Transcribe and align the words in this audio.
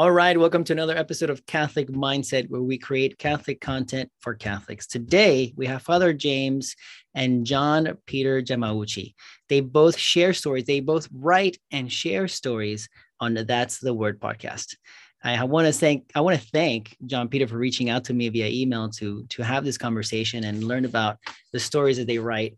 All 0.00 0.12
right, 0.12 0.38
welcome 0.38 0.62
to 0.62 0.72
another 0.72 0.96
episode 0.96 1.28
of 1.28 1.44
Catholic 1.46 1.88
Mindset, 1.88 2.48
where 2.48 2.62
we 2.62 2.78
create 2.78 3.18
Catholic 3.18 3.60
content 3.60 4.08
for 4.20 4.32
Catholics. 4.32 4.86
Today, 4.86 5.52
we 5.56 5.66
have 5.66 5.82
Father 5.82 6.12
James 6.12 6.76
and 7.16 7.44
John 7.44 7.98
Peter 8.06 8.40
Yamauchi. 8.40 9.14
They 9.48 9.58
both 9.60 9.98
share 9.98 10.32
stories, 10.32 10.66
they 10.66 10.78
both 10.78 11.08
write 11.12 11.58
and 11.72 11.92
share 11.92 12.28
stories 12.28 12.88
on 13.18 13.34
the 13.34 13.42
That's 13.42 13.80
the 13.80 13.92
Word 13.92 14.20
podcast. 14.20 14.76
I 15.24 15.42
want 15.42 15.66
to 15.66 15.72
thank 15.72 16.12
I 16.14 16.20
want 16.20 16.40
to 16.40 16.46
thank 16.46 16.96
John 17.06 17.28
Peter 17.28 17.48
for 17.48 17.58
reaching 17.58 17.90
out 17.90 18.04
to 18.04 18.14
me 18.14 18.28
via 18.28 18.46
email 18.46 18.88
to 18.90 19.26
to 19.30 19.42
have 19.42 19.64
this 19.64 19.78
conversation 19.78 20.44
and 20.44 20.62
learn 20.62 20.84
about 20.84 21.18
the 21.52 21.58
stories 21.58 21.96
that 21.96 22.06
they 22.06 22.20
write. 22.20 22.56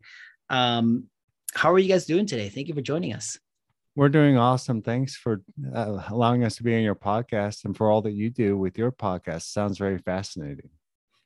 Um, 0.50 1.04
how 1.54 1.72
are 1.72 1.78
you 1.78 1.88
guys 1.88 2.04
doing 2.04 2.26
today? 2.26 2.50
Thank 2.50 2.68
you 2.68 2.74
for 2.74 2.82
joining 2.82 3.14
us. 3.14 3.38
We're 4.00 4.08
doing 4.08 4.38
awesome. 4.38 4.80
Thanks 4.80 5.14
for 5.14 5.42
uh, 5.74 6.02
allowing 6.08 6.42
us 6.42 6.56
to 6.56 6.62
be 6.62 6.74
on 6.74 6.80
your 6.80 6.94
podcast 6.94 7.66
and 7.66 7.76
for 7.76 7.90
all 7.90 8.00
that 8.00 8.12
you 8.12 8.30
do 8.30 8.56
with 8.56 8.78
your 8.78 8.90
podcast. 8.90 9.42
Sounds 9.42 9.76
very 9.76 9.98
fascinating. 9.98 10.70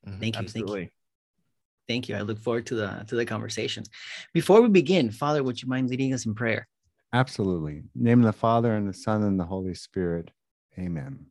Mm-hmm. 0.05 0.19
Thank 0.19 0.35
you. 0.35 0.43
Absolutely. 0.43 0.81
Thank 0.81 0.89
you. 0.89 0.97
Thank 1.87 2.09
you. 2.09 2.17
I 2.17 2.21
look 2.23 2.41
forward 2.41 2.67
to 2.67 2.75
the 2.75 3.05
to 3.07 3.15
the 3.15 3.25
conversation. 3.25 3.85
Before 4.33 4.61
we 4.61 4.69
begin, 4.71 5.13
Father, 5.13 5.45
would 5.45 5.63
you 5.63 5.69
mind 5.69 5.89
leading 5.89 6.13
us 6.15 6.27
in 6.27 6.35
prayer? 6.35 6.67
Absolutely. 7.13 7.85
name 7.95 8.19
of 8.19 8.27
the 8.27 8.33
Father 8.33 8.75
and 8.75 8.89
the 8.89 8.93
Son 8.93 9.23
and 9.23 9.39
the 9.39 9.45
Holy 9.45 9.75
Spirit. 9.75 10.33
Amen. 10.77 11.27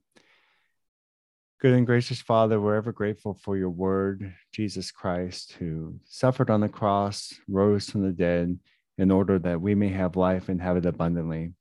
Good 1.60 1.74
and 1.74 1.86
gracious 1.86 2.22
Father, 2.22 2.62
we're 2.62 2.76
ever 2.76 2.94
grateful 2.94 3.34
for 3.34 3.58
your 3.58 3.70
word, 3.70 4.34
Jesus 4.54 4.92
Christ, 4.92 5.58
who 5.60 5.96
suffered 6.06 6.50
on 6.50 6.62
the 6.62 6.70
cross, 6.70 7.34
rose 7.50 7.90
from 7.90 8.04
the 8.04 8.14
dead, 8.14 8.58
in 8.98 9.12
order 9.12 9.40
that 9.40 9.62
we 9.62 9.76
may 9.76 9.90
have 9.90 10.16
life 10.16 10.50
and 10.50 10.62
have 10.62 10.78
it 10.78 10.86
abundantly. 10.86 11.54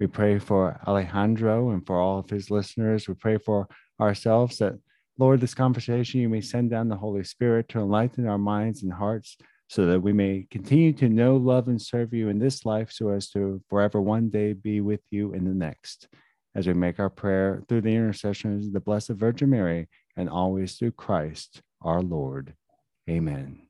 We 0.00 0.06
pray 0.06 0.38
for 0.38 0.80
Alejandro 0.86 1.70
and 1.70 1.84
for 1.84 1.98
all 1.98 2.18
of 2.18 2.30
his 2.30 2.50
listeners. 2.50 3.08
We 3.08 3.14
pray 3.14 3.38
for 3.38 3.68
ourselves 4.00 4.58
that, 4.58 4.74
Lord, 5.18 5.40
this 5.40 5.54
conversation, 5.54 6.20
you 6.20 6.28
may 6.28 6.40
send 6.40 6.70
down 6.70 6.88
the 6.88 6.96
Holy 6.96 7.24
Spirit 7.24 7.68
to 7.70 7.80
enlighten 7.80 8.26
our 8.26 8.38
minds 8.38 8.82
and 8.82 8.92
hearts 8.92 9.36
so 9.68 9.86
that 9.86 10.00
we 10.00 10.12
may 10.12 10.46
continue 10.50 10.92
to 10.94 11.08
know, 11.08 11.36
love, 11.36 11.68
and 11.68 11.82
serve 11.82 12.14
you 12.14 12.28
in 12.28 12.38
this 12.38 12.64
life 12.64 12.90
so 12.90 13.10
as 13.10 13.28
to 13.30 13.62
forever 13.68 14.00
one 14.00 14.30
day 14.30 14.54
be 14.54 14.80
with 14.80 15.00
you 15.10 15.34
in 15.34 15.44
the 15.44 15.52
next. 15.52 16.08
As 16.54 16.66
we 16.66 16.72
make 16.72 16.98
our 16.98 17.10
prayer 17.10 17.62
through 17.68 17.82
the 17.82 17.94
intercessions 17.94 18.66
of 18.66 18.72
the 18.72 18.80
Blessed 18.80 19.10
Virgin 19.10 19.50
Mary 19.50 19.88
and 20.16 20.30
always 20.30 20.76
through 20.76 20.92
Christ 20.92 21.60
our 21.82 22.00
Lord. 22.00 22.54
Amen 23.08 23.67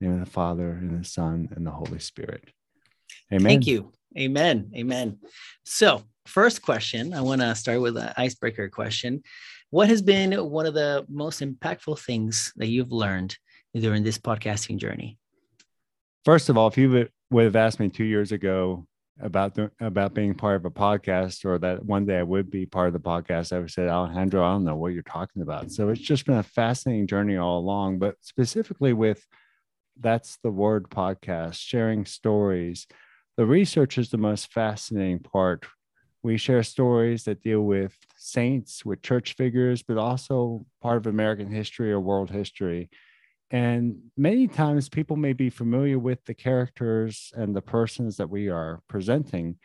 name 0.00 0.14
of 0.14 0.20
the 0.20 0.30
Father 0.30 0.70
and 0.70 0.98
the 0.98 1.04
Son 1.04 1.48
and 1.54 1.66
the 1.66 1.70
Holy 1.70 1.98
Spirit. 1.98 2.44
Amen. 3.32 3.46
Thank 3.46 3.66
you. 3.66 3.92
Amen. 4.16 4.70
Amen. 4.74 5.18
So, 5.64 6.02
first 6.26 6.62
question, 6.62 7.14
I 7.14 7.20
want 7.20 7.40
to 7.40 7.54
start 7.54 7.80
with 7.80 7.96
an 7.96 8.12
icebreaker 8.16 8.68
question. 8.68 9.22
What 9.70 9.88
has 9.88 10.00
been 10.00 10.32
one 10.32 10.66
of 10.66 10.74
the 10.74 11.04
most 11.08 11.40
impactful 11.40 11.98
things 12.00 12.52
that 12.56 12.68
you've 12.68 12.92
learned 12.92 13.36
during 13.74 14.02
this 14.02 14.18
podcasting 14.18 14.78
journey? 14.78 15.18
First 16.24 16.48
of 16.48 16.56
all, 16.56 16.68
if 16.68 16.78
you 16.78 17.08
would 17.30 17.44
have 17.44 17.56
asked 17.56 17.80
me 17.80 17.88
two 17.88 18.04
years 18.04 18.32
ago 18.32 18.86
about 19.20 19.54
the, 19.54 19.70
about 19.80 20.14
being 20.14 20.34
part 20.34 20.56
of 20.56 20.64
a 20.64 20.70
podcast 20.70 21.44
or 21.44 21.58
that 21.58 21.84
one 21.84 22.06
day 22.06 22.18
I 22.18 22.22
would 22.22 22.50
be 22.50 22.66
part 22.66 22.88
of 22.88 22.92
the 22.92 23.00
podcast, 23.00 23.52
I 23.52 23.58
would 23.58 23.70
say, 23.70 23.88
Alejandro, 23.88 24.44
I 24.44 24.52
don't 24.52 24.64
know 24.64 24.76
what 24.76 24.92
you're 24.92 25.02
talking 25.02 25.42
about. 25.42 25.70
So 25.70 25.88
it's 25.88 26.00
just 26.00 26.26
been 26.26 26.36
a 26.36 26.42
fascinating 26.42 27.06
journey 27.06 27.36
all 27.36 27.58
along, 27.58 27.98
but 27.98 28.16
specifically 28.20 28.92
with 28.92 29.26
that's 30.00 30.38
the 30.42 30.50
word 30.50 30.90
podcast, 30.90 31.54
sharing 31.54 32.04
stories. 32.04 32.86
The 33.36 33.46
research 33.46 33.98
is 33.98 34.10
the 34.10 34.18
most 34.18 34.52
fascinating 34.52 35.20
part. 35.20 35.66
We 36.22 36.36
share 36.36 36.62
stories 36.62 37.24
that 37.24 37.42
deal 37.42 37.62
with 37.62 37.96
saints, 38.16 38.84
with 38.84 39.02
church 39.02 39.34
figures, 39.34 39.82
but 39.82 39.96
also 39.96 40.66
part 40.82 40.96
of 40.96 41.06
American 41.06 41.50
history 41.50 41.92
or 41.92 42.00
world 42.00 42.30
history. 42.30 42.90
And 43.50 43.96
many 44.16 44.46
times 44.46 44.88
people 44.88 45.16
may 45.16 45.32
be 45.32 45.50
familiar 45.50 45.98
with 45.98 46.24
the 46.24 46.34
characters 46.34 47.32
and 47.34 47.54
the 47.54 47.62
persons 47.62 48.16
that 48.18 48.28
we 48.28 48.48
are 48.48 48.82
presenting, 48.88 49.56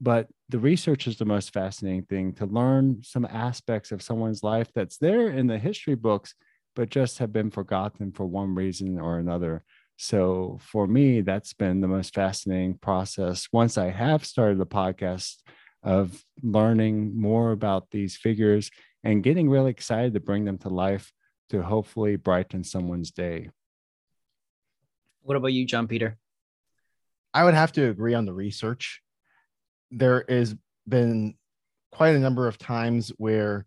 but 0.00 0.28
the 0.50 0.58
research 0.58 1.06
is 1.06 1.16
the 1.16 1.24
most 1.24 1.52
fascinating 1.52 2.04
thing 2.04 2.32
to 2.34 2.46
learn 2.46 3.00
some 3.02 3.24
aspects 3.24 3.90
of 3.90 4.02
someone's 4.02 4.42
life 4.42 4.70
that's 4.74 4.98
there 4.98 5.28
in 5.28 5.46
the 5.46 5.58
history 5.58 5.94
books, 5.94 6.34
but 6.74 6.90
just 6.90 7.18
have 7.18 7.32
been 7.32 7.50
forgotten 7.50 8.12
for 8.12 8.26
one 8.26 8.54
reason 8.54 8.98
or 8.98 9.18
another. 9.18 9.64
So 9.96 10.58
for 10.60 10.86
me, 10.86 11.20
that's 11.20 11.52
been 11.52 11.80
the 11.80 11.88
most 11.88 12.14
fascinating 12.14 12.78
process. 12.78 13.48
Once 13.52 13.78
I 13.78 13.90
have 13.90 14.24
started 14.24 14.58
the 14.58 14.66
podcast 14.66 15.36
of 15.82 16.24
learning 16.42 17.18
more 17.18 17.52
about 17.52 17.90
these 17.90 18.16
figures 18.16 18.70
and 19.04 19.22
getting 19.22 19.48
really 19.48 19.70
excited 19.70 20.14
to 20.14 20.20
bring 20.20 20.44
them 20.44 20.58
to 20.58 20.68
life 20.68 21.12
to 21.50 21.62
hopefully 21.62 22.16
brighten 22.16 22.64
someone's 22.64 23.10
day. 23.10 23.50
What 25.22 25.36
about 25.36 25.52
you, 25.52 25.66
John 25.66 25.86
Peter? 25.86 26.18
I 27.32 27.44
would 27.44 27.54
have 27.54 27.72
to 27.72 27.88
agree 27.88 28.14
on 28.14 28.24
the 28.24 28.32
research. 28.32 29.00
There 29.90 30.24
has 30.28 30.56
been 30.88 31.34
quite 31.92 32.14
a 32.14 32.18
number 32.18 32.48
of 32.48 32.58
times 32.58 33.12
where 33.16 33.66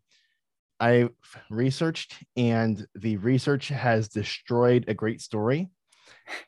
I've 0.79 1.09
researched 1.49 2.15
and 2.35 2.85
the 2.95 3.17
research 3.17 3.69
has 3.69 4.09
destroyed 4.09 4.85
a 4.87 4.93
great 4.93 5.21
story 5.21 5.69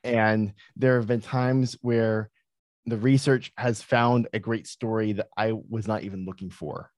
and 0.03 0.53
there 0.75 0.97
have 0.97 1.07
been 1.07 1.21
times 1.21 1.77
where 1.81 2.29
the 2.85 2.97
research 2.97 3.51
has 3.57 3.81
found 3.81 4.27
a 4.33 4.39
great 4.39 4.67
story 4.67 5.13
that 5.13 5.27
I 5.37 5.53
was 5.69 5.87
not 5.87 6.03
even 6.03 6.25
looking 6.25 6.49
for. 6.49 6.91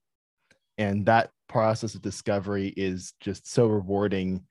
And 0.78 1.06
that 1.06 1.32
process 1.48 1.96
of 1.96 2.02
discovery 2.02 2.74
is 2.76 3.14
just 3.20 3.52
so 3.52 3.68
rewarding. 3.68 4.46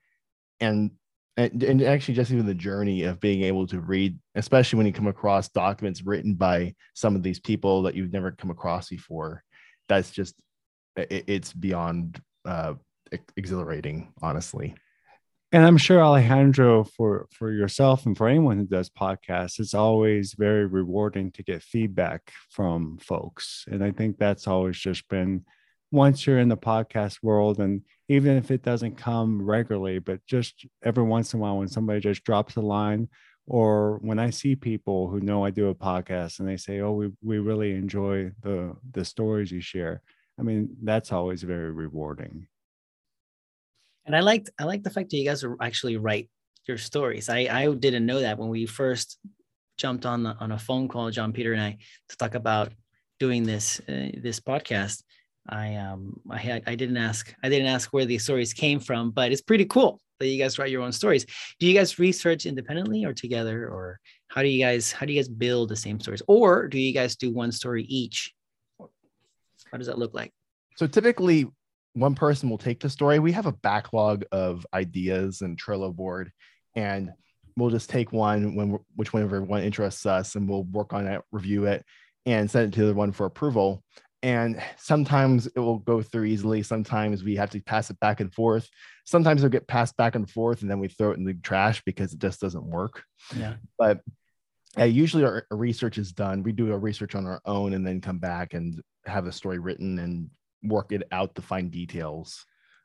And, 0.61 0.93
and, 1.37 1.63
and 1.63 1.83
actually, 1.83 2.15
just 2.15 2.31
even 2.31 2.47
the 2.47 2.55
journey 2.55 3.05
of 3.05 3.21
being 3.21 3.43
able 3.43 3.67
to 3.69 3.81
read, 3.81 4.19
especially 4.35 4.77
when 4.77 4.87
you 4.87 4.93
come 4.93 5.07
across 5.07 5.49
documents 5.49 6.03
written 6.05 6.35
by 6.35 6.75
some 6.95 7.17
of 7.17 7.23
these 7.23 7.41
people 7.41 7.83
that 7.83 7.95
you've 7.95 8.13
never 8.13 8.31
come 8.33 8.51
across 8.51 8.89
before, 8.89 9.43
that's 9.89 10.11
just, 10.11 10.35
it, 10.97 11.25
it's 11.27 11.53
beyond 11.53 12.21
uh, 12.45 12.75
exhilarating, 13.37 14.13
honestly. 14.23 14.75
And 15.53 15.67
i'm 15.67 15.79
sure 15.79 16.01
alejandro 16.01 16.85
for 16.85 17.27
for 17.33 17.51
yourself 17.51 18.07
and 18.07 18.17
for 18.17 18.29
anyone 18.29 18.59
who 18.59 18.67
does 18.67 18.89
podcasts 18.89 19.59
it's 19.59 19.75
always 19.75 20.35
very 20.35 20.65
rewarding 20.65 21.33
to 21.33 21.43
get 21.43 21.63
feedback 21.63 22.31
from 22.51 22.99
folks. 22.99 23.65
And 23.69 23.83
i 23.83 23.91
think 23.91 24.17
that's 24.17 24.47
always 24.47 24.79
just 24.79 25.09
been 25.09 25.45
once 25.91 26.25
you're 26.25 26.39
in 26.39 26.49
the 26.49 26.57
podcast 26.57 27.19
world 27.23 27.59
and 27.59 27.83
even 28.09 28.37
if 28.37 28.51
it 28.51 28.63
doesn't 28.63 28.97
come 28.97 29.43
regularly 29.43 29.99
but 29.99 30.25
just 30.27 30.67
every 30.85 31.03
once 31.03 31.35
in 31.35 31.41
a 31.41 31.43
while 31.43 31.59
when 31.59 31.69
somebody 31.69 32.01
just 32.01 32.23
drops 32.23 32.57
a 32.57 32.61
line 32.61 33.09
or 33.47 33.99
when 34.03 34.19
i 34.21 34.31
see 34.31 34.55
people 34.55 35.09
who 35.09 35.21
know 35.21 35.45
i 35.45 35.51
do 35.51 35.69
a 35.69 35.75
podcast 35.75 36.39
and 36.39 36.49
they 36.49 36.57
say 36.57 36.79
oh 36.81 36.93
we, 36.93 37.11
we 37.23 37.39
really 37.39 37.73
enjoy 37.73 38.31
the 38.43 38.73
the 38.93 39.05
stories 39.05 39.51
you 39.51 39.61
share 39.61 40.01
i 40.41 40.43
mean 40.43 40.75
that's 40.83 41.13
always 41.13 41.43
very 41.43 41.71
rewarding 41.71 42.49
and 44.07 44.17
I 44.17 44.21
liked 44.21 44.51
I 44.59 44.65
like 44.65 44.83
the 44.83 44.91
fact 44.91 45.11
that 45.11 45.17
you 45.17 45.25
guys 45.25 45.45
actually 45.61 45.97
write 45.97 46.29
your 46.67 46.79
stories. 46.79 47.29
I 47.29 47.41
I 47.51 47.73
didn't 47.75 48.07
know 48.07 48.21
that 48.21 48.39
when 48.39 48.49
we 48.49 48.67
first 48.67 49.19
jumped 49.77 50.05
on 50.05 50.25
the, 50.25 50.37
on 50.41 50.53
a 50.53 50.59
phone 50.59 50.89
call, 50.89 51.11
John 51.11 51.33
Peter 51.33 51.53
and 51.53 51.63
I, 51.63 51.79
to 52.09 52.17
talk 52.17 52.35
about 52.35 52.73
doing 53.19 53.45
this 53.45 53.81
uh, 53.89 54.11
this 54.21 54.41
podcast. 54.41 55.03
I 55.49 55.77
um 55.77 56.21
I 56.31 56.39
had 56.39 56.65
I 56.67 56.75
didn't 56.75 56.97
ask 56.97 57.33
I 57.43 57.49
didn't 57.49 57.69
ask 57.69 57.93
where 57.93 58.05
these 58.05 58.25
stories 58.25 58.53
came 58.53 58.81
from, 58.81 59.11
but 59.11 59.33
it's 59.33 59.43
pretty 59.43 59.65
cool 59.65 60.01
that 60.19 60.27
you 60.27 60.43
guys 60.43 60.59
write 60.59 60.71
your 60.71 60.83
own 60.83 60.93
stories. 60.93 61.25
Do 61.59 61.67
you 61.67 61.75
guys 61.75 61.99
research 61.99 62.47
independently 62.47 63.05
or 63.05 63.15
together, 63.15 63.69
or 63.69 64.01
how 64.29 64.43
do 64.43 64.49
you 64.49 64.63
guys 64.63 64.93
how 64.93 65.07
do 65.07 65.13
you 65.13 65.19
guys 65.19 65.29
build 65.29 65.69
the 65.69 65.77
same 65.77 66.01
stories, 66.01 66.23
or 66.27 66.69
do 66.69 66.79
you 66.79 66.93
guys 66.93 67.17
do 67.17 67.33
one 67.33 67.53
story 67.53 67.85
each? 67.85 68.35
How 69.73 69.79
does 69.79 69.87
that 69.87 69.99
look 69.99 70.15
like? 70.15 70.33
So 70.77 70.87
typically, 70.87 71.47
one 71.95 72.15
person 72.15 72.49
will 72.49 72.59
take 72.59 72.81
the 72.81 72.91
story. 72.91 73.19
We 73.19 73.33
have 73.33 73.47
a 73.47 73.53
backlog 73.53 74.25
of 74.33 74.67
ideas 74.73 75.41
and 75.41 75.61
Trello 75.61 75.95
board, 75.95 76.31
and 76.75 77.11
we'll 77.57 77.71
just 77.71 77.91
take 77.91 78.13
one 78.13 78.55
when 78.55 78.79
which 78.95 79.13
whenever 79.13 79.43
one 79.43 79.63
interests 79.63 80.07
us, 80.07 80.35
and 80.35 80.49
we'll 80.49 80.65
work 80.65 80.93
on 80.93 81.07
it, 81.07 81.23
review 81.33 81.67
it, 81.67 81.85
and 82.27 82.51
send 82.51 82.73
it 82.73 82.77
to 82.77 82.87
the 82.87 82.95
one 82.95 83.13
for 83.13 83.27
approval. 83.27 83.83
And 84.23 84.63
sometimes 84.77 85.47
it 85.47 85.59
will 85.59 85.79
go 85.79 86.03
through 86.03 86.25
easily. 86.25 86.63
Sometimes 86.63 87.25
we 87.25 87.37
have 87.37 87.51
to 87.51 87.61
pass 87.61 87.89
it 87.89 87.99
back 88.01 88.21
and 88.21 88.33
forth. 88.33 88.69
Sometimes 89.07 89.41
it'll 89.41 89.51
get 89.51 89.67
passed 89.67 89.97
back 89.97 90.15
and 90.15 90.31
forth, 90.31 90.61
and 90.63 90.71
then 90.71 90.79
we 90.79 90.89
throw 90.89 91.11
it 91.13 91.19
in 91.19 91.25
the 91.25 91.35
trash 91.35 91.83
because 91.87 92.13
it 92.13 92.19
just 92.19 92.41
doesn't 92.41 92.65
work. 92.65 93.03
Yeah. 93.35 93.55
But 93.79 94.01
uh, 94.79 94.85
usually 94.85 95.25
our, 95.25 95.47
research 95.51 95.99
is 95.99 96.13
done. 96.13 96.43
We 96.43 96.53
do 96.53 96.73
our 96.73 96.79
research 96.79 97.15
on 97.15 97.27
our 97.27 97.41
own 97.45 97.73
and 97.75 97.87
then 97.87 98.01
come 98.01 98.19
back 98.19 98.55
and 98.55 98.81
have 99.07 99.25
the 99.25 99.33
story 99.33 99.59
written 99.59 99.99
and 99.99 100.31
work 100.63 100.93
it 100.93 101.03
out 101.13 101.35
the 101.35 101.43
fine 101.43 101.71
details 101.71 102.45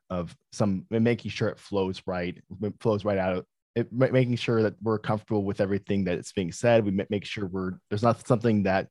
of 0.09 0.35
some 0.51 0.85
making 0.89 1.31
sure 1.31 1.49
it 1.49 1.59
flows 1.59 2.01
right 2.05 2.37
it 2.61 2.73
flows 2.79 3.03
right 3.03 3.17
out 3.17 3.37
of 3.37 3.45
it, 3.75 3.91
making 3.91 4.35
sure 4.35 4.61
that 4.61 4.75
we're 4.81 4.99
comfortable 4.99 5.43
with 5.43 5.59
everything 5.59 6.03
that 6.03 6.17
it's 6.17 6.31
being 6.31 6.51
said 6.51 6.85
we 6.85 6.91
make 7.09 7.25
sure 7.25 7.47
we're 7.47 7.71
there's 7.89 8.03
not 8.03 8.25
something 8.25 8.61
that 8.63 8.87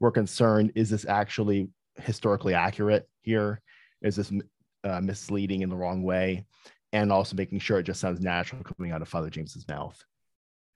we're 0.00 0.10
concerned 0.10 0.72
is 0.74 0.88
this 0.88 1.04
actually 1.06 1.68
historically 1.98 2.54
accurate 2.54 3.06
here 3.20 3.60
is 4.02 4.16
this 4.16 4.32
uh, 4.84 5.00
misleading 5.00 5.62
in 5.62 5.70
the 5.70 5.76
wrong 5.76 6.02
way, 6.02 6.44
and 6.92 7.10
also 7.10 7.34
making 7.34 7.58
sure 7.58 7.78
it 7.78 7.84
just 7.84 8.00
sounds 8.00 8.20
natural 8.20 8.62
coming 8.62 8.92
out 8.92 9.02
of 9.02 9.08
Father 9.08 9.30
James's 9.30 9.66
mouth. 9.66 10.00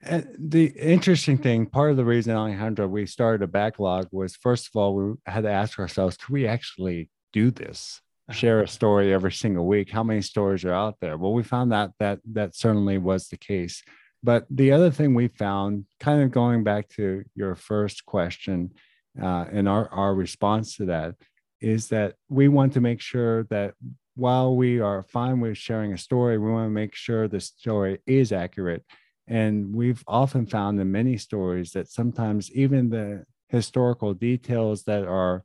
And 0.00 0.28
the 0.38 0.66
interesting 0.66 1.38
thing, 1.38 1.66
part 1.66 1.90
of 1.90 1.96
the 1.96 2.04
reason 2.04 2.34
Alejandro 2.34 2.86
we 2.86 3.06
started 3.06 3.42
a 3.42 3.48
backlog 3.48 4.08
was 4.12 4.36
first 4.36 4.68
of 4.68 4.76
all 4.76 4.94
we 4.94 5.14
had 5.26 5.42
to 5.42 5.50
ask 5.50 5.78
ourselves, 5.78 6.16
can 6.16 6.32
we 6.32 6.46
actually 6.46 7.10
do 7.32 7.50
this? 7.50 8.00
Share 8.30 8.62
a 8.62 8.68
story 8.68 9.12
every 9.12 9.32
single 9.32 9.66
week. 9.66 9.90
How 9.90 10.04
many 10.04 10.20
stories 10.20 10.64
are 10.64 10.72
out 10.72 10.96
there? 11.00 11.16
Well, 11.16 11.32
we 11.32 11.42
found 11.42 11.72
that 11.72 11.90
that 11.98 12.20
that 12.32 12.54
certainly 12.54 12.98
was 12.98 13.28
the 13.28 13.38
case. 13.38 13.82
But 14.22 14.46
the 14.50 14.72
other 14.72 14.90
thing 14.90 15.14
we 15.14 15.28
found, 15.28 15.86
kind 16.00 16.22
of 16.22 16.30
going 16.30 16.64
back 16.64 16.88
to 16.90 17.24
your 17.34 17.54
first 17.54 18.04
question, 18.04 18.72
uh, 19.20 19.46
and 19.50 19.68
our 19.68 19.88
our 19.88 20.14
response 20.14 20.76
to 20.76 20.86
that, 20.86 21.14
is 21.60 21.88
that 21.88 22.16
we 22.28 22.48
want 22.48 22.74
to 22.74 22.80
make 22.80 23.00
sure 23.00 23.44
that 23.44 23.74
while 24.14 24.54
we 24.54 24.80
are 24.80 25.04
fine 25.04 25.40
with 25.40 25.56
sharing 25.56 25.92
a 25.92 25.98
story, 25.98 26.38
we 26.38 26.50
want 26.50 26.66
to 26.66 26.70
make 26.70 26.94
sure 26.94 27.28
the 27.28 27.40
story 27.40 27.98
is 28.06 28.30
accurate 28.30 28.84
and 29.28 29.74
we've 29.74 30.02
often 30.06 30.46
found 30.46 30.80
in 30.80 30.90
many 30.90 31.18
stories 31.18 31.72
that 31.72 31.88
sometimes 31.88 32.50
even 32.52 32.88
the 32.88 33.24
historical 33.48 34.14
details 34.14 34.84
that 34.84 35.04
are, 35.04 35.44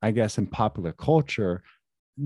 I 0.00 0.10
guess, 0.10 0.38
in 0.38 0.46
popular 0.46 0.92
culture 0.92 1.62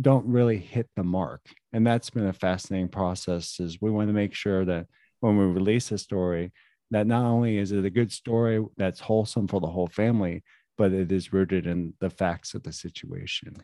don't 0.00 0.26
really 0.26 0.58
hit 0.58 0.88
the 0.94 1.02
mark. 1.02 1.41
And 1.73 1.85
that's 1.85 2.11
been 2.11 2.26
a 2.26 2.32
fascinating 2.32 2.88
process 2.88 3.58
is 3.58 3.81
we 3.81 3.91
want 3.91 4.08
to 4.08 4.14
make 4.14 4.35
sure 4.35 4.64
that 4.64 4.87
when 5.19 5.37
we 5.37 5.44
release 5.46 5.91
a 5.91 5.99
story, 5.99 6.52
that 6.93 7.08
not 7.08 7.25
only 7.25 7.58
is 7.58 7.73
it 7.73 7.85
a 7.85 7.91
good 7.91 8.12
story 8.12 8.64
that's 8.76 9.00
wholesome 9.00 9.49
for 9.49 9.61
the 9.61 9.67
whole 9.67 9.88
family, 9.88 10.44
but 10.79 10.93
it 10.93 11.11
is 11.11 11.32
rooted 11.32 11.67
in 11.67 11.94
the 12.00 12.11
facts 12.11 12.55
of 12.55 12.62
the 12.62 12.73
situation. 12.73 13.56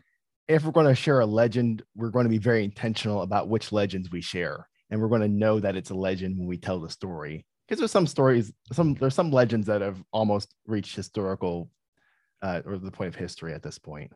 If 0.49 0.65
we're 0.65 0.71
going 0.71 0.87
to 0.87 0.95
share 0.95 1.21
a 1.21 1.25
legend, 1.25 1.83
we're 1.95 2.09
going 2.09 2.25
to 2.25 2.29
be 2.29 2.37
very 2.37 2.65
intentional 2.65 3.21
about 3.21 3.47
which 3.47 3.71
legends 3.71 4.11
we 4.11 4.19
share 4.19 4.67
and 4.91 5.01
we're 5.01 5.07
going 5.07 5.21
to 5.21 5.27
know 5.27 5.59
that 5.59 5.75
it's 5.75 5.89
a 5.89 5.95
legend 5.95 6.37
when 6.37 6.47
we 6.47 6.57
tell 6.57 6.79
the 6.79 6.89
story. 6.89 7.45
Because 7.67 7.79
there's 7.79 7.91
some 7.91 8.07
stories 8.07 8.51
some 8.73 8.93
there's 8.95 9.15
some 9.15 9.31
legends 9.31 9.67
that 9.67 9.81
have 9.81 10.03
almost 10.11 10.53
reached 10.67 10.95
historical 10.95 11.69
uh, 12.41 12.61
or 12.65 12.77
the 12.77 12.91
point 12.91 13.07
of 13.07 13.15
history 13.15 13.53
at 13.53 13.63
this 13.63 13.79
point. 13.79 14.11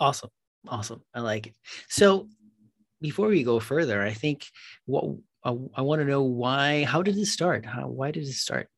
Awesome. 0.00 0.30
Awesome. 0.66 1.02
I 1.14 1.20
like 1.20 1.48
it. 1.48 1.54
So 1.88 2.28
before 3.00 3.28
we 3.28 3.42
go 3.42 3.60
further 3.60 4.02
i 4.02 4.12
think 4.12 4.46
what 4.86 5.04
i, 5.44 5.50
I 5.50 5.82
want 5.82 6.00
to 6.00 6.04
know 6.04 6.22
why 6.22 6.84
how 6.84 7.02
did 7.02 7.16
it 7.16 7.26
start? 7.26 7.64
How 7.64 7.88
why 7.88 8.10
did 8.10 8.24
it 8.24 8.32
start 8.32 8.68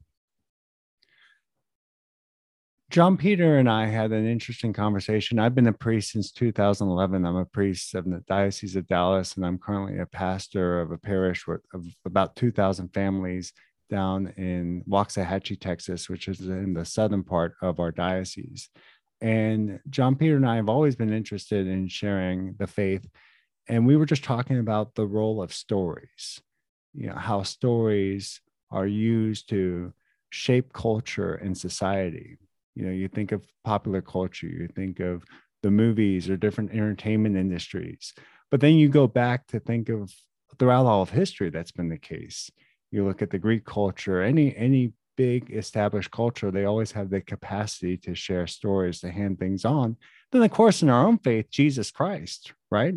John 2.91 3.17
Peter 3.17 3.57
and 3.59 3.71
I 3.71 3.87
had 3.87 4.11
an 4.11 4.27
interesting 4.27 4.73
conversation. 4.73 5.39
I've 5.39 5.55
been 5.55 5.69
a 5.69 5.73
priest 5.73 6.11
since 6.11 6.33
2011. 6.33 7.25
I'm 7.25 7.37
a 7.37 7.45
priest 7.45 7.95
of 7.95 8.05
the 8.05 8.21
Diocese 8.27 8.75
of 8.75 8.89
Dallas, 8.89 9.37
and 9.37 9.47
I'm 9.47 9.59
currently 9.59 10.01
a 10.01 10.07
pastor 10.07 10.81
of 10.81 10.91
a 10.91 10.99
parish 10.99 11.47
of 11.47 11.85
about 12.05 12.35
2,000 12.35 12.89
families 12.89 13.53
down 13.91 14.35
in 14.37 14.83
Waxahachie, 14.91 15.61
Texas, 15.61 16.09
which 16.09 16.27
is 16.27 16.41
in 16.41 16.75
the 16.75 16.85
southern 16.85 17.23
part 17.23 17.55
of 17.63 17.79
our 17.79 17.93
diocese. 17.93 18.69
And 19.21 19.79
John 19.89 20.17
Peter 20.17 20.35
and 20.35 20.47
I 20.47 20.57
have 20.57 20.69
always 20.69 20.97
been 20.97 21.13
interested 21.13 21.69
in 21.69 21.87
sharing 21.87 22.57
the 22.59 22.67
faith. 22.67 23.09
And 23.69 23.87
we 23.87 23.97
were 23.97 24.07
just 24.07 24.25
talking 24.25 24.59
about 24.59 24.97
the 24.97 25.07
role 25.07 25.41
of 25.41 25.55
stories, 25.55 26.43
you 26.93 27.07
know, 27.07 27.15
how 27.15 27.45
stories 27.45 28.41
are 28.73 28.87
used 28.87 29.49
to 29.51 29.93
shape 30.31 30.73
culture 30.73 31.35
and 31.35 31.57
society 31.57 32.39
you 32.81 32.87
know 32.87 32.93
you 32.93 33.09
think 33.09 33.31
of 33.31 33.45
popular 33.63 34.01
culture 34.01 34.47
you 34.47 34.67
think 34.75 35.01
of 35.01 35.23
the 35.63 35.71
movies 35.71 36.31
or 36.31 36.39
different 36.39 36.71
entertainment 36.73 37.37
industries. 37.37 38.15
But 38.51 38.61
then 38.61 38.75
you 38.75 38.89
go 38.89 39.07
back 39.07 39.47
to 39.49 39.61
think 39.61 39.91
of 39.91 40.11
throughout 40.59 40.87
all 40.87 41.03
of 41.03 41.11
history 41.11 41.51
that's 41.51 41.71
been 41.71 41.91
the 41.91 41.99
case. 41.99 42.51
You 42.91 43.05
look 43.05 43.21
at 43.21 43.31
the 43.31 43.39
greek 43.39 43.67
culture 43.67 44.23
any 44.23 44.57
any 44.57 44.95
big 45.17 45.51
established 45.51 46.11
culture 46.11 46.51
they 46.51 46.65
always 46.65 46.93
have 46.93 47.11
the 47.11 47.21
capacity 47.21 47.99
to 47.99 48.15
share 48.15 48.47
stories 48.47 49.01
to 49.01 49.11
hand 49.11 49.39
things 49.39 49.67
on. 49.67 49.97
Then 50.33 50.43
of 50.43 50.51
course 50.51 50.83
in 50.83 50.89
our 50.89 51.07
own 51.07 51.19
faith 51.19 51.51
jesus 51.51 51.91
christ 51.91 52.55
right? 52.71 52.95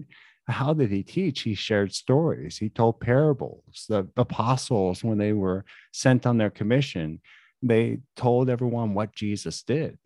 How 0.48 0.74
did 0.74 0.92
he 0.92 1.04
teach? 1.04 1.42
He 1.42 1.56
shared 1.56 1.94
stories. 1.94 2.58
He 2.58 2.68
told 2.70 3.00
parables. 3.00 3.86
The 3.88 4.10
apostles 4.18 5.02
when 5.02 5.18
they 5.18 5.32
were 5.32 5.64
sent 5.94 6.26
on 6.26 6.38
their 6.38 6.50
commission 6.50 7.22
they 7.64 8.00
told 8.16 8.50
everyone 8.50 8.94
what 8.94 9.16
Jesus 9.16 9.64
did. 9.64 9.98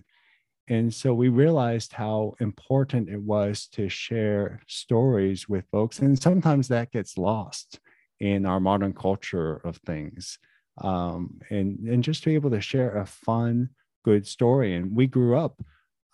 And 0.70 0.94
so 0.94 1.14
we 1.14 1.30
realized 1.30 1.94
how 1.94 2.36
important 2.40 3.10
it 3.10 3.22
was 3.22 3.68
to 3.74 3.88
share 3.88 4.62
stories 4.68 5.48
with 5.48 5.66
folks. 5.72 6.00
And 6.00 6.22
sometimes 6.22 6.68
that 6.68 6.92
gets 6.92 7.18
lost 7.18 7.80
in 8.20 8.46
our 8.46 8.60
modern 8.60 8.94
culture 8.94 9.62
of 9.64 9.78
things. 9.78 10.40
Um, 10.82 11.40
and, 11.50 11.80
and 11.88 12.04
just 12.04 12.24
to 12.24 12.30
be 12.30 12.36
able 12.36 12.50
to 12.52 12.62
share 12.62 12.98
a 12.98 13.06
fun, 13.06 13.70
good 14.04 14.28
story. 14.28 14.76
And 14.76 14.96
we 14.96 15.08
grew 15.08 15.38
up 15.38 15.60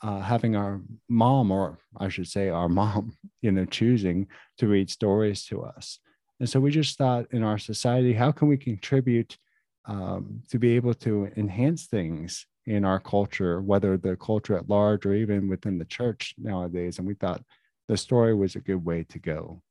uh, 0.03 0.19
having 0.19 0.55
our 0.55 0.81
mom, 1.09 1.49
or 1.49 1.79
I 1.97 2.09
should 2.09 2.27
say, 2.27 2.49
our 2.49 2.69
mom, 2.69 3.17
you 3.41 3.51
know, 3.51 3.65
choosing 3.65 4.27
to 4.59 4.67
read 4.67 4.89
stories 4.89 5.45
to 5.45 5.63
us. 5.63 5.99
And 6.39 6.49
so 6.49 6.59
we 6.59 6.71
just 6.71 6.97
thought 6.97 7.25
in 7.31 7.41
our 7.43 7.57
society, 7.57 8.13
how 8.13 8.31
can 8.31 8.47
we 8.47 8.57
contribute 8.57 9.37
um, 9.85 10.41
to 10.49 10.59
be 10.59 10.75
able 10.75 10.93
to 10.93 11.29
enhance 11.35 11.87
things 11.87 12.45
in 12.65 12.85
our 12.85 12.99
culture, 12.99 13.61
whether 13.61 13.97
the 13.97 14.15
culture 14.15 14.57
at 14.57 14.69
large 14.69 15.05
or 15.05 15.13
even 15.13 15.49
within 15.49 15.77
the 15.77 15.85
church 15.85 16.33
nowadays. 16.37 16.97
And 16.97 17.07
we 17.07 17.15
thought 17.15 17.43
the 17.87 17.97
story 17.97 18.33
was 18.33 18.55
a 18.55 18.61
good 18.61 18.83
way 18.83 19.03
to 19.09 19.19
go. 19.19 19.61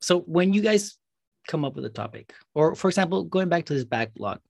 So 0.00 0.20
when 0.20 0.54
you 0.54 0.62
guys 0.62 0.96
come 1.46 1.64
up 1.64 1.76
with 1.76 1.84
a 1.84 1.90
topic, 1.90 2.32
or 2.54 2.74
for 2.74 2.88
example, 2.88 3.24
going 3.24 3.48
back 3.48 3.66
to 3.66 3.74
this 3.74 3.84
backlog, 3.84 4.40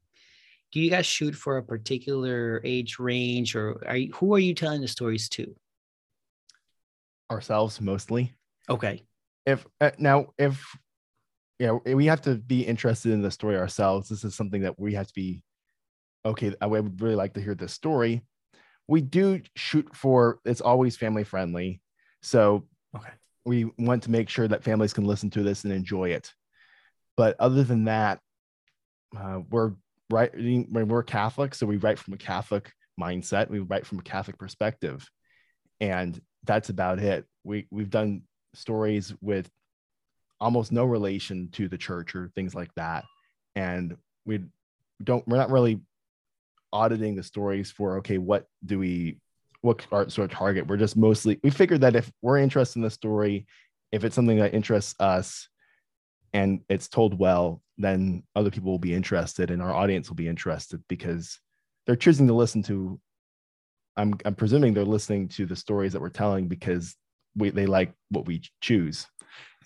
do 0.72 0.80
you 0.80 0.90
guys 0.90 1.06
shoot 1.06 1.34
for 1.34 1.56
a 1.56 1.62
particular 1.62 2.60
age 2.64 3.00
range, 3.00 3.56
or 3.56 3.82
are 3.88 3.96
you, 3.96 4.12
who 4.12 4.34
are 4.34 4.38
you 4.38 4.54
telling 4.54 4.80
the 4.80 4.88
stories 4.88 5.28
to? 5.30 5.52
Ourselves 7.28 7.80
mostly. 7.80 8.32
Okay. 8.68 9.02
If 9.46 9.66
uh, 9.80 9.90
now 9.98 10.26
if 10.38 10.64
yeah, 11.60 11.72
we 11.72 12.06
have 12.06 12.22
to 12.22 12.36
be 12.36 12.62
interested 12.62 13.12
in 13.12 13.20
the 13.20 13.30
story 13.30 13.58
ourselves. 13.58 14.08
This 14.08 14.24
is 14.24 14.34
something 14.34 14.62
that 14.62 14.80
we 14.80 14.94
have 14.94 15.06
to 15.08 15.14
be 15.14 15.44
okay. 16.24 16.54
I 16.58 16.66
would 16.66 17.02
really 17.02 17.14
like 17.14 17.34
to 17.34 17.40
hear 17.42 17.54
this 17.54 17.74
story. 17.74 18.22
We 18.88 19.02
do 19.02 19.42
shoot 19.56 19.94
for 19.94 20.40
it's 20.46 20.62
always 20.62 20.96
family 20.96 21.22
friendly. 21.22 21.82
So 22.22 22.66
okay. 22.96 23.10
we 23.44 23.66
want 23.78 24.04
to 24.04 24.10
make 24.10 24.30
sure 24.30 24.48
that 24.48 24.64
families 24.64 24.94
can 24.94 25.04
listen 25.04 25.28
to 25.30 25.42
this 25.42 25.64
and 25.64 25.72
enjoy 25.72 26.12
it. 26.12 26.32
But 27.14 27.36
other 27.38 27.62
than 27.62 27.84
that, 27.84 28.20
uh, 29.14 29.40
we're 29.50 29.72
writing 30.08 30.66
when 30.70 30.88
we're 30.88 31.02
Catholic, 31.02 31.54
so 31.54 31.66
we 31.66 31.76
write 31.76 31.98
from 31.98 32.14
a 32.14 32.18
Catholic 32.18 32.72
mindset. 32.98 33.50
We 33.50 33.58
write 33.58 33.86
from 33.86 33.98
a 33.98 34.02
Catholic 34.02 34.38
perspective, 34.38 35.06
and 35.78 36.18
that's 36.44 36.70
about 36.70 37.00
it. 37.00 37.26
We 37.44 37.66
we've 37.70 37.90
done 37.90 38.22
stories 38.54 39.12
with 39.20 39.50
almost 40.40 40.72
no 40.72 40.84
relation 40.84 41.48
to 41.52 41.68
the 41.68 41.78
church 41.78 42.14
or 42.14 42.30
things 42.34 42.54
like 42.54 42.72
that. 42.74 43.04
And 43.54 43.96
we 44.24 44.40
don't, 45.02 45.26
we're 45.26 45.36
not 45.36 45.50
really 45.50 45.80
auditing 46.72 47.16
the 47.16 47.22
stories 47.22 47.70
for, 47.70 47.98
okay, 47.98 48.18
what 48.18 48.46
do 48.64 48.78
we, 48.78 49.18
what 49.62 49.82
sort 49.90 50.18
of 50.18 50.30
target? 50.30 50.66
We're 50.66 50.76
just 50.76 50.96
mostly, 50.96 51.38
we 51.42 51.50
figured 51.50 51.82
that 51.82 51.96
if 51.96 52.10
we're 52.22 52.38
interested 52.38 52.78
in 52.78 52.82
the 52.82 52.90
story, 52.90 53.46
if 53.92 54.04
it's 54.04 54.14
something 54.14 54.38
that 54.38 54.54
interests 54.54 54.94
us 55.00 55.48
and 56.32 56.60
it's 56.68 56.88
told 56.88 57.18
well, 57.18 57.60
then 57.76 58.22
other 58.36 58.50
people 58.50 58.70
will 58.70 58.78
be 58.78 58.94
interested 58.94 59.50
and 59.50 59.60
our 59.60 59.74
audience 59.74 60.08
will 60.08 60.16
be 60.16 60.28
interested 60.28 60.82
because 60.88 61.38
they're 61.86 61.96
choosing 61.96 62.26
to 62.28 62.34
listen 62.34 62.62
to 62.62 63.00
I'm, 63.96 64.14
I'm 64.24 64.34
presuming 64.34 64.72
they're 64.72 64.84
listening 64.84 65.28
to 65.30 65.46
the 65.46 65.56
stories 65.56 65.92
that 65.92 66.00
we're 66.00 66.08
telling 66.08 66.48
because 66.48 66.96
we, 67.36 67.50
they 67.50 67.66
like 67.66 67.92
what 68.10 68.26
we 68.26 68.42
choose. 68.60 69.06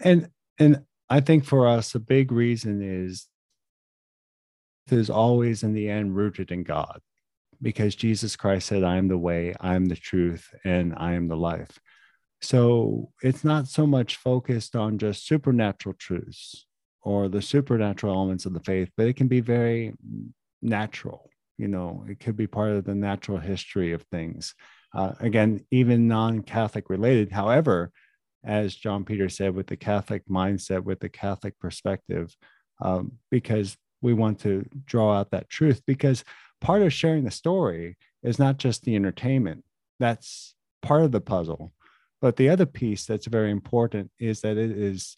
And 0.01 0.29
and 0.59 0.83
I 1.09 1.21
think 1.21 1.45
for 1.45 1.69
us, 1.69 1.95
a 1.95 2.01
big 2.01 2.33
reason 2.33 2.83
is 2.83 3.29
is 4.91 5.09
always 5.09 5.63
in 5.63 5.73
the 5.73 5.89
end 5.89 6.15
rooted 6.15 6.51
in 6.51 6.63
God, 6.63 7.01
because 7.63 7.95
Jesus 7.95 8.37
Christ 8.37 8.67
said, 8.67 8.85
I 8.85 8.97
am 8.97 9.09
the 9.09 9.19
way, 9.19 9.55
I 9.61 9.75
am 9.75 9.87
the 9.87 9.97
truth, 9.97 10.49
and 10.65 10.95
I 10.97 11.15
am 11.15 11.29
the 11.29 11.37
life. 11.37 11.79
So 12.43 13.11
it's 13.23 13.45
not 13.45 13.69
so 13.69 13.87
much 13.87 14.17
focused 14.17 14.77
on 14.77 14.99
just 14.99 15.27
supernatural 15.27 15.95
truths 15.99 16.67
or 17.01 17.29
the 17.29 17.41
supernatural 17.41 18.15
elements 18.15 18.45
of 18.45 18.53
the 18.53 18.61
faith, 18.61 18.91
but 18.97 19.07
it 19.07 19.17
can 19.17 19.29
be 19.29 19.41
very 19.41 19.95
natural. 20.61 21.31
You 21.57 21.69
know, 21.69 22.05
it 22.09 22.21
could 22.21 22.37
be 22.37 22.47
part 22.47 22.73
of 22.73 22.85
the 22.85 22.95
natural 22.95 23.39
history 23.39 23.93
of 23.93 24.03
things. 24.11 24.55
Uh, 24.95 25.13
again, 25.21 25.65
even 25.71 26.09
non 26.09 26.43
Catholic 26.43 26.91
related. 26.91 27.33
However, 27.33 27.93
as 28.45 28.75
John 28.75 29.05
Peter 29.05 29.29
said, 29.29 29.55
with 29.55 29.67
the 29.67 29.77
Catholic 29.77 30.27
mindset, 30.29 30.85
with 30.85 31.01
the 31.01 31.09
Catholic 31.09 31.59
perspective, 31.59 32.37
um, 32.83 33.13
because 33.31 33.77
we 34.03 34.13
want 34.13 34.41
to 34.41 34.65
draw 34.85 35.15
out 35.15 35.31
that 35.31 35.49
truth. 35.49 35.83
Because 35.87 36.25
part 36.61 36.83
of 36.83 36.93
sharing 36.93 37.25
the 37.25 37.31
story 37.31 37.97
is 38.23 38.39
not 38.39 38.59
just 38.59 38.83
the 38.83 38.97
entertainment, 38.97 39.65
that's 39.99 40.55
part 40.83 41.03
of 41.03 41.13
the 41.13 41.21
puzzle. 41.21 41.73
But 42.21 42.37
the 42.37 42.49
other 42.49 42.67
piece 42.67 43.07
that's 43.07 43.27
very 43.27 43.51
important 43.51 44.11
is 44.19 44.41
that 44.43 44.57
it 44.57 44.71
is 44.71 45.17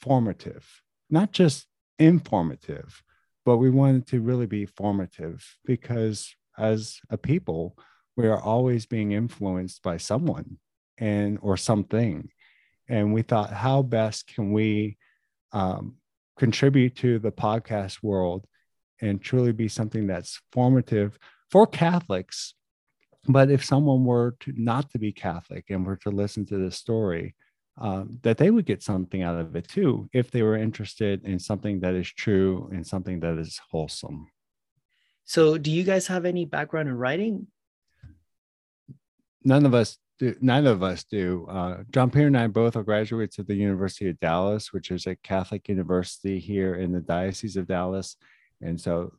formative, 0.00 0.66
not 1.10 1.32
just 1.32 1.66
informative, 1.98 3.02
but 3.44 3.58
we 3.58 3.70
want 3.70 3.96
it 3.96 4.06
to 4.08 4.20
really 4.20 4.46
be 4.46 4.66
formative 4.66 5.44
because 5.64 6.34
as 6.56 7.00
a 7.10 7.16
people, 7.16 7.76
we 8.16 8.26
are 8.26 8.40
always 8.40 8.86
being 8.86 9.12
influenced 9.12 9.82
by 9.82 9.96
someone 9.96 10.58
and 10.98 11.38
or 11.40 11.56
something. 11.56 12.28
And 12.88 13.12
we 13.12 13.22
thought, 13.22 13.52
how 13.52 13.82
best 13.82 14.28
can 14.34 14.52
we 14.52 14.96
um, 15.52 15.96
contribute 16.38 16.96
to 16.96 17.18
the 17.18 17.32
podcast 17.32 18.02
world 18.02 18.46
and 19.00 19.20
truly 19.20 19.52
be 19.52 19.68
something 19.68 20.06
that's 20.06 20.40
formative 20.52 21.18
for 21.50 21.66
Catholics. 21.66 22.54
But 23.26 23.50
if 23.50 23.64
someone 23.64 24.04
were 24.04 24.36
to 24.40 24.52
not 24.56 24.90
to 24.92 24.98
be 24.98 25.12
Catholic 25.12 25.66
and 25.68 25.84
were 25.84 25.96
to 25.96 26.10
listen 26.10 26.46
to 26.46 26.56
this 26.56 26.76
story, 26.76 27.34
um, 27.80 28.18
that 28.22 28.38
they 28.38 28.50
would 28.50 28.64
get 28.64 28.82
something 28.82 29.22
out 29.22 29.38
of 29.38 29.54
it 29.54 29.68
too, 29.68 30.08
if 30.12 30.30
they 30.30 30.42
were 30.42 30.56
interested 30.56 31.24
in 31.24 31.38
something 31.38 31.80
that 31.80 31.94
is 31.94 32.08
true 32.08 32.68
and 32.72 32.86
something 32.86 33.20
that 33.20 33.38
is 33.38 33.60
wholesome. 33.70 34.28
So, 35.24 35.58
do 35.58 35.70
you 35.70 35.84
guys 35.84 36.06
have 36.06 36.24
any 36.24 36.44
background 36.44 36.88
in 36.88 36.96
writing? 36.96 37.46
None 39.44 39.66
of 39.66 39.74
us 39.74 39.98
do, 40.18 40.34
neither 40.40 40.70
of 40.70 40.82
us 40.82 41.04
do. 41.04 41.46
Uh, 41.48 41.84
John 41.90 42.10
Peter 42.10 42.26
and 42.26 42.36
I 42.36 42.46
both 42.48 42.76
are 42.76 42.82
graduates 42.82 43.38
of 43.38 43.46
the 43.46 43.54
University 43.54 44.08
of 44.08 44.20
Dallas, 44.20 44.72
which 44.72 44.90
is 44.90 45.06
a 45.06 45.16
Catholic 45.16 45.68
university 45.68 46.38
here 46.38 46.74
in 46.74 46.92
the 46.92 47.00
Diocese 47.00 47.56
of 47.56 47.68
Dallas. 47.68 48.16
And 48.60 48.80
so 48.80 49.12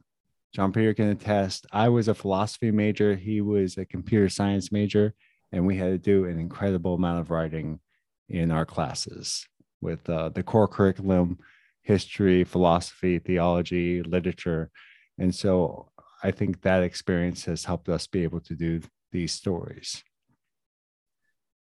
John 0.53 0.73
Peter 0.73 0.93
can 0.93 1.09
attest. 1.09 1.67
I 1.71 1.89
was 1.89 2.07
a 2.07 2.13
philosophy 2.13 2.71
major, 2.71 3.15
he 3.15 3.41
was 3.41 3.77
a 3.77 3.85
computer 3.85 4.29
science 4.29 4.71
major, 4.71 5.13
and 5.51 5.65
we 5.65 5.77
had 5.77 5.91
to 5.91 5.97
do 5.97 6.25
an 6.25 6.39
incredible 6.39 6.95
amount 6.95 7.19
of 7.19 7.31
writing 7.31 7.79
in 8.27 8.51
our 8.51 8.65
classes 8.65 9.47
with 9.81 10.07
uh, 10.09 10.29
the 10.29 10.43
core 10.43 10.67
curriculum 10.67 11.39
history, 11.81 12.43
philosophy, 12.43 13.19
theology, 13.19 14.03
literature. 14.03 14.69
And 15.17 15.33
so 15.33 15.91
I 16.23 16.31
think 16.31 16.61
that 16.61 16.83
experience 16.83 17.45
has 17.45 17.65
helped 17.65 17.89
us 17.89 18.05
be 18.05 18.23
able 18.23 18.41
to 18.41 18.55
do 18.55 18.81
these 19.11 19.31
stories. 19.31 20.03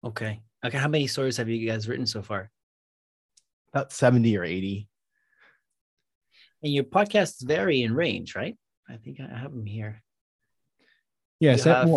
Okay. 0.05 0.41
Okay. 0.65 0.79
How 0.79 0.89
many 0.89 1.07
stories 1.07 1.37
have 1.37 1.49
you 1.49 1.69
guys 1.69 1.89
written 1.89 2.07
so 2.07 2.23
far? 2.23 2.51
About 3.73 3.93
70 3.93 4.37
or 4.37 4.45
80. 4.45 4.89
And 6.63 6.73
your 6.73 6.85
podcasts 6.85 7.45
vary 7.47 7.83
in 7.83 7.95
range, 7.95 8.35
right? 8.35 8.57
I 8.89 8.97
think 8.97 9.21
I 9.21 9.39
have 9.39 9.53
them 9.53 9.67
here. 9.67 10.03
Yes. 11.41 11.65
You 11.65 11.73
have- 11.73 11.89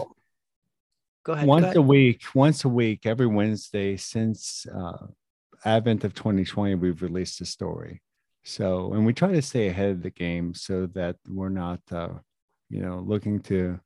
Go 1.23 1.33
ahead. 1.33 1.47
once 1.47 1.61
go 1.61 1.65
ahead. 1.67 1.77
a 1.77 1.81
week, 1.83 2.21
once 2.33 2.65
a 2.65 2.69
week, 2.69 3.05
every 3.05 3.27
Wednesday 3.27 3.95
since 3.95 4.65
uh, 4.65 5.05
Advent 5.63 6.03
of 6.03 6.15
2020, 6.15 6.73
we've 6.75 7.03
released 7.03 7.39
a 7.41 7.45
story. 7.45 8.01
So, 8.43 8.93
and 8.93 9.05
we 9.05 9.13
try 9.13 9.31
to 9.31 9.41
stay 9.43 9.67
ahead 9.67 9.91
of 9.91 10.01
the 10.01 10.09
game 10.09 10.55
so 10.55 10.87
that 10.95 11.17
we're 11.29 11.49
not, 11.49 11.79
uh, 11.91 12.09
you 12.71 12.81
know, 12.81 13.03
looking 13.05 13.39
to 13.41 13.79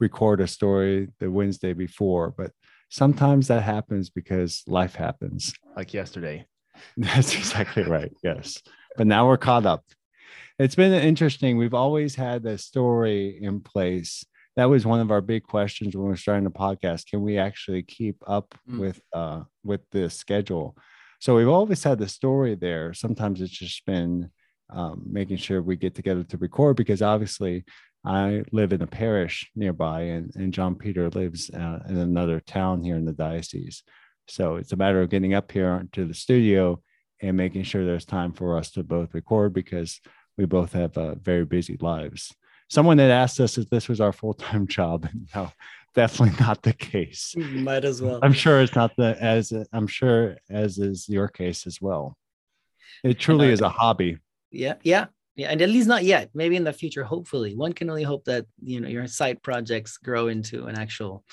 record 0.00 0.40
a 0.40 0.48
story 0.48 1.08
the 1.20 1.30
Wednesday 1.30 1.72
before. 1.72 2.30
But 2.36 2.50
sometimes 2.94 3.48
that 3.48 3.62
happens 3.64 4.08
because 4.08 4.62
life 4.68 4.94
happens. 4.94 5.52
like 5.76 5.92
yesterday. 5.92 6.46
That's 6.96 7.34
exactly 7.34 7.82
right. 7.82 8.12
Yes. 8.22 8.62
But 8.96 9.08
now 9.08 9.26
we're 9.26 9.36
caught 9.36 9.66
up. 9.66 9.82
It's 10.60 10.76
been 10.76 10.92
interesting. 10.92 11.56
We've 11.56 11.74
always 11.74 12.14
had 12.14 12.46
a 12.46 12.56
story 12.56 13.38
in 13.42 13.60
place. 13.60 14.24
That 14.54 14.66
was 14.66 14.86
one 14.86 15.00
of 15.00 15.10
our 15.10 15.20
big 15.20 15.42
questions 15.42 15.96
when 15.96 16.04
we 16.04 16.10
were 16.10 16.16
starting 16.16 16.44
the 16.44 16.50
podcast. 16.50 17.06
Can 17.10 17.22
we 17.22 17.36
actually 17.38 17.82
keep 17.82 18.16
up 18.28 18.54
Mm. 18.70 18.78
with 18.78 19.00
uh 19.12 19.40
with 19.64 19.80
the 19.90 20.08
schedule? 20.08 20.76
So 21.20 21.34
we've 21.34 21.48
always 21.48 21.82
had 21.82 21.98
the 21.98 22.08
story 22.08 22.54
there. 22.54 22.94
Sometimes 22.94 23.40
it's 23.40 23.58
just 23.58 23.84
been 23.86 24.30
um, 24.70 25.02
making 25.10 25.38
sure 25.38 25.60
we 25.60 25.74
get 25.76 25.94
together 25.96 26.22
to 26.24 26.36
record 26.36 26.76
because 26.76 27.02
obviously 27.02 27.64
I 28.04 28.42
live 28.52 28.72
in 28.72 28.82
a 28.82 28.86
parish 28.86 29.50
nearby 29.56 30.02
and, 30.02 30.30
and 30.34 30.52
John 30.52 30.74
Peter 30.74 31.08
lives 31.10 31.50
uh, 31.50 31.80
in 31.88 31.96
another 31.96 32.40
town 32.40 32.84
here 32.84 32.96
in 32.96 33.04
the 33.04 33.12
diocese. 33.12 33.82
So 34.28 34.56
it's 34.56 34.72
a 34.72 34.76
matter 34.76 35.00
of 35.00 35.10
getting 35.10 35.34
up 35.34 35.50
here 35.50 35.86
to 35.92 36.04
the 36.04 36.14
studio 36.14 36.82
and 37.22 37.36
making 37.36 37.62
sure 37.62 37.84
there's 37.84 38.04
time 38.04 38.32
for 38.32 38.58
us 38.58 38.70
to 38.72 38.82
both 38.82 39.14
record 39.14 39.54
because 39.54 40.00
we 40.36 40.44
both 40.44 40.72
have 40.72 40.96
uh, 40.98 41.14
very 41.16 41.44
busy 41.44 41.78
lives. 41.80 42.34
Someone 42.68 42.98
had 42.98 43.10
asked 43.10 43.40
us 43.40 43.56
if 43.56 43.68
this 43.70 43.88
was 43.88 44.00
our 44.00 44.12
full 44.12 44.34
time 44.34 44.66
job. 44.78 45.08
No, 45.34 45.50
definitely 45.94 46.36
not 46.40 46.62
the 46.62 46.72
case. 46.72 47.34
Might 47.36 47.84
as 47.84 48.02
well. 48.02 48.18
I'm 48.22 48.32
sure 48.32 48.60
it's 48.60 48.74
not 48.74 48.92
the 48.96 49.16
as 49.20 49.52
I'm 49.72 49.86
sure 49.86 50.36
as 50.50 50.78
is 50.78 51.08
your 51.08 51.28
case 51.28 51.66
as 51.66 51.80
well. 51.80 52.16
It 53.02 53.18
truly 53.18 53.50
is 53.50 53.60
a 53.60 53.68
hobby. 53.68 54.18
Yeah, 54.50 54.74
yeah, 54.82 55.06
yeah, 55.36 55.48
and 55.48 55.60
at 55.60 55.68
least 55.68 55.88
not 55.88 56.04
yet. 56.04 56.30
Maybe 56.34 56.56
in 56.56 56.64
the 56.64 56.72
future, 56.72 57.04
hopefully. 57.04 57.54
One 57.54 57.72
can 57.72 57.90
only 57.90 58.04
hope 58.04 58.24
that 58.24 58.46
you 58.62 58.80
know 58.80 58.88
your 58.88 59.06
side 59.06 59.42
projects 59.42 59.96
grow 59.98 60.28
into 60.28 60.66
an 60.66 60.78
actual, 60.78 61.24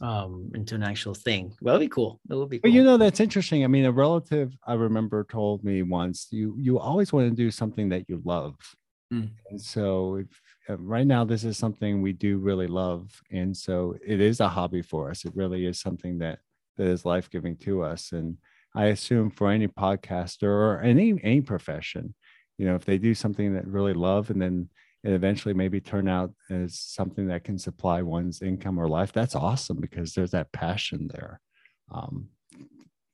um, 0.00 0.50
into 0.54 0.74
an 0.74 0.82
actual 0.82 1.14
thing. 1.14 1.54
Well, 1.60 1.76
it'd 1.76 1.88
be 1.88 1.94
cool. 1.94 2.20
It 2.28 2.34
would 2.34 2.50
be. 2.50 2.58
Cool. 2.58 2.70
But 2.70 2.74
you 2.74 2.82
know 2.82 2.96
that's 2.96 3.20
interesting. 3.20 3.62
I 3.62 3.68
mean, 3.68 3.84
a 3.84 3.92
relative 3.92 4.56
I 4.66 4.74
remember 4.74 5.24
told 5.30 5.64
me 5.64 5.82
once, 5.82 6.28
you 6.30 6.56
you 6.58 6.78
always 6.78 7.12
want 7.12 7.30
to 7.30 7.34
do 7.34 7.50
something 7.50 7.88
that 7.90 8.08
you 8.08 8.20
love. 8.24 8.56
Mm. 9.12 9.30
And 9.50 9.60
so 9.60 10.16
if, 10.16 10.26
uh, 10.68 10.78
right 10.78 11.06
now 11.06 11.24
this 11.24 11.44
is 11.44 11.56
something 11.56 12.02
we 12.02 12.12
do 12.12 12.38
really 12.38 12.66
love, 12.66 13.10
and 13.30 13.56
so 13.56 13.96
it 14.04 14.20
is 14.20 14.40
a 14.40 14.48
hobby 14.48 14.82
for 14.82 15.10
us. 15.10 15.24
It 15.24 15.36
really 15.36 15.66
is 15.66 15.78
something 15.78 16.18
that 16.18 16.40
that 16.76 16.86
is 16.86 17.04
life 17.04 17.30
giving 17.30 17.56
to 17.58 17.82
us. 17.82 18.12
And 18.12 18.38
I 18.74 18.86
assume 18.86 19.30
for 19.30 19.50
any 19.50 19.68
podcaster 19.68 20.48
or 20.48 20.80
any 20.80 21.20
any 21.22 21.42
profession, 21.42 22.14
you 22.58 22.66
know, 22.66 22.74
if 22.74 22.84
they 22.84 22.98
do 22.98 23.14
something 23.14 23.54
that 23.54 23.66
really 23.66 23.94
love, 23.94 24.30
and 24.30 24.40
then 24.40 24.68
it 25.02 25.12
eventually 25.12 25.54
maybe 25.54 25.80
turn 25.80 26.08
out 26.08 26.32
as 26.50 26.78
something 26.78 27.28
that 27.28 27.44
can 27.44 27.58
supply 27.58 28.02
one's 28.02 28.42
income 28.42 28.78
or 28.78 28.88
life, 28.88 29.12
that's 29.12 29.34
awesome 29.34 29.80
because 29.80 30.14
there's 30.14 30.30
that 30.30 30.52
passion 30.52 31.08
there. 31.12 31.40
Um, 31.92 32.28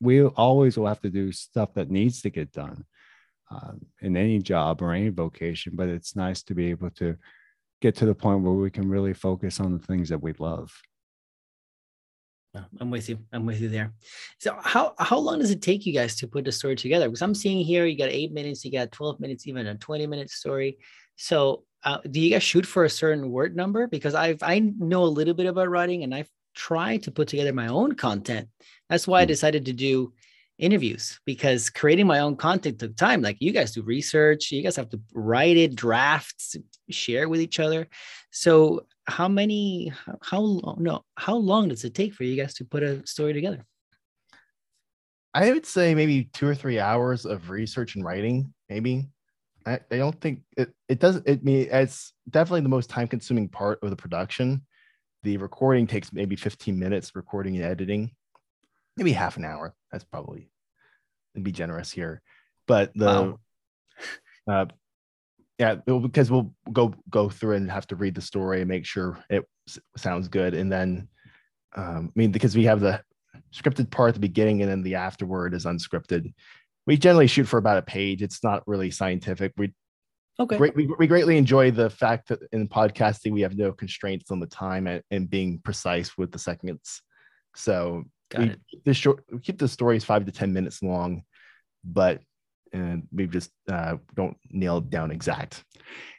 we 0.01 0.25
always 0.25 0.79
will 0.79 0.87
have 0.87 1.01
to 1.03 1.11
do 1.11 1.33
stuff 1.33 1.75
that 1.75 1.91
needs 1.91 2.23
to 2.23 2.31
get 2.31 2.53
done 2.53 2.85
uh, 3.51 3.73
in 4.01 4.17
any 4.17 4.39
job 4.39 4.83
or 4.83 4.93
any 4.93 5.09
vocation, 5.09 5.73
but 5.75 5.89
it's 5.89 6.17
nice 6.17 6.43
to 6.45 6.55
be 6.55 6.71
able 6.71 6.91
to 6.91 7.17
get 7.81 7.97
to 7.97 8.07
the 8.07 8.15
point 8.15 8.43
where 8.43 8.53
we 8.53 8.71
can 8.71 8.89
really 8.89 9.15
focus 9.15 9.59
on 9.59 9.73
the 9.73 9.85
things 9.85 10.09
that 10.09 10.23
we 10.23 10.33
love. 10.39 10.73
I'm 12.80 12.90
with 12.90 13.09
you. 13.09 13.19
I'm 13.33 13.47
with 13.47 13.61
you 13.61 13.69
there. 13.69 13.92
So 14.38 14.57
how 14.62 14.95
how 14.99 15.19
long 15.19 15.38
does 15.38 15.50
it 15.50 15.62
take 15.62 15.87
you 15.87 15.92
guys 15.92 16.16
to 16.16 16.26
put 16.26 16.45
the 16.45 16.52
story 16.52 16.75
together? 16.76 17.09
Because 17.09 17.23
I'm 17.23 17.35
seeing 17.35 17.64
here 17.64 17.87
you 17.87 17.97
got 17.97 18.09
eight 18.09 18.33
minutes, 18.33 18.64
you 18.64 18.73
got 18.73 18.90
12 18.90 19.21
minutes, 19.21 19.47
even 19.47 19.66
a 19.66 19.76
20 19.76 20.07
minute 20.07 20.30
story. 20.30 20.78
So 21.16 21.64
uh, 21.85 21.99
do 22.11 22.21
you 22.21 22.30
guys 22.30 22.42
shoot 22.42 22.66
for 22.66 22.85
a 22.85 22.90
certain 22.90 23.30
word 23.30 23.54
number? 23.54 23.87
Because 23.87 24.14
I've 24.14 24.42
I 24.42 24.59
know 24.59 25.04
a 25.04 25.16
little 25.16 25.35
bit 25.35 25.47
about 25.47 25.69
writing 25.71 26.02
and 26.02 26.14
I've 26.14 26.30
tried 26.54 27.04
to 27.04 27.12
put 27.12 27.28
together 27.28 27.52
my 27.52 27.69
own 27.69 27.95
content. 27.95 28.49
That's 28.88 29.07
why 29.07 29.21
I 29.21 29.25
Mm. 29.25 29.28
decided 29.28 29.64
to 29.66 29.73
do 29.73 30.12
interviews 30.61 31.19
because 31.25 31.71
creating 31.71 32.07
my 32.07 32.21
own 32.21 32.37
content 32.37 32.79
took 32.79 32.95
time. 32.97 33.23
Like 33.23 33.38
you 33.40 33.52
guys 33.52 33.73
do 33.73 33.83
research, 33.83 34.52
you 34.52 34.62
guys 34.62 34.76
have 34.76 34.90
to 34.90 35.00
write 35.14 35.57
it, 35.57 35.75
drafts, 35.75 36.57
share 36.90 37.29
with 37.29 37.40
each 37.40 37.59
other. 37.59 37.88
So 38.31 38.87
how 39.07 39.26
many 39.26 39.93
how, 40.23 40.40
long 40.40 40.76
no 40.79 41.05
how 41.17 41.35
long 41.35 41.69
does 41.69 41.85
it 41.85 41.95
take 41.95 42.14
for 42.14 42.25
you 42.25 42.40
guys 42.40 42.55
to 42.55 42.64
put 42.64 42.83
a 42.83 43.05
story 43.07 43.33
together? 43.33 43.64
I 45.35 45.52
would 45.52 45.67
say 45.67 45.95
maybe 45.95 46.25
two 46.25 46.47
or 46.47 46.55
three 46.55 46.79
hours 46.79 47.25
of 47.25 47.50
research 47.50 47.95
and 47.95 48.05
writing, 48.05 48.52
maybe. 48.69 49.09
I, 49.67 49.79
I 49.90 49.99
don't 49.99 50.19
think 50.21 50.40
it, 50.57 50.73
it 50.88 51.00
does 51.00 51.17
it 51.26 51.45
me 51.45 51.62
it's 51.62 52.12
definitely 52.31 52.62
the 52.62 52.69
most 52.69 52.88
time 52.90 53.09
consuming 53.09 53.49
part 53.49 53.79
of 53.83 53.90
the 53.90 53.97
production. 53.97 54.62
The 55.23 55.37
recording 55.37 55.87
takes 55.87 56.12
maybe 56.12 56.35
15 56.35 56.79
minutes, 56.79 57.14
recording 57.14 57.57
and 57.57 57.64
editing, 57.64 58.12
maybe 59.00 59.12
half 59.12 59.38
an 59.38 59.45
hour. 59.47 59.75
That's 59.90 60.04
probably 60.04 60.50
to 61.35 61.40
be 61.40 61.52
generous 61.52 61.90
here. 61.90 62.21
But 62.69 62.92
the 62.95 63.07
Wow. 63.07 63.38
uh 64.50 64.66
yeah, 65.59 65.76
it- 65.87 66.02
because 66.02 66.30
we'll 66.30 66.54
go 66.73 66.95
go 67.09 67.28
through 67.30 67.57
and 67.57 67.71
have 67.71 67.87
to 67.88 67.97
read 67.97 68.14
the 68.14 68.21
story 68.21 68.61
and 68.61 68.69
make 68.69 68.85
sure 68.87 69.19
it 69.30 69.45
s- 69.69 69.78
sounds 69.97 70.28
good. 70.28 70.54
And 70.54 70.71
then 70.71 71.09
um, 71.75 72.12
I 72.14 72.19
mean, 72.19 72.30
because 72.33 72.57
we 72.57 72.64
have 72.64 72.80
the 72.80 73.02
scripted 73.54 73.90
part 73.90 74.09
at 74.09 74.14
the 74.14 74.21
beginning 74.21 74.61
and 74.61 74.71
then 74.71 74.83
the 74.83 74.97
afterword 74.97 75.54
is 75.54 75.64
unscripted. 75.64 76.33
We 76.87 76.97
generally 76.97 77.26
shoot 77.26 77.45
for 77.45 77.59
about 77.59 77.78
a 77.78 77.83
page. 77.83 78.23
It's 78.23 78.42
not 78.45 78.66
really 78.66 78.90
scientific. 78.90 79.52
We 79.57 79.73
Okay. 80.38 80.57
great 80.57 80.75
we, 80.75 80.87
we 80.99 81.07
greatly 81.07 81.37
enjoy 81.37 81.71
the 81.71 81.90
fact 81.90 82.28
that 82.28 82.40
in 82.52 82.66
podcasting 82.69 83.33
we 83.33 83.42
have 83.42 83.57
no 83.57 83.73
constraints 83.73 84.30
on 84.30 84.40
the 84.40 84.47
time 84.47 84.87
and, 84.87 85.02
and 85.11 85.28
being 85.30 85.61
precise 85.62 86.16
with 86.19 86.33
the 86.33 86.38
seconds. 86.38 87.02
So 87.54 88.04
Got 88.31 88.41
we 88.41 88.47
it. 88.51 88.61
keep 88.71 88.85
the 88.85 88.95
short 88.95 89.25
we 89.31 89.41
keep 89.41 89.59
the 89.59 89.69
stories 89.69 90.05
five 90.05 90.25
to 90.25 90.33
ten 90.33 90.53
minutes 90.53 90.83
long, 90.83 91.23
but 91.85 92.21
and 92.73 93.09
we 93.13 93.27
just 93.27 93.51
uh, 93.69 93.97
don't 94.15 94.37
nail 94.51 94.81
down 94.81 95.11
exact. 95.11 95.65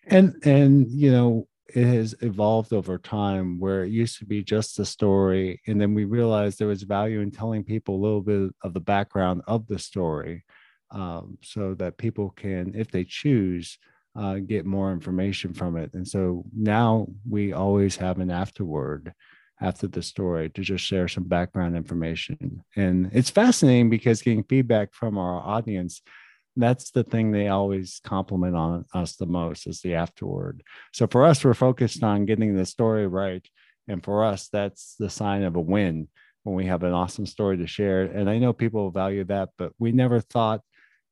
And 0.06 0.36
and 0.44 0.90
you 0.92 1.12
know, 1.12 1.48
it 1.74 1.86
has 1.86 2.16
evolved 2.22 2.74
over 2.74 2.98
time 2.98 3.60
where 3.60 3.84
it 3.84 3.92
used 3.92 4.18
to 4.20 4.26
be 4.26 4.44
just 4.44 4.80
a 4.80 4.86
story 4.86 5.62
and 5.68 5.80
then 5.80 5.94
we 5.94 6.04
realized 6.04 6.60
there 6.60 6.68
was 6.68 6.84
value 6.84 7.22
in 7.22 7.32
telling 7.32 7.64
people 7.64 7.96
a 7.96 8.04
little 8.04 8.22
bit 8.22 8.54
of 8.64 8.74
the 8.74 8.80
background 8.80 9.42
of 9.48 9.68
the 9.68 9.80
story 9.80 10.44
um, 10.92 11.38
so 11.42 11.74
that 11.76 11.98
people 11.98 12.30
can 12.32 12.74
if 12.76 12.92
they 12.92 13.04
choose 13.04 13.78
uh, 14.16 14.36
get 14.36 14.66
more 14.66 14.92
information 14.92 15.54
from 15.54 15.78
it 15.78 15.94
and 15.94 16.08
so 16.08 16.44
now 16.54 17.08
we 17.30 17.54
always 17.54 17.96
have 17.96 18.20
an 18.20 18.30
afterword 18.30 19.14
after 19.62 19.88
the 19.88 20.02
story 20.02 20.50
to 20.50 20.62
just 20.62 20.84
share 20.84 21.08
some 21.08 21.24
background 21.24 21.76
information 21.76 22.64
and 22.76 23.10
it's 23.14 23.30
fascinating 23.30 23.90
because 23.90 24.22
getting 24.22 24.44
feedback 24.44 24.94
from 24.94 25.18
our 25.18 25.40
audience 25.40 26.02
that's 26.56 26.92
the 26.92 27.04
thing 27.04 27.32
they 27.32 27.48
always 27.48 28.02
compliment 28.04 28.56
on 28.56 28.86
us 28.94 29.16
the 29.16 29.26
most 29.26 29.68
is 29.68 29.82
the 29.82 29.96
afterword. 29.96 30.64
So 30.92 31.08
for 31.08 31.26
us, 31.26 31.44
we're 31.44 31.54
focused 31.54 32.04
on 32.04 32.26
getting 32.26 32.56
the 32.56 32.66
story 32.66 33.08
right. 33.08 33.46
And 33.88 34.04
for 34.04 34.24
us, 34.24 34.50
that's 34.50 34.96
the 35.00 35.10
sign 35.10 35.44
of 35.44 35.56
a 35.56 35.62
win 35.62 36.08
when 36.44 36.56
we 36.56 36.66
have 36.66 36.84
an 36.84 36.94
awesome 36.94 37.26
story 37.26 37.58
to 37.58 37.68
share. 37.68 38.04
And 38.04 38.30
I 38.30 38.38
know 38.38 38.54
people 38.54 38.92
value 38.92 39.24
that, 39.26 39.50
but 39.58 39.74
we 39.80 39.92
never 39.92 40.20
thought 40.20 40.62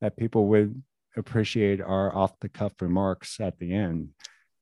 that 0.01 0.17
people 0.17 0.47
would 0.47 0.81
appreciate 1.15 1.81
our 1.81 2.15
off 2.15 2.39
the 2.39 2.49
cuff 2.49 2.73
remarks 2.81 3.39
at 3.39 3.57
the 3.59 3.73
end 3.73 4.09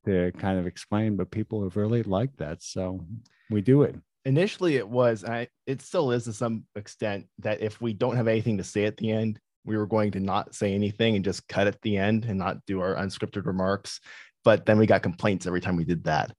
to 0.06 0.32
kind 0.38 0.60
of 0.60 0.68
explain, 0.68 1.16
but 1.16 1.32
people 1.32 1.64
have 1.64 1.76
really 1.76 2.04
liked 2.04 2.38
that. 2.38 2.64
So 2.64 3.06
we 3.50 3.62
do 3.62 3.84
it. 3.84 3.96
Initially, 4.26 4.76
it 4.76 4.88
was, 4.88 5.24
I, 5.24 5.48
it 5.66 5.82
still 5.82 6.12
is 6.12 6.26
to 6.26 6.34
some 6.34 6.66
extent, 6.76 7.28
that 7.40 7.62
if 7.62 7.80
we 7.80 7.94
don't 7.94 8.18
have 8.18 8.28
anything 8.28 8.58
to 8.58 8.64
say 8.64 8.86
at 8.86 8.98
the 8.98 9.12
end, 9.12 9.40
we 9.66 9.78
were 9.78 9.86
going 9.86 10.12
to 10.12 10.20
not 10.20 10.54
say 10.56 10.74
anything 10.74 11.16
and 11.16 11.24
just 11.26 11.48
cut 11.48 11.68
at 11.68 11.82
the 11.82 11.98
end 11.98 12.26
and 12.26 12.38
not 12.38 12.66
do 12.66 12.82
our 12.82 12.96
unscripted 12.96 13.46
remarks. 13.46 14.00
But 14.44 14.66
then 14.66 14.78
we 14.78 14.86
got 14.86 15.04
complaints 15.04 15.46
every 15.48 15.62
time 15.62 15.76
we 15.78 15.86
did 15.86 16.04
that. 16.06 16.34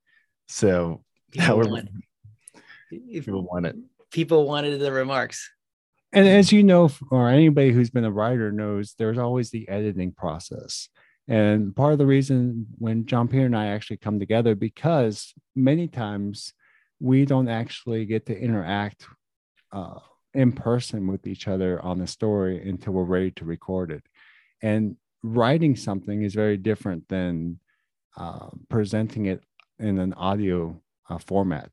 So 0.49 1.03
People, 1.33 1.59
we're- 1.59 1.71
want, 1.71 1.89
people 2.91 3.43
want 3.43 3.67
it. 3.67 3.77
people 4.11 4.47
wanted 4.47 4.79
the 4.81 4.93
remarks. 4.93 5.51
And 6.13 6.27
as 6.27 6.51
you 6.53 6.63
know, 6.63 6.91
or 7.11 7.29
anybody 7.29 7.71
who's 7.71 7.91
been 7.91 8.05
a 8.07 8.11
writer 8.11 8.51
knows, 8.51 8.95
there's 8.99 9.19
always 9.19 9.51
the 9.51 9.69
editing 9.69 10.13
process. 10.13 10.89
And 11.27 11.77
part 11.77 11.93
of 11.93 11.99
the 11.99 12.07
reason 12.07 12.67
when 12.79 13.05
John 13.05 13.29
Peter 13.29 13.45
and 13.45 13.55
I 13.57 13.67
actually 13.67 13.99
come 13.99 14.19
together, 14.19 14.55
because 14.55 15.35
many 15.55 15.87
times 15.87 16.55
we 17.01 17.25
don't 17.25 17.49
actually 17.49 18.05
get 18.05 18.27
to 18.27 18.39
interact 18.39 19.07
uh, 19.73 19.99
in 20.35 20.53
person 20.53 21.07
with 21.07 21.27
each 21.27 21.49
other 21.49 21.81
on 21.83 21.99
the 21.99 22.07
story 22.07 22.69
until 22.69 22.93
we're 22.93 23.05
ready 23.05 23.31
to 23.33 23.45
record 23.45 23.91
it. 23.91 24.03
And 24.63 24.97
writing 25.23 25.77
something 25.77 26.23
is 26.23 26.35
very 26.35 26.57
different 26.57 27.09
than 27.09 27.61
uh, 28.17 28.49
presenting 28.69 29.27
it 29.27 29.43
in 29.79 29.99
an 29.99 30.13
audio 30.15 30.81
uh, 31.09 31.19
format. 31.19 31.71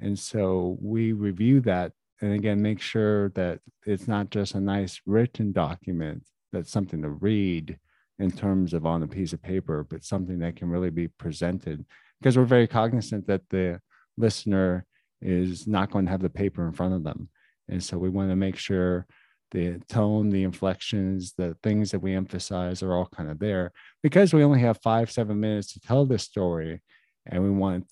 And 0.00 0.18
so 0.18 0.76
we 0.80 1.12
review 1.12 1.60
that 1.62 1.92
and 2.20 2.32
again, 2.32 2.60
make 2.60 2.80
sure 2.80 3.30
that 3.30 3.60
it's 3.86 4.08
not 4.08 4.30
just 4.30 4.54
a 4.54 4.60
nice 4.60 5.00
written 5.06 5.52
document 5.52 6.24
that's 6.52 6.70
something 6.70 7.02
to 7.02 7.10
read 7.10 7.78
in 8.18 8.30
terms 8.30 8.74
of 8.74 8.84
on 8.84 9.02
a 9.02 9.08
piece 9.08 9.32
of 9.32 9.42
paper, 9.42 9.86
but 9.88 10.04
something 10.04 10.40
that 10.40 10.56
can 10.56 10.68
really 10.68 10.90
be 10.90 11.06
presented 11.06 11.84
because 12.20 12.36
we're 12.36 12.44
very 12.44 12.66
cognizant 12.66 13.26
that 13.28 13.42
the 13.50 13.80
listener 14.18 14.84
is 15.20 15.66
not 15.66 15.90
going 15.90 16.04
to 16.04 16.10
have 16.10 16.22
the 16.22 16.30
paper 16.30 16.66
in 16.66 16.72
front 16.72 16.94
of 16.94 17.04
them. 17.04 17.28
And 17.68 17.82
so 17.82 17.98
we 17.98 18.08
want 18.08 18.30
to 18.30 18.36
make 18.36 18.56
sure 18.56 19.06
the 19.50 19.80
tone, 19.88 20.28
the 20.30 20.42
inflections, 20.42 21.34
the 21.36 21.56
things 21.62 21.90
that 21.90 22.00
we 22.00 22.14
emphasize 22.14 22.82
are 22.82 22.94
all 22.94 23.08
kind 23.14 23.30
of 23.30 23.38
there 23.38 23.72
because 24.02 24.34
we 24.34 24.44
only 24.44 24.60
have 24.60 24.78
five, 24.82 25.10
seven 25.10 25.40
minutes 25.40 25.72
to 25.72 25.80
tell 25.80 26.04
this 26.04 26.22
story. 26.22 26.82
And 27.26 27.42
we 27.42 27.50
want, 27.50 27.86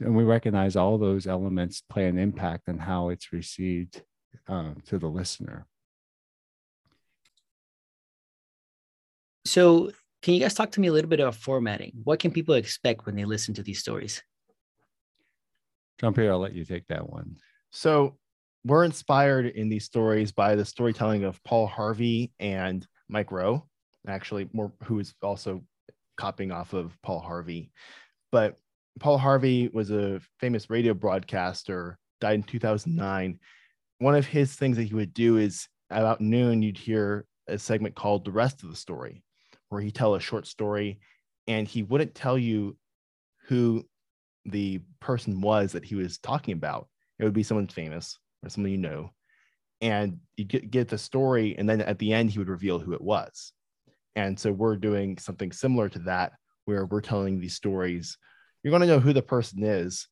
and 0.00 0.16
we 0.16 0.24
recognize 0.24 0.76
all 0.76 0.98
those 0.98 1.26
elements 1.26 1.82
play 1.88 2.06
an 2.06 2.18
impact 2.18 2.68
on 2.68 2.78
how 2.78 3.10
it's 3.10 3.32
received 3.32 4.02
uh, 4.48 4.74
to 4.86 4.98
the 4.98 5.06
listener. 5.06 5.66
So, 9.44 9.92
can 10.22 10.34
you 10.34 10.40
guys 10.40 10.54
talk 10.54 10.72
to 10.72 10.80
me 10.80 10.88
a 10.88 10.92
little 10.92 11.08
bit 11.08 11.20
about 11.20 11.34
formatting? 11.34 11.92
What 12.04 12.18
can 12.20 12.30
people 12.30 12.54
expect 12.54 13.06
when 13.06 13.16
they 13.16 13.24
listen 13.24 13.54
to 13.54 13.62
these 13.62 13.78
stories? 13.78 14.22
John 16.00 16.14
Peter, 16.14 16.32
I'll 16.32 16.38
let 16.38 16.54
you 16.54 16.64
take 16.64 16.86
that 16.86 17.10
one. 17.10 17.36
So 17.72 18.16
we're 18.64 18.84
inspired 18.84 19.46
in 19.46 19.68
these 19.68 19.84
stories 19.84 20.32
by 20.32 20.54
the 20.54 20.64
storytelling 20.64 21.24
of 21.24 21.42
Paul 21.44 21.66
Harvey 21.66 22.32
and 22.40 22.86
Mike 23.10 23.30
Rowe, 23.30 23.66
actually, 24.08 24.48
more 24.54 24.72
who 24.84 24.98
is 24.98 25.12
also 25.20 25.62
copying 26.16 26.52
off 26.52 26.72
of 26.72 26.96
Paul 27.02 27.20
Harvey. 27.20 27.70
But 28.32 28.56
Paul 28.98 29.18
Harvey 29.18 29.68
was 29.68 29.90
a 29.90 30.22
famous 30.38 30.70
radio 30.70 30.94
broadcaster, 30.94 31.98
died 32.18 32.36
in 32.36 32.42
2009. 32.44 33.38
One 33.98 34.14
of 34.14 34.26
his 34.26 34.54
things 34.54 34.78
that 34.78 34.84
he 34.84 34.94
would 34.94 35.12
do 35.12 35.36
is 35.36 35.68
about 35.90 36.22
noon, 36.22 36.62
you'd 36.62 36.78
hear 36.78 37.26
a 37.46 37.58
segment 37.58 37.94
called 37.94 38.24
The 38.24 38.30
Rest 38.30 38.62
of 38.62 38.70
the 38.70 38.76
Story, 38.76 39.22
where 39.68 39.82
he'd 39.82 39.94
tell 39.94 40.14
a 40.14 40.20
short 40.20 40.46
story 40.46 41.00
and 41.46 41.68
he 41.68 41.82
wouldn't 41.82 42.14
tell 42.14 42.38
you 42.38 42.78
who 43.48 43.84
the 44.44 44.80
person 45.00 45.40
was 45.40 45.72
that 45.72 45.84
he 45.84 45.94
was 45.94 46.18
talking 46.18 46.54
about. 46.54 46.88
It 47.18 47.24
would 47.24 47.34
be 47.34 47.42
someone 47.42 47.68
famous 47.68 48.18
or 48.42 48.48
someone 48.48 48.72
you 48.72 48.78
know. 48.78 49.10
And 49.80 50.18
you 50.36 50.44
get, 50.44 50.70
get 50.70 50.88
the 50.88 50.98
story, 50.98 51.56
and 51.56 51.68
then 51.68 51.80
at 51.80 51.98
the 51.98 52.12
end, 52.12 52.30
he 52.30 52.38
would 52.38 52.48
reveal 52.48 52.78
who 52.78 52.92
it 52.92 53.00
was. 53.00 53.52
And 54.16 54.38
so 54.38 54.52
we're 54.52 54.76
doing 54.76 55.16
something 55.18 55.52
similar 55.52 55.88
to 55.90 55.98
that, 56.00 56.32
where 56.66 56.84
we're 56.84 57.00
telling 57.00 57.40
these 57.40 57.54
stories. 57.54 58.18
You're 58.62 58.72
going 58.72 58.82
to 58.82 58.86
know 58.86 59.00
who 59.00 59.14
the 59.14 59.22
person 59.22 59.62
is, 59.62 60.06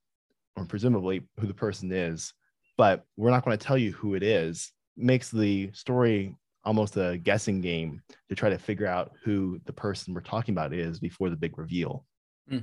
or 0.57 0.65
presumably 0.65 1.23
who 1.39 1.47
the 1.47 1.55
person 1.55 1.93
is, 1.93 2.33
but 2.77 3.05
we're 3.17 3.31
not 3.31 3.45
going 3.45 3.57
to 3.57 3.65
tell 3.65 3.77
you 3.77 3.93
who 3.93 4.15
it 4.15 4.23
is. 4.23 4.73
Makes 4.97 5.31
the 5.31 5.71
story 5.73 6.35
almost 6.65 6.97
a 6.97 7.19
guessing 7.19 7.61
game 7.61 8.03
to 8.29 8.35
try 8.35 8.51
to 8.51 8.59
figure 8.59 8.87
out 8.87 9.13
who 9.23 9.61
the 9.67 9.73
person 9.73 10.15
we're 10.15 10.21
talking 10.21 10.55
about 10.55 10.73
is 10.73 10.99
before 10.99 11.31
the 11.31 11.37
big 11.37 11.59
reveal. 11.59 12.05
Hmm. 12.49 12.59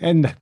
And 0.00 0.34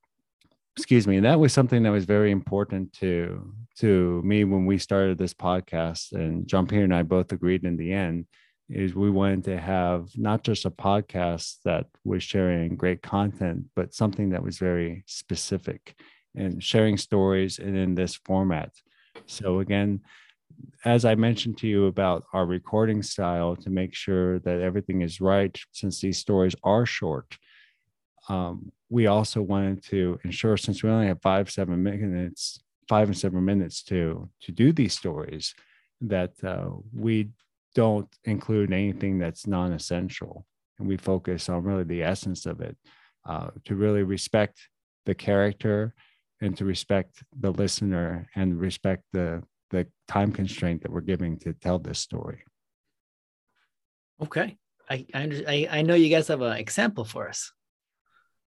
excuse 0.77 1.07
me, 1.07 1.21
that 1.21 1.41
was 1.41 1.53
something 1.53 1.83
that 1.83 1.91
was 1.91 2.05
very 2.05 2.31
important 2.31 2.93
to 2.95 3.53
to 3.79 4.23
me 4.25 4.45
when 4.45 4.67
we 4.67 4.79
started 4.79 5.19
this 5.19 5.35
podcast. 5.35 6.13
And 6.13 6.47
John 6.47 6.67
Peter 6.67 6.85
and 6.85 6.95
I 6.95 7.03
both 7.03 7.33
agreed 7.33 7.65
in 7.65 7.77
the 7.77 7.93
end 7.93 8.27
is 8.69 8.95
we 8.95 9.11
wanted 9.11 9.45
to 9.45 9.59
have 9.59 10.09
not 10.17 10.43
just 10.43 10.65
a 10.67 10.71
podcast 10.71 11.57
that 11.65 11.87
was 12.05 12.23
sharing 12.23 12.77
great 12.77 13.03
content, 13.03 13.65
but 13.75 13.95
something 13.95 14.31
that 14.31 14.43
was 14.43 14.59
very 14.59 15.05
specific 15.07 15.95
and 16.37 16.63
sharing 16.63 16.97
stories 16.97 17.59
and 17.59 17.77
in 17.77 17.95
this 17.95 18.17
format. 18.25 18.71
So 19.27 19.61
again, 19.61 20.01
as 20.85 21.05
I 21.05 21.15
mentioned 21.15 21.59
to 21.59 21.69
you 21.69 21.87
about 21.87 22.25
our 22.33 22.45
recording 22.47 23.03
style 23.03 23.57
to 23.57 23.71
make 23.71 23.95
sure 23.95 24.39
that 24.41 24.61
everything 24.61 25.03
is 25.03 25.21
right, 25.21 25.57
since 25.73 26.01
these 26.01 26.19
stories 26.19 26.55
are 26.63 26.85
short, 26.85 27.39
um, 28.29 28.71
we 28.91 29.07
also 29.07 29.43
wanted 29.43 29.83
to 29.85 30.19
ensure 30.25 30.57
since 30.57 30.83
we 30.83 30.91
only 30.91 31.09
have 31.09 31.21
five, 31.21 31.51
seven 31.51 31.83
minutes, 31.83 32.61
five 32.89 33.09
and 33.09 33.19
seven 33.19 33.45
minutes 33.45 33.83
to 33.85 34.31
to 34.43 34.53
do 34.53 34.73
these 34.73 34.95
stories, 34.95 35.55
that 36.01 36.33
uh, 36.43 36.71
we 36.95 37.29
don't 37.75 38.09
include 38.25 38.73
anything 38.73 39.19
that's 39.19 39.47
non-essential, 39.47 40.47
and 40.79 40.89
we 40.89 40.97
focus 40.97 41.49
on 41.49 41.65
really 41.65 41.85
the 41.85 42.03
essence 42.03 42.47
of 42.47 42.61
it, 42.61 42.77
uh, 43.27 43.51
to 43.65 43.75
really 43.75 44.03
respect 44.03 44.59
the 45.05 45.15
character, 45.15 45.95
and 46.41 46.57
to 46.57 46.65
respect 46.65 47.23
the 47.39 47.51
listener, 47.51 48.27
and 48.35 48.59
respect 48.59 49.03
the 49.13 49.43
the 49.71 49.87
time 50.07 50.33
constraint 50.33 50.81
that 50.83 50.91
we're 50.91 51.03
giving 51.03 51.39
to 51.39 51.53
tell 51.53 51.79
this 51.79 51.99
story. 51.99 52.43
Okay, 54.23 54.57
I 54.89 55.05
I, 55.13 55.45
I, 55.47 55.69
I 55.79 55.83
know 55.83 55.95
you 55.95 56.09
guys 56.09 56.29
have 56.29 56.41
an 56.41 56.57
example 56.57 57.05
for 57.05 57.29
us. 57.29 57.53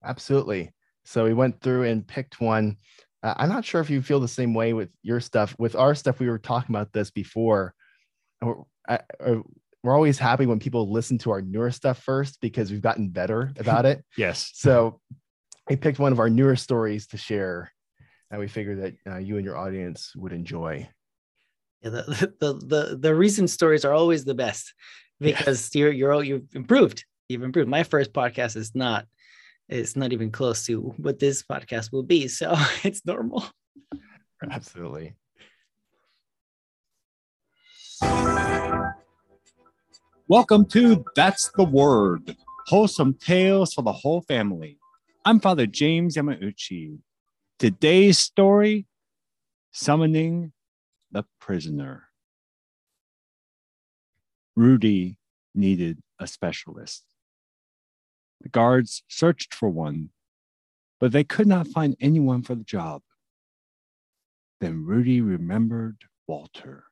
Absolutely. 0.05 0.73
So 1.05 1.25
we 1.25 1.35
went 1.35 1.61
through 1.61 1.85
and 1.85 2.07
picked 2.07 2.41
one. 2.41 2.77
Uh, 3.23 3.35
I'm 3.37 3.49
not 3.49 3.65
sure 3.65 3.81
if 3.81 3.91
you 3.91 4.03
feel 4.03 4.21
the 4.21 4.29
same 4.29 4.55
way 4.55 4.73
with 4.73 4.91
your 5.03 5.21
stuff. 5.21 5.55
With 5.59 5.75
our 5.75 5.95
stuff, 5.95 6.21
we 6.21 6.29
were 6.29 6.39
talking 6.39 6.75
about 6.75 6.93
this 6.93 7.11
before. 7.11 7.75
We're, 8.41 8.63
I, 8.89 9.01
we're 9.83 9.95
always 9.95 10.19
happy 10.19 10.47
when 10.47 10.59
people 10.59 10.91
listen 10.91 11.19
to 11.19 11.31
our 11.31 11.43
newer 11.43 11.71
stuff 11.71 12.03
first 12.03 12.41
because 12.41 12.71
we've 12.71 12.83
gotten 12.83 13.09
better 13.09 13.53
about 13.59 13.87
it. 13.87 14.05
Yes. 14.17 14.51
So 14.55 15.01
we 15.69 15.77
picked 15.77 15.99
one 15.99 16.13
of 16.13 16.19
our 16.19 16.29
newer 16.29 16.57
stories 16.57 17.07
to 17.09 17.17
share 17.17 17.73
that 18.31 18.39
we 18.39 18.49
figured 18.49 18.83
that 18.83 19.13
uh, 19.13 19.19
you 19.19 19.37
and 19.37 19.45
your 19.45 19.57
audience 19.57 20.13
would 20.17 20.33
enjoy. 20.33 20.89
Yeah, 21.83 21.91
the, 21.91 22.03
the 22.41 22.55
the 22.55 22.99
the 23.01 23.15
recent 23.15 23.51
stories 23.51 23.85
are 23.85 23.95
always 23.95 24.25
the 24.25 24.35
best 24.35 24.75
because 25.21 25.75
you're 25.75 25.93
you're 25.93 26.23
you've 26.23 26.55
improved. 26.55 27.05
You've 27.29 27.43
improved. 27.43 27.69
My 27.69 27.85
first 27.85 28.13
podcast 28.13 28.57
is 28.57 28.75
not 28.75 29.07
it's 29.71 29.95
not 29.95 30.13
even 30.13 30.33
close 30.33 30.67
to 30.67 30.81
what 30.97 31.21
this 31.21 31.45
podcast 31.45 31.93
will 31.93 32.03
be, 32.03 32.27
so 32.27 32.55
it's 32.85 33.07
normal. 33.07 33.45
Absolutely. 34.51 35.15
Welcome 40.27 40.65
to 40.67 41.05
That's 41.15 41.53
the 41.57 41.65
Word, 41.65 42.37
wholesome 42.67 43.15
tales 43.15 43.73
for 43.73 43.83
the 43.83 43.93
whole 43.93 44.23
family. 44.23 44.79
I'm 45.25 45.39
Father 45.39 45.67
James 45.67 46.17
Yamauchi. 46.17 46.99
Today's 47.59 48.19
story 48.19 48.87
Summoning 49.71 50.53
the 51.13 51.25
Prisoner. 51.41 52.05
Rudy 54.57 55.19
needed 55.55 56.01
a 56.19 56.27
specialist. 56.27 57.05
The 58.41 58.49
guards 58.49 59.03
searched 59.09 59.55
for 59.55 59.69
one, 59.69 60.11
but 60.99 61.13
they 61.13 61.25
could 61.25 61.47
not 61.47 61.67
find 61.67 61.97
anyone 62.01 62.43
for 62.43 62.55
the 62.55 62.65
job. 62.65 63.03
Then 64.61 64.85
Rudy 64.85 65.21
remembered 65.21 66.05
Walter. 66.27 66.85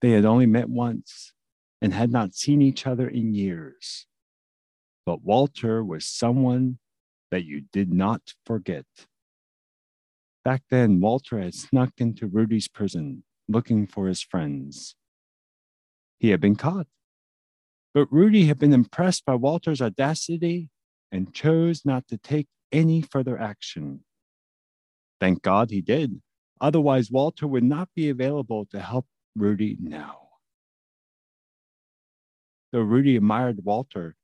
They 0.00 0.10
had 0.10 0.24
only 0.24 0.46
met 0.46 0.68
once 0.68 1.32
and 1.80 1.92
had 1.92 2.10
not 2.10 2.34
seen 2.34 2.62
each 2.62 2.86
other 2.86 3.08
in 3.08 3.34
years. 3.34 4.06
But 5.06 5.22
Walter 5.22 5.84
was 5.84 6.06
someone 6.06 6.78
that 7.30 7.44
you 7.44 7.62
did 7.72 7.92
not 7.92 8.34
forget. 8.44 8.86
Back 10.44 10.62
then, 10.70 11.00
Walter 11.00 11.38
had 11.38 11.54
snuck 11.54 11.92
into 11.98 12.26
Rudy's 12.26 12.68
prison 12.68 13.24
looking 13.48 13.86
for 13.86 14.06
his 14.06 14.22
friends. 14.22 14.94
He 16.18 16.30
had 16.30 16.40
been 16.40 16.56
caught, 16.56 16.86
but 17.94 18.12
Rudy 18.12 18.46
had 18.46 18.58
been 18.58 18.72
impressed 18.72 19.24
by 19.24 19.34
Walter's 19.34 19.80
audacity 19.80 20.70
and 21.10 21.32
chose 21.32 21.84
not 21.84 22.06
to 22.08 22.18
take 22.18 22.48
any 22.70 23.00
further 23.00 23.38
action. 23.38 24.04
Thank 25.20 25.42
God 25.42 25.70
he 25.70 25.80
did. 25.80 26.20
Otherwise, 26.60 27.10
Walter 27.10 27.46
would 27.46 27.64
not 27.64 27.88
be 27.94 28.08
available 28.08 28.66
to 28.66 28.80
help 28.80 29.06
Rudy 29.34 29.76
now. 29.80 30.28
Though 32.72 32.80
Rudy 32.80 33.16
admired 33.16 33.64
Walter, 33.64 34.16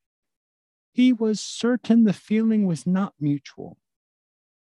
he 0.93 1.13
was 1.13 1.41
certain 1.41 2.05
the 2.05 2.13
feeling 2.13 2.67
was 2.67 2.87
not 2.87 3.15
mutual. 3.19 3.79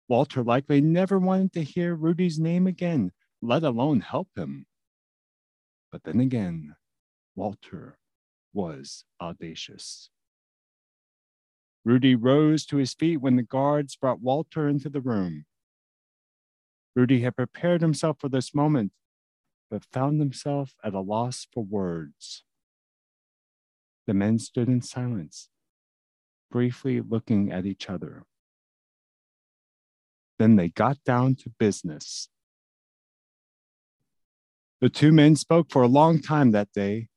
Walter 0.08 0.44
likely 0.44 0.82
never 0.82 1.20
wanted 1.20 1.54
to 1.54 1.64
hear 1.64 1.96
Rudy's 1.96 2.40
name 2.40 2.66
again, 2.66 3.12
let 3.42 3.64
alone 3.64 4.02
help 4.02 4.30
him. 4.36 4.66
But 5.92 6.04
then 6.04 6.20
again, 6.20 6.76
Walter 7.36 8.00
was 8.54 9.06
audacious. 9.22 10.10
Rudy 11.86 12.16
rose 12.16 12.66
to 12.68 12.78
his 12.78 12.94
feet 12.94 13.18
when 13.18 13.36
the 13.36 13.44
guards 13.44 13.96
brought 13.96 14.22
Walter 14.22 14.68
into 14.68 14.90
the 14.90 15.02
room. 15.02 15.46
Rudy 16.96 17.22
had 17.22 17.36
prepared 17.36 17.82
himself 17.82 18.18
for 18.20 18.30
this 18.30 18.54
moment, 18.54 18.92
but 19.72 19.86
found 19.86 20.20
himself 20.20 20.74
at 20.84 20.94
a 20.94 21.00
loss 21.00 21.48
for 21.52 21.64
words. 21.64 22.44
The 24.08 24.14
men 24.14 24.40
stood 24.40 24.68
in 24.68 24.82
silence, 24.82 25.50
briefly 26.50 27.00
looking 27.00 27.52
at 27.52 27.66
each 27.66 27.90
other. 27.90 28.26
Then 30.40 30.56
they 30.56 30.70
got 30.70 31.04
down 31.04 31.36
to 31.36 31.50
business. 31.60 32.30
The 34.82 34.90
two 34.90 35.12
men 35.12 35.36
spoke 35.36 35.70
for 35.70 35.82
a 35.82 35.88
long 35.88 36.22
time 36.22 36.52
that 36.52 36.72
day. 36.74 37.09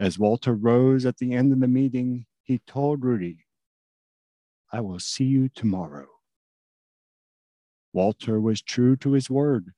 As 0.00 0.18
Walter 0.18 0.54
rose 0.54 1.04
at 1.04 1.18
the 1.18 1.34
end 1.34 1.52
of 1.52 1.60
the 1.60 1.68
meeting, 1.68 2.24
he 2.42 2.58
told 2.60 3.04
Rudy, 3.04 3.44
I 4.72 4.80
will 4.80 4.98
see 4.98 5.24
you 5.24 5.50
tomorrow. 5.50 6.08
Walter 7.92 8.40
was 8.40 8.62
true 8.62 8.96
to 8.96 9.12
his 9.12 9.28
word, 9.28 9.72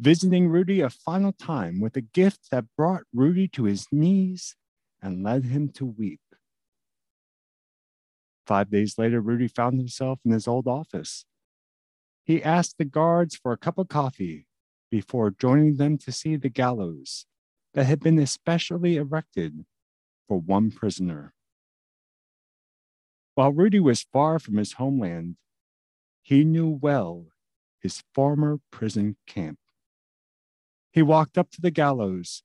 visiting 0.00 0.48
Rudy 0.48 0.80
a 0.80 0.90
final 0.90 1.32
time 1.32 1.80
with 1.80 1.96
a 1.96 2.00
gift 2.00 2.50
that 2.50 2.64
brought 2.76 3.02
Rudy 3.14 3.46
to 3.48 3.64
his 3.64 3.86
knees 3.92 4.56
and 5.00 5.22
led 5.22 5.44
him 5.44 5.68
to 5.74 5.86
weep. 5.86 6.22
Five 8.46 8.70
days 8.70 8.98
later, 8.98 9.20
Rudy 9.20 9.46
found 9.46 9.78
himself 9.78 10.18
in 10.24 10.32
his 10.32 10.48
old 10.48 10.66
office. 10.66 11.24
He 12.24 12.42
asked 12.42 12.78
the 12.78 12.84
guards 12.84 13.36
for 13.36 13.52
a 13.52 13.58
cup 13.58 13.78
of 13.78 13.88
coffee 13.88 14.46
before 14.90 15.30
joining 15.30 15.76
them 15.76 15.98
to 15.98 16.10
see 16.10 16.34
the 16.34 16.48
gallows 16.48 17.26
that 17.74 17.84
had 17.84 18.00
been 18.00 18.18
especially 18.18 18.96
erected 18.96 19.64
for 20.28 20.38
one 20.38 20.70
prisoner. 20.70 21.32
While 23.34 23.52
Rudy 23.52 23.80
was 23.80 24.06
far 24.12 24.38
from 24.38 24.56
his 24.56 24.74
homeland, 24.74 25.36
he 26.22 26.44
knew 26.44 26.68
well 26.68 27.26
his 27.80 28.04
former 28.14 28.60
prison 28.70 29.16
camp. 29.26 29.58
He 30.92 31.02
walked 31.02 31.38
up 31.38 31.50
to 31.52 31.60
the 31.60 31.70
gallows 31.70 32.42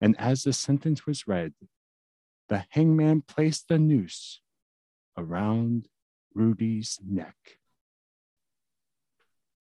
and 0.00 0.18
as 0.18 0.44
the 0.44 0.52
sentence 0.52 1.06
was 1.06 1.28
read, 1.28 1.52
the 2.48 2.64
hangman 2.70 3.22
placed 3.22 3.68
the 3.68 3.78
noose 3.78 4.40
around 5.16 5.88
Rudy's 6.34 6.98
neck. 7.04 7.36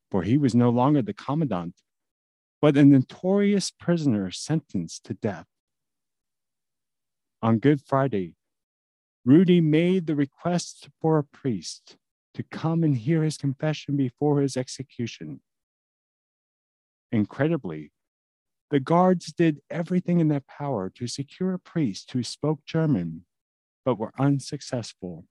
For 0.09 0.23
he 0.23 0.37
was 0.37 0.55
no 0.55 0.69
longer 0.69 1.01
the 1.01 1.13
commandant, 1.13 1.75
but 2.61 2.77
a 2.77 2.85
notorious 2.85 3.69
prisoner 3.69 4.31
sentenced 4.31 5.03
to 5.05 5.13
death. 5.13 5.45
On 7.41 7.57
Good 7.57 7.81
Friday, 7.81 8.35
Rudy 9.23 9.61
made 9.61 10.07
the 10.07 10.15
request 10.15 10.89
for 11.01 11.17
a 11.17 11.23
priest 11.23 11.97
to 12.33 12.43
come 12.43 12.83
and 12.83 12.97
hear 12.97 13.23
his 13.23 13.37
confession 13.37 13.95
before 13.95 14.41
his 14.41 14.57
execution. 14.57 15.39
Incredibly, 17.11 17.91
the 18.69 18.79
guards 18.79 19.33
did 19.33 19.61
everything 19.69 20.19
in 20.19 20.27
their 20.27 20.41
power 20.41 20.89
to 20.95 21.07
secure 21.07 21.53
a 21.53 21.59
priest 21.59 22.11
who 22.11 22.23
spoke 22.23 22.65
German, 22.65 23.25
but 23.85 23.97
were 23.97 24.13
unsuccessful. 24.19 25.25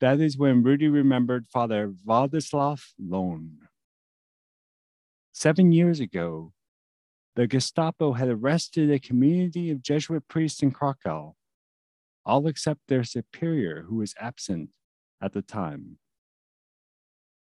That 0.00 0.20
is 0.20 0.38
when 0.38 0.62
Rudy 0.62 0.88
remembered 0.88 1.48
Father 1.48 1.88
Vladislav 1.88 2.92
Lohn. 2.98 3.58
Seven 5.32 5.72
years 5.72 6.00
ago, 6.00 6.52
the 7.36 7.46
Gestapo 7.46 8.12
had 8.14 8.28
arrested 8.28 8.90
a 8.90 8.98
community 8.98 9.70
of 9.70 9.82
Jesuit 9.82 10.26
priests 10.28 10.62
in 10.62 10.70
Krakow, 10.70 11.34
all 12.24 12.46
except 12.46 12.80
their 12.88 13.04
superior, 13.04 13.84
who 13.88 13.96
was 13.96 14.14
absent 14.18 14.70
at 15.22 15.32
the 15.32 15.42
time. 15.42 15.98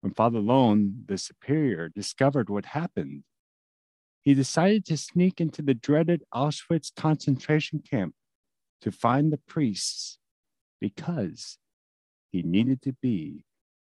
When 0.02 0.14
Father 0.14 0.40
Lohn, 0.40 1.04
the 1.08 1.18
superior, 1.18 1.90
discovered 1.90 2.50
what 2.50 2.66
happened, 2.66 3.24
he 4.22 4.34
decided 4.34 4.86
to 4.86 4.98
sneak 4.98 5.42
into 5.42 5.62
the 5.62 5.74
dreaded 5.74 6.24
Auschwitz 6.34 6.92
concentration 6.96 7.80
camp 7.80 8.16
to 8.82 8.92
find 8.92 9.32
the 9.32 9.38
priests 9.38 10.18
because 10.80 11.58
he 12.32 12.42
needed 12.42 12.82
to 12.82 12.94
be 12.94 13.46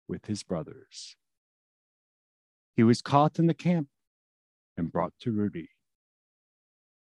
with 0.08 0.26
his 0.26 0.44
brothers. 0.44 1.16
He 2.76 2.84
was 2.84 3.02
caught 3.02 3.40
in 3.40 3.48
the 3.48 3.54
camp 3.54 3.88
and 4.78 4.92
brought 4.92 5.14
to 5.22 5.32
Rudy. 5.32 5.70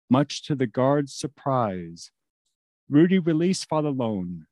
Much 0.08 0.42
to 0.44 0.54
the 0.54 0.66
guard's 0.66 1.12
surprise, 1.12 2.10
Rudy 2.88 3.18
released 3.18 3.68
Father 3.68 3.90
Lohn, 3.90 4.46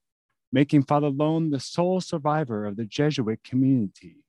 making 0.52 0.84
Father 0.84 1.10
Lohn 1.10 1.50
the 1.50 1.60
sole 1.60 2.00
survivor 2.00 2.64
of 2.64 2.76
the 2.76 2.84
Jesuit 2.84 3.42
community. 3.44 4.24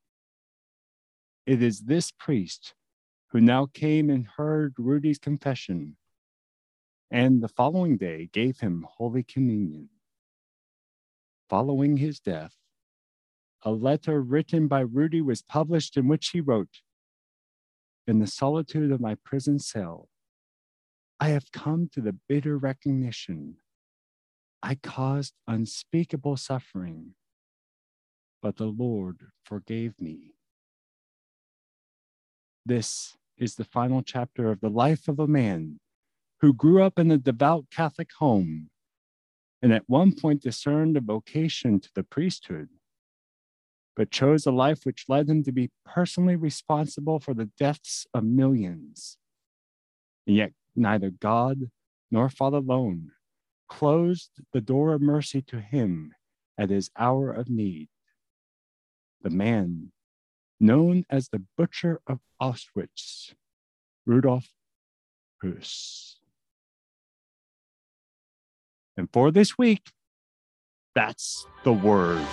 It 1.45 1.61
is 1.61 1.81
this 1.81 2.11
priest 2.11 2.73
who 3.27 3.41
now 3.41 3.67
came 3.73 4.09
and 4.09 4.25
heard 4.37 4.75
Rudy's 4.77 5.19
confession, 5.19 5.97
and 7.11 7.41
the 7.41 7.47
following 7.47 7.97
day 7.97 8.29
gave 8.31 8.59
him 8.59 8.85
Holy 8.97 9.23
Communion. 9.23 9.89
Following 11.49 11.97
his 11.97 12.19
death, 12.19 12.55
a 13.63 13.71
letter 13.71 14.21
written 14.21 14.67
by 14.67 14.81
Rudy 14.81 15.21
was 15.21 15.41
published 15.41 15.97
in 15.97 16.07
which 16.07 16.29
he 16.29 16.41
wrote, 16.41 16.81
In 18.07 18.19
the 18.19 18.27
solitude 18.27 18.91
of 18.91 19.01
my 19.01 19.15
prison 19.15 19.59
cell, 19.59 20.09
I 21.19 21.29
have 21.29 21.51
come 21.51 21.89
to 21.93 22.01
the 22.01 22.15
bitter 22.27 22.57
recognition 22.57 23.57
I 24.65 24.73
caused 24.73 25.35
unspeakable 25.47 26.37
suffering, 26.37 27.13
but 28.41 28.57
the 28.57 28.65
Lord 28.65 29.27
forgave 29.43 30.01
me. 30.01 30.33
This 32.65 33.15
is 33.37 33.55
the 33.55 33.63
final 33.63 34.01
chapter 34.01 34.49
of 34.49 34.61
the 34.61 34.69
life 34.69 35.07
of 35.07 35.19
a 35.19 35.27
man 35.27 35.79
who 36.41 36.51
grew 36.51 36.81
up 36.81 36.97
in 36.97 37.11
a 37.11 37.17
devout 37.19 37.65
Catholic 37.69 38.09
home 38.17 38.71
and 39.61 39.71
at 39.71 39.87
one 39.87 40.13
point 40.15 40.41
discerned 40.41 40.97
a 40.97 41.01
vocation 41.01 41.79
to 41.79 41.89
the 41.93 42.03
priesthood, 42.03 42.69
but 43.95 44.11
chose 44.11 44.45
a 44.45 44.51
life 44.51 44.81
which 44.83 45.05
led 45.07 45.29
him 45.29 45.43
to 45.43 45.51
be 45.51 45.71
personally 45.85 46.35
responsible 46.35 47.19
for 47.19 47.33
the 47.33 47.49
deaths 47.57 48.05
of 48.13 48.23
millions. 48.23 49.17
And 50.27 50.35
yet, 50.35 50.51
neither 50.75 51.09
God 51.09 51.69
nor 52.11 52.29
Father 52.29 52.59
Lohn 52.59 53.11
closed 53.67 54.31
the 54.53 54.61
door 54.61 54.93
of 54.93 55.01
mercy 55.01 55.41
to 55.43 55.59
him 55.59 56.13
at 56.57 56.69
his 56.69 56.89
hour 56.97 57.31
of 57.31 57.49
need. 57.49 57.89
The 59.21 59.29
man 59.29 59.91
known 60.59 61.05
as 61.09 61.29
the 61.29 61.43
Butcher 61.57 61.99
of 62.07 62.19
Auschwitz, 62.41 63.33
Rudolf 64.05 64.49
Höss. 65.43 66.15
And 68.97 69.09
for 69.11 69.31
this 69.31 69.57
week, 69.57 69.91
That's 70.95 71.45
the 71.65 71.73
word. 71.73 72.25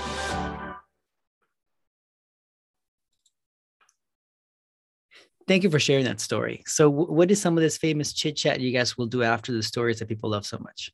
Thank 5.49 5.65
you 5.65 5.71
for 5.71 5.81
sharing 5.81 6.05
that 6.05 6.21
story. 6.21 6.63
So, 6.67 6.89
what 6.89 7.31
is 7.31 7.41
some 7.41 7.57
of 7.57 7.63
this 7.63 7.77
famous 7.77 8.13
chit 8.13 8.37
chat 8.37 8.61
you 8.61 8.73
guys 8.73 8.97
will 8.97 9.07
do 9.07 9.23
after 9.23 9.53
the 9.53 9.63
stories 9.63 9.99
that 9.99 10.09
people 10.09 10.31
love 10.31 10.47
so 10.47 10.59
much? 10.59 10.93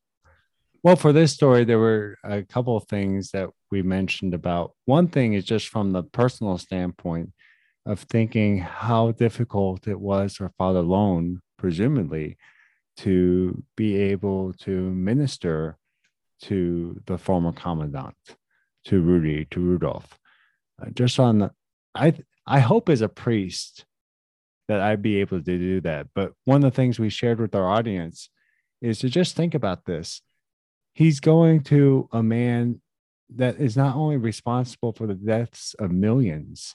Well, 0.82 0.96
for 0.96 1.12
this 1.12 1.32
story, 1.32 1.64
there 1.64 1.78
were 1.78 2.16
a 2.24 2.42
couple 2.42 2.76
of 2.76 2.84
things 2.84 3.30
that 3.32 3.50
we 3.70 3.82
mentioned 3.82 4.32
about. 4.32 4.72
One 4.84 5.08
thing 5.08 5.34
is 5.34 5.44
just 5.44 5.68
from 5.68 5.92
the 5.92 6.02
personal 6.02 6.56
standpoint 6.56 7.32
of 7.84 8.00
thinking 8.00 8.58
how 8.58 9.12
difficult 9.12 9.88
it 9.88 9.98
was 9.98 10.37
for 10.37 10.50
Father 10.56 10.82
Lohn, 10.82 11.40
presumably, 11.58 12.37
to 12.98 13.62
be 13.76 13.96
able 13.96 14.52
to 14.61 14.70
minister 14.70 15.76
to 16.42 17.00
the 17.06 17.18
former 17.18 17.52
commandant, 17.52 18.16
to 18.84 19.00
Rudy, 19.00 19.46
to 19.50 19.61
Rudolph. 19.61 20.18
Uh, 20.80 20.90
just 20.90 21.18
on, 21.18 21.38
the, 21.40 21.50
I 21.94 22.14
I 22.46 22.61
hope 22.61 22.88
as 22.88 23.02
a 23.02 23.11
priest 23.11 23.84
that 24.68 24.81
I'd 24.81 25.02
be 25.02 25.16
able 25.16 25.38
to 25.38 25.59
do 25.59 25.81
that. 25.81 26.09
But 26.14 26.33
one 26.44 26.62
of 26.62 26.70
the 26.70 26.76
things 26.76 26.98
we 26.98 27.09
shared 27.09 27.40
with 27.40 27.54
our 27.54 27.68
audience 27.68 28.31
is 28.81 28.98
to 29.00 29.09
just 29.09 29.35
think 29.35 29.54
about 29.54 29.87
this. 29.87 30.20
He's 30.92 31.20
going 31.20 31.62
to 31.64 32.09
a 32.12 32.22
man 32.22 32.81
that 33.37 33.57
is 33.57 33.76
not 33.76 33.96
only 33.96 34.16
responsible 34.16 34.92
for 34.92 35.07
the 35.07 35.14
deaths 35.14 35.74
of 35.78 35.90
millions, 35.90 36.74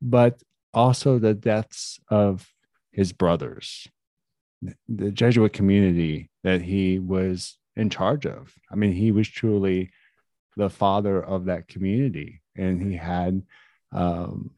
but 0.00 0.42
also 0.72 1.18
the 1.18 1.34
deaths 1.34 2.00
of 2.08 2.52
his 2.92 3.12
brothers, 3.12 3.86
the 4.88 5.10
Jesuit 5.10 5.52
community 5.52 6.30
that 6.42 6.62
he 6.62 6.98
was 6.98 7.58
in 7.76 7.90
charge 7.90 8.26
of. 8.26 8.54
I 8.70 8.76
mean, 8.76 8.92
he 8.92 9.12
was 9.12 9.28
truly 9.28 9.90
the 10.56 10.70
father 10.70 11.22
of 11.22 11.46
that 11.46 11.68
community, 11.68 12.42
and 12.56 12.80
he 12.80 12.96
had 12.96 13.42
um, 13.92 14.52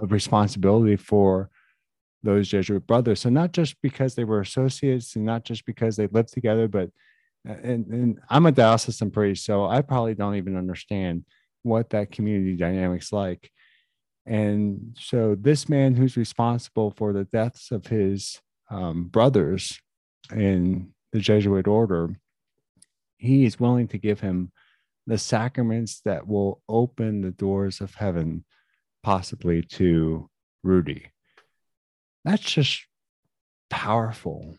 a 0.00 0.06
responsibility 0.06 0.96
for 0.96 1.50
those 2.22 2.48
Jesuit 2.48 2.86
brothers. 2.86 3.20
So 3.20 3.30
not 3.30 3.52
just 3.52 3.80
because 3.82 4.14
they 4.14 4.24
were 4.24 4.40
associates, 4.40 5.16
and 5.16 5.24
not 5.24 5.44
just 5.44 5.64
because 5.64 5.96
they 5.96 6.08
lived 6.08 6.32
together, 6.32 6.68
but 6.68 6.90
uh, 7.48 7.54
and, 7.62 7.86
and 7.86 8.20
I'm 8.28 8.46
a 8.46 8.52
diocesan 8.52 9.10
priest, 9.10 9.44
so 9.44 9.66
I 9.66 9.82
probably 9.82 10.14
don't 10.14 10.34
even 10.34 10.56
understand 10.56 11.24
what 11.62 11.90
that 11.90 12.10
community 12.10 12.56
dynamics 12.56 13.12
like. 13.12 13.50
And 14.26 14.96
so 14.98 15.36
this 15.38 15.68
man 15.68 15.94
who's 15.94 16.16
responsible 16.16 16.92
for 16.96 17.12
the 17.12 17.24
deaths 17.24 17.70
of 17.70 17.86
his 17.86 18.40
um, 18.70 19.04
brothers 19.04 19.78
in 20.34 20.92
the 21.12 21.20
Jesuit 21.20 21.68
order, 21.68 22.18
he 23.18 23.44
is 23.44 23.60
willing 23.60 23.86
to 23.88 23.98
give 23.98 24.20
him 24.20 24.50
the 25.06 25.18
sacraments 25.18 26.00
that 26.04 26.26
will 26.26 26.60
open 26.68 27.20
the 27.20 27.30
doors 27.30 27.80
of 27.80 27.94
heaven, 27.94 28.44
possibly 29.06 29.62
to 29.62 30.28
Rudy. 30.64 31.12
That's 32.24 32.42
just 32.42 32.86
powerful. 33.70 34.58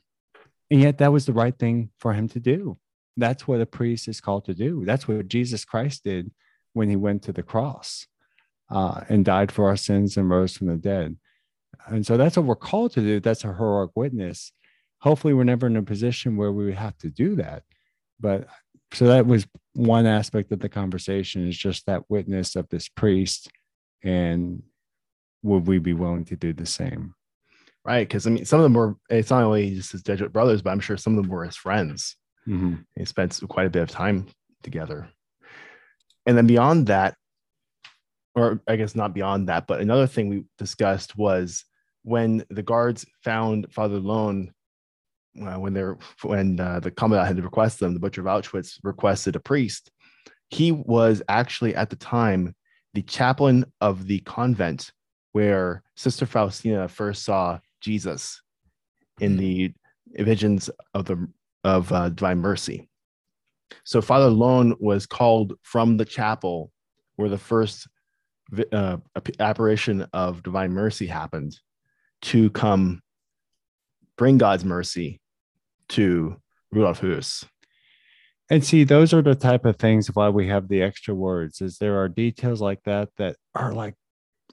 And 0.71 0.79
yet, 0.79 0.99
that 0.99 1.11
was 1.11 1.25
the 1.25 1.33
right 1.33 1.57
thing 1.59 1.89
for 1.99 2.13
him 2.13 2.29
to 2.29 2.39
do. 2.39 2.77
That's 3.17 3.45
what 3.45 3.59
a 3.59 3.65
priest 3.65 4.07
is 4.07 4.21
called 4.21 4.45
to 4.45 4.53
do. 4.53 4.85
That's 4.85 5.05
what 5.05 5.27
Jesus 5.27 5.65
Christ 5.65 6.05
did 6.05 6.31
when 6.71 6.87
he 6.87 6.95
went 6.95 7.23
to 7.23 7.33
the 7.33 7.43
cross 7.43 8.07
uh, 8.71 9.01
and 9.09 9.25
died 9.25 9.51
for 9.51 9.67
our 9.67 9.75
sins 9.75 10.15
and 10.15 10.29
rose 10.29 10.55
from 10.55 10.67
the 10.67 10.77
dead. 10.77 11.17
And 11.87 12.05
so 12.05 12.15
that's 12.15 12.37
what 12.37 12.45
we're 12.45 12.55
called 12.55 12.93
to 12.93 13.01
do. 13.01 13.19
That's 13.19 13.43
a 13.43 13.53
heroic 13.53 13.91
witness. 13.95 14.53
Hopefully, 14.99 15.33
we're 15.33 15.43
never 15.43 15.67
in 15.67 15.75
a 15.75 15.83
position 15.83 16.37
where 16.37 16.53
we 16.53 16.63
would 16.63 16.75
have 16.75 16.97
to 16.99 17.09
do 17.09 17.35
that. 17.35 17.63
But 18.17 18.47
so 18.93 19.07
that 19.07 19.27
was 19.27 19.45
one 19.73 20.05
aspect 20.05 20.53
of 20.53 20.61
the 20.61 20.69
conversation 20.69 21.45
is 21.45 21.57
just 21.57 21.85
that 21.87 22.09
witness 22.09 22.55
of 22.55 22.69
this 22.69 22.87
priest. 22.87 23.51
And 24.03 24.63
would 25.43 25.67
we 25.67 25.79
be 25.79 25.93
willing 25.93 26.25
to 26.25 26.35
do 26.35 26.53
the 26.53 26.65
same? 26.65 27.13
Right. 27.85 28.07
Because 28.07 28.27
I 28.27 28.31
mean, 28.31 28.45
some 28.45 28.59
of 28.59 28.63
them 28.63 28.73
were, 28.73 28.95
it's 29.09 29.29
not 29.29 29.43
only 29.43 29.75
just 29.75 29.93
his 29.93 30.03
Jesuit 30.03 30.33
brothers, 30.33 30.61
but 30.61 30.71
I'm 30.71 30.79
sure 30.79 30.97
some 30.97 31.17
of 31.17 31.23
them 31.23 31.31
were 31.31 31.45
his 31.45 31.55
friends. 31.55 32.17
Mm-hmm. 32.47 32.75
They 32.95 33.05
spent 33.05 33.39
quite 33.47 33.67
a 33.67 33.69
bit 33.69 33.81
of 33.81 33.89
time 33.89 34.27
together. 34.63 35.09
And 36.25 36.37
then 36.37 36.47
beyond 36.47 36.87
that, 36.87 37.15
or 38.35 38.61
I 38.67 38.75
guess 38.75 38.95
not 38.95 39.13
beyond 39.13 39.47
that, 39.47 39.65
but 39.67 39.81
another 39.81 40.05
thing 40.05 40.27
we 40.27 40.43
discussed 40.57 41.17
was 41.17 41.63
when 42.03 42.43
the 42.49 42.63
guards 42.63 43.05
found 43.23 43.71
Father 43.71 43.99
Lohn, 43.99 44.53
uh, 45.41 45.55
when 45.55 45.73
they're 45.73 45.97
when 46.23 46.59
uh, 46.59 46.79
the 46.79 46.91
commandant 46.91 47.27
had 47.27 47.43
requested 47.43 47.85
them, 47.85 47.93
the 47.93 47.99
butcher 47.99 48.21
of 48.21 48.27
Auschwitz 48.27 48.79
requested 48.83 49.35
a 49.35 49.39
priest. 49.39 49.91
He 50.49 50.71
was 50.71 51.21
actually 51.27 51.75
at 51.75 51.89
the 51.89 51.95
time 51.95 52.55
the 52.97 53.03
chaplain 53.03 53.63
of 53.79 54.07
the 54.07 54.19
convent 54.21 54.91
where 55.33 55.83
Sister 55.95 56.25
Faustina 56.25 56.87
first 56.87 57.23
saw 57.23 57.59
Jesus 57.79 58.41
in 59.19 59.33
hmm. 59.33 59.37
the 59.37 59.73
visions 60.17 60.67
of 60.95 61.05
the 61.05 61.27
of 61.63 61.91
uh, 61.91 62.09
Divine 62.09 62.39
Mercy. 62.39 62.89
So 63.83 64.01
Father 64.01 64.29
Lohn 64.29 64.73
was 64.79 65.05
called 65.05 65.53
from 65.61 65.97
the 65.97 66.05
chapel 66.05 66.71
where 67.17 67.29
the 67.29 67.37
first 67.37 67.87
uh, 68.71 68.97
apparition 69.39 70.07
of 70.11 70.41
divine 70.41 70.71
mercy 70.71 71.05
happened 71.05 71.55
to 72.23 72.49
come 72.49 73.03
bring 74.17 74.39
God's 74.39 74.65
mercy 74.65 75.21
to 75.89 76.35
Rudolf 76.71 77.01
Höss. 77.01 77.45
And 78.49 78.63
see, 78.63 78.83
those 78.83 79.13
are 79.13 79.21
the 79.21 79.35
type 79.35 79.65
of 79.65 79.75
things 79.75 80.07
why 80.15 80.29
we 80.29 80.47
have 80.47 80.67
the 80.67 80.81
extra 80.81 81.13
words, 81.13 81.61
is 81.61 81.77
there 81.77 81.99
are 81.99 82.07
details 82.07 82.61
like 82.61 82.81
that 82.83 83.09
that 83.17 83.35
are 83.53 83.73
like, 83.73 83.95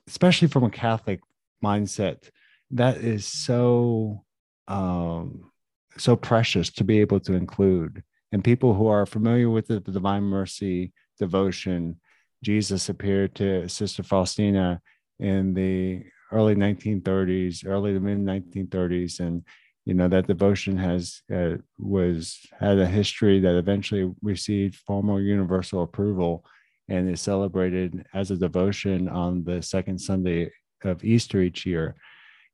especially 0.08 0.48
from 0.48 0.64
a 0.64 0.70
Catholic 0.70 1.20
mindset, 1.64 2.30
that 2.72 2.98
is 2.98 3.26
so 3.26 4.24
um 4.66 5.50
so 5.96 6.16
precious 6.16 6.70
to 6.70 6.84
be 6.84 7.00
able 7.00 7.20
to 7.20 7.34
include. 7.34 8.02
And 8.32 8.42
people 8.42 8.74
who 8.74 8.88
are 8.88 9.06
familiar 9.06 9.48
with 9.48 9.68
the, 9.68 9.78
the 9.78 9.92
divine 9.92 10.24
mercy 10.24 10.92
devotion 11.20 12.00
Jesus 12.44 12.88
appeared 12.88 13.34
to 13.36 13.68
Sister 13.68 14.02
Faustina 14.02 14.80
in 15.18 15.54
the 15.54 16.02
early 16.30 16.54
1930s, 16.54 17.66
early 17.66 17.94
to 17.94 18.00
mid 18.00 18.18
1930s, 18.18 19.20
and 19.20 19.42
you 19.84 19.94
know 19.94 20.08
that 20.08 20.26
devotion 20.26 20.76
has 20.76 21.20
uh, 21.34 21.56
was 21.78 22.38
had 22.58 22.78
a 22.78 22.86
history 22.86 23.40
that 23.40 23.56
eventually 23.56 24.10
received 24.22 24.76
formal 24.76 25.20
universal 25.20 25.82
approval 25.82 26.44
and 26.88 27.08
is 27.08 27.20
celebrated 27.20 28.06
as 28.14 28.30
a 28.30 28.36
devotion 28.36 29.08
on 29.08 29.44
the 29.44 29.62
second 29.62 29.98
Sunday 29.98 30.50
of 30.82 31.04
Easter 31.04 31.40
each 31.40 31.64
year. 31.64 31.94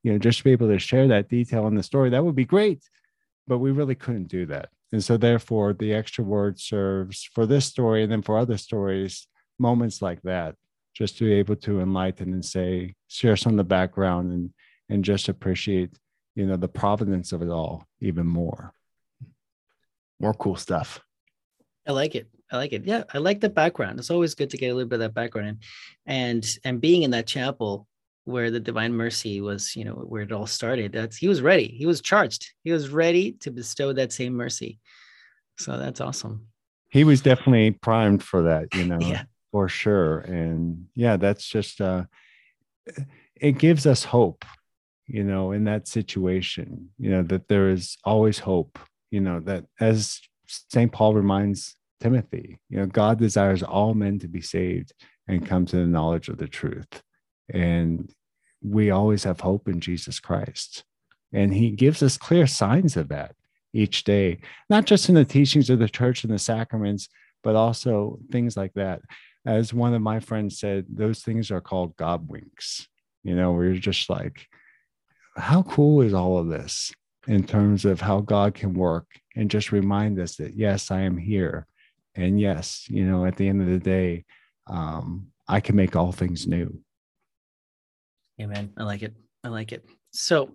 You 0.02 0.12
know, 0.12 0.18
just 0.18 0.38
to 0.38 0.44
be 0.44 0.52
able 0.52 0.68
to 0.68 0.78
share 0.78 1.08
that 1.08 1.28
detail 1.28 1.66
in 1.66 1.74
the 1.74 1.82
story, 1.82 2.10
that 2.10 2.24
would 2.24 2.36
be 2.36 2.44
great, 2.44 2.82
but 3.46 3.58
we 3.58 3.70
really 3.70 3.94
couldn't 3.94 4.28
do 4.28 4.46
that. 4.46 4.70
And 4.92 5.02
so, 5.02 5.16
therefore, 5.16 5.72
the 5.72 5.92
extra 5.92 6.24
word 6.24 6.58
serves 6.58 7.28
for 7.34 7.46
this 7.46 7.66
story 7.66 8.02
and 8.02 8.10
then 8.10 8.22
for 8.22 8.38
other 8.38 8.56
stories 8.56 9.26
moments 9.58 10.00
like 10.00 10.22
that 10.22 10.54
just 10.94 11.18
to 11.18 11.24
be 11.24 11.32
able 11.34 11.54
to 11.54 11.80
enlighten 11.80 12.32
and 12.32 12.44
say 12.44 12.94
share 13.08 13.36
some 13.36 13.52
of 13.52 13.58
the 13.58 13.64
background 13.64 14.32
and 14.32 14.50
and 14.88 15.04
just 15.04 15.28
appreciate 15.28 15.96
you 16.34 16.46
know 16.46 16.56
the 16.56 16.68
providence 16.68 17.32
of 17.32 17.42
it 17.42 17.48
all 17.48 17.86
even 18.00 18.26
more. 18.26 18.72
More 20.20 20.34
cool 20.34 20.56
stuff. 20.56 21.00
I 21.86 21.92
like 21.92 22.14
it. 22.14 22.28
I 22.52 22.56
like 22.56 22.72
it. 22.72 22.84
Yeah 22.84 23.04
i 23.14 23.18
like 23.18 23.40
the 23.40 23.48
background. 23.48 23.98
It's 23.98 24.10
always 24.10 24.34
good 24.34 24.50
to 24.50 24.56
get 24.56 24.68
a 24.68 24.74
little 24.74 24.88
bit 24.88 24.96
of 24.96 25.00
that 25.00 25.14
background. 25.14 25.62
And 26.06 26.46
and 26.64 26.80
being 26.80 27.02
in 27.02 27.12
that 27.12 27.26
chapel 27.26 27.86
where 28.24 28.50
the 28.50 28.60
divine 28.60 28.92
mercy 28.92 29.40
was 29.40 29.74
you 29.74 29.84
know 29.84 29.94
where 29.94 30.22
it 30.22 30.32
all 30.32 30.46
started 30.46 30.92
that's 30.92 31.16
he 31.16 31.28
was 31.28 31.42
ready. 31.42 31.66
He 31.66 31.86
was 31.86 32.00
charged. 32.00 32.52
He 32.64 32.72
was 32.72 32.90
ready 32.90 33.32
to 33.40 33.50
bestow 33.50 33.92
that 33.92 34.12
same 34.12 34.34
mercy. 34.34 34.78
So 35.58 35.78
that's 35.78 36.00
awesome. 36.00 36.46
He 36.90 37.04
was 37.04 37.20
definitely 37.20 37.72
primed 37.72 38.22
for 38.22 38.42
that 38.42 38.74
you 38.74 38.84
know 38.90 39.00
yeah. 39.00 39.24
for 39.52 39.68
sure. 39.68 40.20
And 40.20 40.86
yeah 40.94 41.16
that's 41.16 41.46
just 41.46 41.80
uh 41.80 42.04
it 43.36 43.58
gives 43.58 43.86
us 43.86 44.04
hope 44.04 44.44
you 45.12 45.24
know 45.24 45.52
in 45.52 45.64
that 45.64 45.88
situation 45.88 46.88
you 46.98 47.10
know 47.10 47.22
that 47.22 47.48
there 47.48 47.70
is 47.70 47.96
always 48.04 48.38
hope 48.38 48.78
you 49.10 49.20
know 49.20 49.40
that 49.40 49.64
as 49.80 50.20
st 50.46 50.92
paul 50.92 51.14
reminds 51.14 51.76
timothy 52.00 52.58
you 52.68 52.78
know 52.78 52.86
god 52.86 53.18
desires 53.18 53.62
all 53.62 53.94
men 53.94 54.18
to 54.18 54.28
be 54.28 54.40
saved 54.40 54.92
and 55.30 55.46
come 55.46 55.64
to 55.64 55.76
the 55.76 55.86
knowledge 55.86 56.28
of 56.28 56.38
the 56.38 56.48
truth. 56.48 57.02
And 57.52 58.12
we 58.62 58.90
always 58.90 59.24
have 59.24 59.40
hope 59.40 59.68
in 59.68 59.80
jesus 59.80 60.20
christ. 60.20 60.84
And 61.32 61.54
he 61.54 61.70
gives 61.70 62.02
us 62.02 62.18
clear 62.18 62.46
signs 62.46 62.96
of 62.96 63.08
that 63.08 63.34
each 63.72 64.02
day 64.04 64.40
not 64.68 64.84
just 64.84 65.08
in 65.08 65.14
the 65.14 65.24
teachings 65.24 65.70
of 65.70 65.78
the 65.78 65.88
church 65.88 66.24
and 66.24 66.32
the 66.32 66.38
sacraments 66.38 67.08
but 67.42 67.54
also 67.54 68.18
things 68.30 68.56
like 68.56 68.74
that. 68.74 69.00
As 69.46 69.72
one 69.72 69.94
of 69.94 70.02
my 70.02 70.20
friends 70.20 70.58
said, 70.58 70.84
those 70.88 71.20
things 71.20 71.50
are 71.50 71.62
called 71.62 71.96
God 71.96 72.28
winks. 72.28 72.86
You 73.22 73.34
know, 73.34 73.52
we're 73.52 73.74
just 73.74 74.10
like, 74.10 74.46
how 75.36 75.62
cool 75.62 76.02
is 76.02 76.14
all 76.14 76.38
of 76.38 76.48
this 76.48 76.92
in 77.26 77.44
terms 77.44 77.84
of 77.84 78.00
how 78.00 78.20
God 78.20 78.54
can 78.54 78.74
work 78.74 79.06
and 79.36 79.50
just 79.50 79.72
remind 79.72 80.18
us 80.18 80.36
that, 80.36 80.56
yes, 80.56 80.90
I 80.90 81.00
am 81.00 81.16
here 81.16 81.66
and 82.14 82.40
yes, 82.40 82.86
you 82.88 83.04
know, 83.04 83.24
at 83.24 83.36
the 83.36 83.48
end 83.48 83.62
of 83.62 83.68
the 83.68 83.78
day, 83.78 84.24
um, 84.66 85.28
I 85.48 85.60
can 85.60 85.76
make 85.76 85.96
all 85.96 86.12
things 86.12 86.46
new. 86.46 86.80
Amen. 88.40 88.72
I 88.76 88.84
like 88.84 89.02
it. 89.02 89.14
I 89.44 89.48
like 89.48 89.72
it. 89.72 89.84
So 90.12 90.54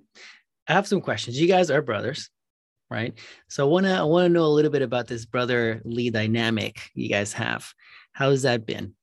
I 0.67 0.73
have 0.73 0.87
some 0.87 1.01
questions. 1.01 1.39
You 1.39 1.47
guys 1.47 1.69
are 1.69 1.81
brothers, 1.81 2.29
right? 2.89 3.13
So 3.47 3.65
I 3.65 3.69
wanna 3.69 3.93
I 3.93 4.03
wanna 4.03 4.29
know 4.29 4.45
a 4.45 4.47
little 4.47 4.71
bit 4.71 4.81
about 4.81 5.07
this 5.07 5.25
brotherly 5.25 6.09
dynamic 6.09 6.89
you 6.93 7.09
guys 7.09 7.33
have. 7.33 7.71
How's 8.11 8.41
that 8.43 8.65
been? 8.65 8.95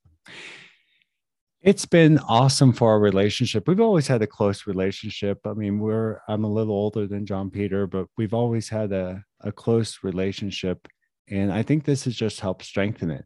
It's 1.63 1.87
been 1.87 2.19
awesome 2.19 2.73
for 2.73 2.91
our 2.91 2.99
relationship. 2.99 3.69
We've 3.69 3.81
always 3.81 4.09
had 4.09 4.21
a 4.21 4.27
close 4.27 4.67
relationship. 4.67 5.39
I 5.47 5.53
mean, 5.53 5.79
we're 5.79 6.19
I'm 6.27 6.43
a 6.43 6.51
little 6.51 6.75
older 6.75 7.07
than 7.07 7.25
John 7.25 7.51
Peter, 7.51 7.87
but 7.87 8.09
we've 8.17 8.35
always 8.35 8.69
had 8.69 8.91
a, 8.91 9.23
a 9.43 9.53
close 9.53 10.01
relationship. 10.03 10.89
And 11.29 11.53
I 11.53 11.63
think 11.63 11.85
this 11.85 12.03
has 12.05 12.17
just 12.17 12.41
helped 12.41 12.65
strengthen 12.65 13.13
it. 13.13 13.25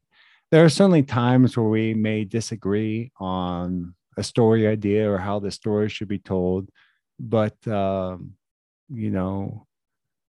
There 0.51 0.63
are 0.63 0.69
certainly 0.69 1.03
times 1.03 1.57
where 1.57 1.67
we 1.67 1.95
may 1.95 2.25
disagree 2.25 3.11
on 3.19 3.95
a 4.19 4.23
story 4.23 4.67
idea 4.67 5.11
or 5.11 5.17
how 5.17 5.39
the 5.39 5.51
story 5.51 5.89
should 5.89 6.09
be 6.09 6.19
told, 6.19 6.69
but 7.19 7.67
um, 7.67 8.35
you 8.91 9.11
know, 9.11 9.67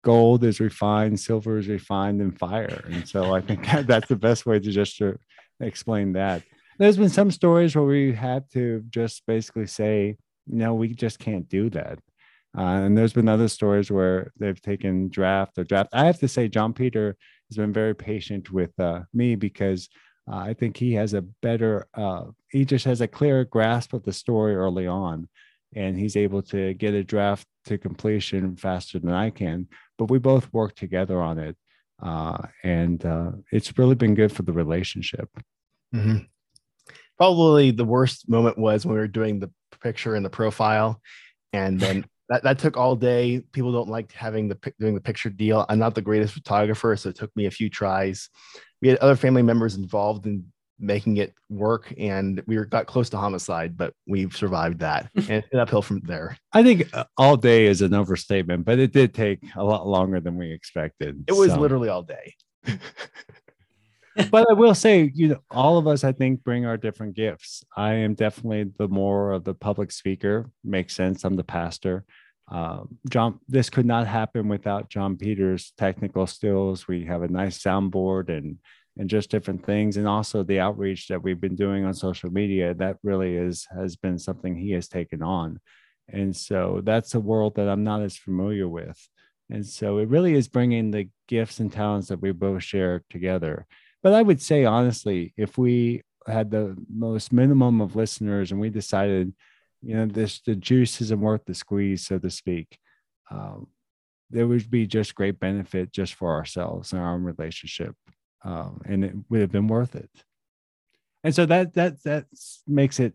gold 0.06 0.46
is 0.46 0.62
refined, 0.62 1.20
silver 1.20 1.58
is 1.58 1.68
refined 1.68 2.22
in 2.22 2.32
fire, 2.32 2.82
and 2.90 3.06
so 3.08 3.34
I 3.34 3.42
think 3.42 3.66
that, 3.72 3.88
that's 3.88 4.08
the 4.08 4.16
best 4.16 4.46
way 4.46 4.58
to 4.58 4.72
just 4.72 4.98
to 5.00 5.20
explain 5.60 6.14
that. 6.14 6.44
There's 6.80 6.98
been 6.98 7.10
some 7.10 7.30
stories 7.30 7.76
where 7.76 7.86
we 7.86 8.14
had 8.14 8.50
to 8.54 8.84
just 8.90 9.24
basically 9.28 9.68
say, 9.68 10.16
no, 10.48 10.74
we 10.74 10.94
just 10.94 11.20
can't 11.20 11.48
do 11.48 11.70
that. 11.72 12.00
Uh, 12.58 12.62
and 12.62 12.98
there's 12.98 13.14
been 13.14 13.28
other 13.28 13.50
stories 13.50 13.92
where 13.92 14.32
they've 14.40 14.62
taken 14.62 15.10
draft 15.10 15.58
or 15.58 15.66
draft. 15.66 15.90
I 15.94 16.06
have 16.06 16.20
to 16.20 16.28
say, 16.28 16.48
John 16.48 16.74
Peter 16.74 17.16
has 17.50 17.58
been 17.58 17.74
very 17.74 17.94
patient 17.94 18.50
with 18.52 18.72
uh, 18.80 19.02
me 19.14 19.36
because 19.36 19.90
uh, 20.32 20.38
I 20.38 20.54
think 20.54 20.78
he 20.78 20.94
has 20.94 21.14
a 21.14 21.22
better, 21.22 21.86
uh, 21.94 22.24
he 22.50 22.64
just 22.64 22.86
has 22.86 23.02
a 23.02 23.08
clearer 23.08 23.44
grasp 23.44 23.94
of 23.94 24.04
the 24.04 24.14
story 24.14 24.56
early 24.56 24.88
on. 24.88 25.28
And 25.76 26.00
he's 26.00 26.16
able 26.16 26.42
to 26.44 26.74
get 26.76 26.96
a 26.96 27.04
draft 27.04 27.46
to 27.66 27.78
completion 27.78 28.56
faster 28.56 29.00
than 29.00 29.14
I 29.14 29.30
can. 29.30 29.68
But 29.98 30.10
we 30.10 30.18
both 30.18 30.52
work 30.52 30.76
together 30.76 31.22
on 31.22 31.38
it. 31.38 31.58
Uh, 32.02 32.48
and 32.64 33.06
uh, 33.06 33.32
it's 33.52 33.78
really 33.78 33.96
been 33.96 34.16
good 34.16 34.32
for 34.32 34.44
the 34.44 34.54
relationship. 34.54 35.30
Mm-hmm. 35.94 36.20
Probably 37.20 37.72
the 37.72 37.86
worst 37.86 38.28
moment 38.28 38.58
was 38.58 38.86
when 38.86 38.96
we 38.96 39.00
were 39.00 39.08
doing 39.08 39.40
the 39.40 39.52
picture 39.82 40.16
and 40.16 40.26
the 40.26 40.30
profile. 40.30 41.02
And 41.54 41.80
then 41.80 42.06
that, 42.30 42.44
that 42.44 42.60
took 42.60 42.78
all 42.78 42.96
day. 42.96 43.42
People 43.52 43.72
don't 43.72 43.90
like 43.90 44.12
having 44.14 44.48
the 44.48 44.58
doing 44.80 44.96
the 44.96 45.02
picture 45.02 45.30
deal. 45.30 45.66
I'm 45.70 45.80
not 45.80 45.96
the 45.96 46.02
greatest 46.02 46.34
photographer, 46.34 46.96
so 46.96 47.10
it 47.10 47.16
took 47.16 47.36
me 47.36 47.46
a 47.46 47.52
few 47.52 47.70
tries. 47.70 48.30
We 48.82 48.88
had 48.88 48.98
other 49.00 49.16
family 49.16 49.42
members 49.42 49.76
involved 49.76 50.26
in 50.26 50.46
making 50.80 51.18
it 51.18 51.34
work, 51.50 51.94
and 51.98 52.42
we 52.48 52.58
were, 52.58 52.66
got 52.66 52.88
close 52.88 53.10
to 53.10 53.18
homicide, 53.18 53.76
but 53.76 53.94
we 54.08 54.30
survived 54.30 54.80
that 54.80 55.10
and 55.30 55.44
uphill 55.54 55.82
from 55.82 56.00
there. 56.02 56.38
I 56.54 56.64
think 56.64 56.88
uh, 56.94 57.04
all 57.18 57.36
day 57.36 57.66
is 57.66 57.82
an 57.82 57.94
overstatement, 57.94 58.66
but 58.66 58.80
it 58.80 58.94
did 58.94 59.14
take 59.14 59.44
a 59.56 59.64
lot 59.64 59.86
longer 59.86 60.20
than 60.22 60.38
we 60.38 60.52
expected. 60.52 61.26
It 61.28 61.34
was 61.34 61.52
so. 61.52 61.60
literally 61.60 61.90
all 61.90 62.04
day. 62.04 62.36
but 64.32 64.50
I 64.50 64.54
will 64.54 64.76
say, 64.76 65.12
you 65.14 65.30
know, 65.30 65.40
all 65.52 65.78
of 65.78 65.88
us, 65.88 66.04
I 66.04 66.12
think, 66.12 66.44
bring 66.44 66.66
our 66.66 66.78
different 66.78 67.16
gifts. 67.16 67.64
I 67.76 67.94
am 67.94 68.14
definitely 68.14 68.72
the 68.78 68.88
more 68.88 69.32
of 69.32 69.44
the 69.44 69.54
public 69.54 69.92
speaker. 69.92 70.50
Makes 70.64 70.96
sense. 70.96 71.24
I'm 71.24 71.36
the 71.36 71.44
pastor. 71.44 72.06
Um, 72.52 72.98
John, 73.10 73.40
this 73.48 73.70
could 73.70 73.86
not 73.86 74.08
happen 74.08 74.48
without 74.48 74.90
John 74.90 75.18
Peters' 75.18 75.74
technical 75.78 76.26
skills. 76.26 76.88
We 76.88 77.06
have 77.06 77.22
a 77.22 77.28
nice 77.28 77.62
soundboard 77.62 78.30
and 78.30 78.58
and 78.98 79.10
just 79.10 79.32
different 79.32 79.66
things, 79.66 79.96
and 79.96 80.08
also 80.08 80.44
the 80.44 80.60
outreach 80.60 81.08
that 81.08 81.24
we've 81.24 81.40
been 81.40 81.56
doing 81.56 81.86
on 81.86 81.94
social 81.94 82.30
media. 82.32 82.74
That 82.74 82.98
really 83.04 83.36
is 83.36 83.68
has 83.74 83.96
been 83.96 84.18
something 84.20 84.56
he 84.56 84.72
has 84.72 84.90
taken 84.90 85.22
on, 85.22 85.60
and 86.10 86.36
so 86.36 86.82
that's 86.84 87.16
a 87.16 87.20
world 87.20 87.56
that 87.56 87.70
I'm 87.70 87.84
not 87.84 88.02
as 88.02 88.18
familiar 88.18 88.68
with. 88.68 89.00
And 89.52 89.66
so 89.66 89.98
it 89.98 90.10
really 90.10 90.34
is 90.34 90.48
bringing 90.48 90.92
the 90.92 91.10
gifts 91.28 91.60
and 91.60 91.72
talents 91.72 92.10
that 92.10 92.22
we 92.22 92.32
both 92.32 92.64
share 92.64 93.04
together. 93.10 93.66
But 94.02 94.14
I 94.14 94.22
would 94.22 94.42
say 94.42 94.66
honestly, 94.66 95.34
if 95.38 95.58
we 95.58 96.04
had 96.28 96.52
the 96.52 96.76
most 96.90 97.34
minimum 97.34 97.82
of 97.82 97.96
listeners 97.96 98.52
and 98.52 98.60
we 98.60 98.70
decided, 98.70 99.34
you 99.82 99.96
know, 99.96 100.06
this 100.06 100.42
the 100.42 100.56
juice 100.56 101.02
isn't 101.02 101.22
worth 101.22 101.46
the 101.46 101.54
squeeze, 101.54 102.06
so 102.06 102.20
to 102.20 102.30
speak, 102.30 102.78
um, 103.32 103.68
there 104.30 104.48
would 104.48 104.70
be 104.70 104.86
just 104.86 105.16
great 105.16 105.40
benefit 105.40 105.92
just 105.92 106.14
for 106.14 106.34
ourselves 106.34 106.94
and 106.94 107.02
our 107.02 107.14
own 107.14 107.24
relationship, 107.24 107.96
um, 108.44 108.82
and 108.86 109.04
it 109.04 109.14
would 109.30 109.42
have 109.42 109.52
been 109.52 109.68
worth 109.68 109.96
it. 109.96 110.12
And 111.24 111.36
so 111.36 111.46
that 111.48 111.74
that 111.74 112.04
that 112.04 112.26
makes 112.68 113.00
it 113.00 113.14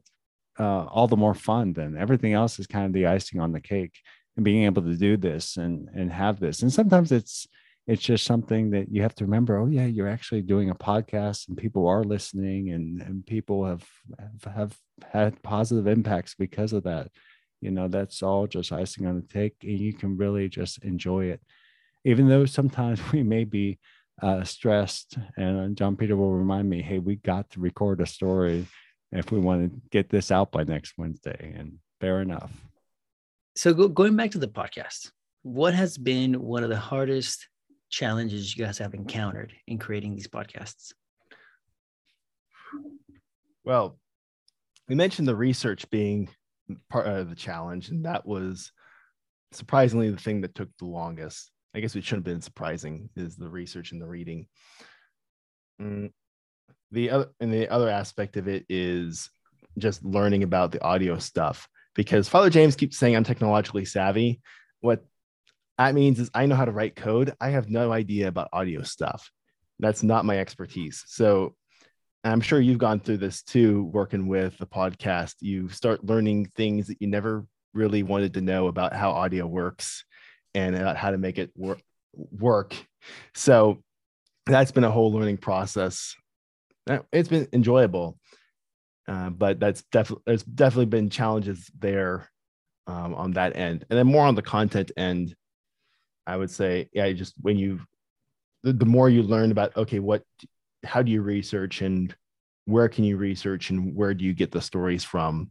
uh, 0.59 0.85
all 0.85 1.09
the 1.09 1.17
more 1.17 1.35
fun. 1.35 1.73
Then 1.73 1.97
everything 1.97 2.33
else 2.33 2.59
is 2.59 2.67
kind 2.67 2.87
of 2.87 2.93
the 2.93 3.07
icing 3.07 3.41
on 3.41 3.53
the 3.53 3.61
cake, 3.61 3.95
and 4.37 4.45
being 4.45 4.65
able 4.65 4.83
to 4.83 4.97
do 4.97 5.17
this 5.17 5.57
and 5.57 5.89
and 5.95 6.13
have 6.13 6.41
this. 6.41 6.63
And 6.63 6.73
sometimes 6.73 7.13
it's 7.13 7.47
it's 7.87 8.03
just 8.03 8.25
something 8.25 8.71
that 8.71 8.91
you 8.91 9.03
have 9.03 9.15
to 9.15 9.25
remember 9.25 9.59
oh 9.59 9.67
yeah 9.67 9.85
you're 9.85 10.09
actually 10.09 10.43
doing 10.43 10.71
a 10.71 10.75
podcast 10.75 11.49
and 11.49 11.57
people 11.57 11.87
are 11.87 12.03
listening 12.03 12.71
and, 12.71 13.03
and 13.03 13.27
people 13.27 13.65
have, 13.65 13.85
have 14.19 14.55
have 14.55 14.77
had 15.13 15.43
positive 15.43 15.87
impacts 15.87 16.35
because 16.35 16.73
of 16.73 16.85
that. 16.85 17.09
You 17.61 17.71
know 17.71 17.89
that's 17.89 18.23
all 18.23 18.47
just 18.47 18.73
icing 18.73 19.07
on 19.07 19.17
the 19.17 19.27
cake 19.33 19.57
and 19.63 19.79
you 19.79 19.93
can 19.93 20.17
really 20.17 20.49
just 20.49 20.83
enjoy 20.85 21.27
it. 21.27 21.41
Even 22.05 22.29
though 22.29 22.47
sometimes 22.47 23.01
we 23.13 23.23
may 23.23 23.45
be 23.45 23.79
uh, 24.23 24.45
stressed 24.45 25.19
and 25.37 25.59
uh, 25.59 25.75
john 25.75 25.97
peter 25.97 26.15
will 26.15 26.31
remind 26.31 26.71
me 26.71 26.81
hey 26.81 27.01
we 27.01 27.17
got 27.17 27.51
to 27.51 27.59
record 27.59 28.01
a 28.01 28.07
story 28.07 28.65
if 29.11 29.33
we 29.33 29.41
want 29.41 29.69
to 29.69 29.81
get 29.91 30.09
this 30.09 30.31
out 30.31 30.53
by 30.53 30.63
next 30.63 30.95
wednesday 30.97 31.53
and 31.59 31.79
fair 32.01 32.21
enough. 32.21 32.53
So 33.57 33.75
go, 33.75 33.89
going 33.89 34.15
back 34.15 34.31
to 34.33 34.39
the 34.39 34.47
podcast 34.47 35.11
what 35.43 35.75
has 35.75 35.99
been 35.99 36.41
one 36.41 36.63
of 36.63 36.71
the 36.71 36.77
hardest 36.77 37.49
challenges 37.95 38.57
you 38.57 38.65
guys 38.65 38.79
have 38.79 38.95
encountered 38.95 39.53
in 39.67 39.79
creating 39.79 40.15
these 40.15 40.29
podcasts? 40.29 40.93
Well, 43.65 43.99
we 44.89 44.95
mentioned 44.95 45.29
the 45.29 45.37
research 45.37 45.89
being 45.91 46.29
part 46.91 47.07
of 47.07 47.31
the 47.31 47.37
challenge, 47.37 47.89
and 47.89 48.05
that 48.05 48.27
was 48.27 48.73
surprisingly 49.53 50.11
the 50.11 50.17
thing 50.17 50.41
that 50.41 50.55
took 50.55 50.69
the 50.79 50.87
longest. 50.87 51.51
I 51.75 51.81
guess 51.81 51.95
it 51.95 52.05
shouldn't 52.05 52.27
have 52.27 52.35
been 52.35 52.43
surprising 52.43 53.11
is 53.17 53.37
the 53.37 53.49
research 53.49 53.93
and 53.93 54.03
the 54.03 54.07
reading. 54.07 54.47
Mm, 55.81 56.13
the 56.91 57.11
other 57.11 57.29
and 57.41 57.53
the 57.53 57.69
other 57.69 57.89
aspect 57.89 58.37
of 58.37 58.49
it 58.49 58.65
is 58.69 59.31
just 59.79 60.05
learning 60.05 60.43
about 60.43 60.73
the 60.73 60.83
audio 60.83 61.19
stuff 61.19 61.69
because 61.95 62.29
Father 62.29 62.51
James 62.51 62.77
keeps 62.77 62.97
saying 62.97 63.17
I'm 63.17 63.25
technologically 63.25 63.85
savvy. 63.85 64.41
What 64.81 65.05
that 65.79 65.95
means 65.95 66.21
is 66.21 66.31
I 66.35 66.47
know 66.47 66.55
how 66.55 66.65
to 66.65 66.73
write 66.73 66.97
code. 66.97 67.35
I 67.41 67.51
have 67.51 67.69
no 67.69 67.93
idea 67.93 68.29
about 68.29 68.49
audio 68.53 68.83
stuff. 68.83 69.31
That's 69.79 70.03
not 70.03 70.25
my 70.25 70.39
expertise. 70.39 71.03
So 71.07 71.55
I'm 72.23 72.41
sure 72.41 72.61
you've 72.61 72.79
gone 72.79 73.01
through 73.01 73.19
this 73.19 73.43
too, 73.43 73.85
working 73.93 74.29
with 74.29 74.57
the 74.59 74.67
podcast. 74.67 75.35
You 75.41 75.69
start 75.69 76.05
learning 76.05 76.53
things 76.57 76.87
that 76.87 77.01
you 77.01 77.09
never 77.09 77.47
really 77.75 78.03
wanted 78.03 78.35
to 78.35 78.41
know 78.41 78.69
about 78.69 78.95
how 78.95 79.11
audio 79.11 79.47
works 79.47 80.05
and 80.55 80.77
about 80.77 80.97
how 80.97 81.11
to 81.11 81.19
make 81.19 81.39
it 81.39 81.51
wor- 81.55 81.81
work. 82.15 82.75
So 83.35 83.83
that's 84.47 84.73
been 84.73 84.85
a 84.85 84.91
whole 84.91 85.13
learning 85.13 85.39
process. 85.39 86.15
It's 87.13 87.29
been 87.29 87.49
enjoyable, 87.53 88.19
uh, 89.09 89.31
but 89.31 89.59
that's 89.59 89.83
definitely 89.91 90.23
there's 90.27 90.45
definitely 90.45 90.87
been 90.87 91.11
challenges 91.11 91.71
there 91.79 92.31
um, 92.87 93.15
on 93.15 93.33
that 93.33 93.57
end, 93.57 93.87
and 93.89 93.99
then 93.99 94.07
more 94.07 94.27
on 94.27 94.35
the 94.35 94.43
content 94.43 94.93
end. 94.97 95.35
I 96.27 96.37
would 96.37 96.51
say, 96.51 96.89
yeah, 96.93 97.11
just 97.13 97.35
when 97.41 97.59
you, 97.59 97.81
the, 98.63 98.73
the 98.73 98.87
more 98.87 99.11
you 99.11 99.23
learn 99.23 99.51
about, 99.51 99.77
okay, 99.77 99.99
what, 99.99 100.23
how 100.85 101.03
do 101.03 101.11
you 101.11 101.23
research 101.23 101.83
and 101.83 102.15
where 102.67 102.89
can 102.89 103.05
you 103.05 103.17
research 103.17 103.71
and 103.71 103.95
where 103.95 104.15
do 104.15 104.25
you 104.25 104.33
get 104.33 104.51
the 104.51 104.61
stories 104.61 105.05
from, 105.05 105.51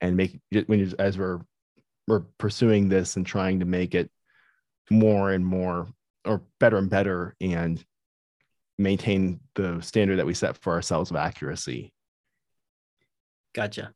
and 0.00 0.16
make 0.16 0.40
when 0.66 0.78
you, 0.78 0.92
as 0.98 1.18
we're 1.18 1.40
we're 2.06 2.22
pursuing 2.38 2.88
this 2.88 3.16
and 3.16 3.26
trying 3.26 3.60
to 3.60 3.66
make 3.66 3.94
it 3.94 4.10
more 4.90 5.32
and 5.32 5.44
more 5.44 5.88
or 6.24 6.42
better 6.58 6.78
and 6.78 6.88
better 6.88 7.36
and 7.40 7.84
maintain 8.78 9.40
the 9.54 9.80
standard 9.82 10.16
that 10.16 10.26
we 10.26 10.32
set 10.32 10.56
for 10.56 10.72
ourselves 10.72 11.10
of 11.10 11.16
accuracy. 11.16 11.92
Gotcha. 13.54 13.92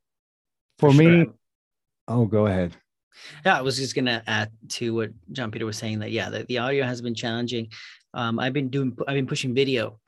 For, 0.79 0.91
for 0.91 0.97
me, 0.97 1.25
sure. 1.25 1.35
oh, 2.09 2.27
go 2.27 2.47
ahead. 2.47 2.77
Yeah, 3.45 3.59
I 3.59 3.63
was 3.63 3.77
just 3.77 3.95
gonna 3.95 4.23
add 4.27 4.51
to 4.71 4.95
what 4.95 5.11
John 5.33 5.51
Peter 5.51 5.67
was 5.67 5.77
saying 5.77 6.01
that 6.01 6.11
yeah, 6.11 6.31
the, 6.31 6.45
the 6.45 6.59
audio 6.59 6.85
has 6.85 7.01
been 7.01 7.15
challenging. 7.15 7.69
Um, 8.15 8.39
I've 8.39 8.53
been 8.53 8.69
doing 8.69 8.97
I've 9.07 9.15
been 9.15 9.27
pushing 9.27 9.55
video 9.55 9.99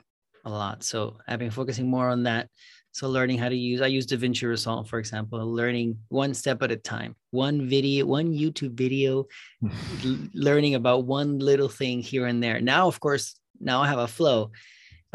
a 0.45 0.49
lot, 0.49 0.83
so 0.83 1.17
I've 1.27 1.39
been 1.39 1.51
focusing 1.51 1.89
more 1.89 2.09
on 2.09 2.23
that. 2.23 2.49
So 2.91 3.09
learning 3.09 3.39
how 3.39 3.49
to 3.49 3.55
use 3.55 3.81
I 3.81 3.87
use 3.87 4.07
DaVinci 4.07 4.47
Resolve, 4.47 4.87
for 4.87 4.99
example, 4.99 5.39
learning 5.45 5.97
one 6.09 6.33
step 6.33 6.63
at 6.63 6.71
a 6.71 6.77
time, 6.77 7.15
one 7.31 7.67
video, 7.67 8.05
one 8.05 8.33
YouTube 8.33 8.73
video, 8.73 9.25
learning 10.33 10.75
about 10.75 11.05
one 11.05 11.39
little 11.39 11.69
thing 11.69 12.01
here 12.01 12.25
and 12.25 12.41
there. 12.41 12.61
Now, 12.61 12.87
of 12.87 12.99
course, 12.99 13.35
now 13.59 13.81
I 13.81 13.87
have 13.87 13.99
a 13.99 14.07
flow 14.07 14.51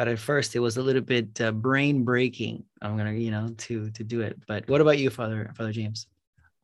but 0.01 0.09
at 0.09 0.18
first 0.18 0.57
it 0.57 0.61
was 0.61 0.78
a 0.78 0.82
little 0.82 1.03
bit 1.03 1.38
uh, 1.43 1.53
brain 1.53 2.05
breaking. 2.05 2.64
I'm 2.80 2.97
gonna, 2.97 3.12
you 3.12 3.30
know, 3.30 3.53
to 3.68 3.91
to 3.91 4.03
do 4.03 4.22
it. 4.22 4.34
But 4.49 4.66
what 4.66 4.80
about 4.80 4.97
you, 4.97 5.11
Father 5.11 5.53
Father 5.55 5.72
James? 5.72 6.07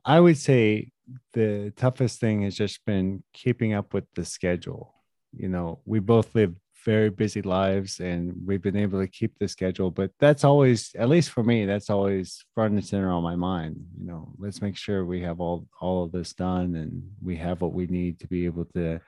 I 0.06 0.20
would 0.20 0.38
say 0.38 0.92
the 1.32 1.72
toughest 1.76 2.20
thing 2.20 2.42
has 2.42 2.54
just 2.54 2.84
been 2.84 3.24
keeping 3.32 3.74
up 3.74 3.92
with 3.92 4.04
the 4.14 4.24
schedule. 4.24 4.94
You 5.36 5.48
know, 5.48 5.80
we 5.84 5.98
both 5.98 6.34
live 6.34 6.54
very 6.84 7.10
busy 7.10 7.42
lives 7.42 7.98
and 7.98 8.32
we've 8.46 8.62
been 8.62 8.76
able 8.76 9.00
to 9.00 9.08
keep 9.08 9.36
the 9.40 9.48
schedule, 9.48 9.90
but 9.90 10.12
that's 10.20 10.44
always, 10.44 10.94
at 10.96 11.08
least 11.08 11.30
for 11.30 11.42
me, 11.42 11.66
that's 11.66 11.90
always 11.90 12.44
front 12.54 12.74
and 12.74 12.86
center 12.86 13.10
on 13.10 13.24
my 13.24 13.34
mind. 13.34 13.76
You 13.98 14.06
know, 14.06 14.32
let's 14.38 14.62
make 14.62 14.76
sure 14.76 15.04
we 15.04 15.20
have 15.22 15.40
all 15.40 15.66
all 15.80 16.04
of 16.04 16.12
this 16.12 16.32
done 16.32 16.76
and 16.76 17.02
we 17.20 17.36
have 17.36 17.60
what 17.60 17.72
we 17.72 17.88
need 17.88 18.20
to 18.20 18.28
be 18.28 18.46
able 18.46 18.66
to 18.76 19.00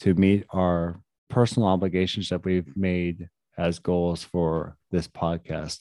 to 0.00 0.14
meet 0.14 0.44
our 0.50 1.00
personal 1.28 1.68
obligations 1.68 2.28
that 2.30 2.44
we've 2.44 2.76
made 2.76 3.28
as 3.56 3.78
goals 3.78 4.24
for 4.24 4.76
this 4.90 5.06
podcast. 5.06 5.78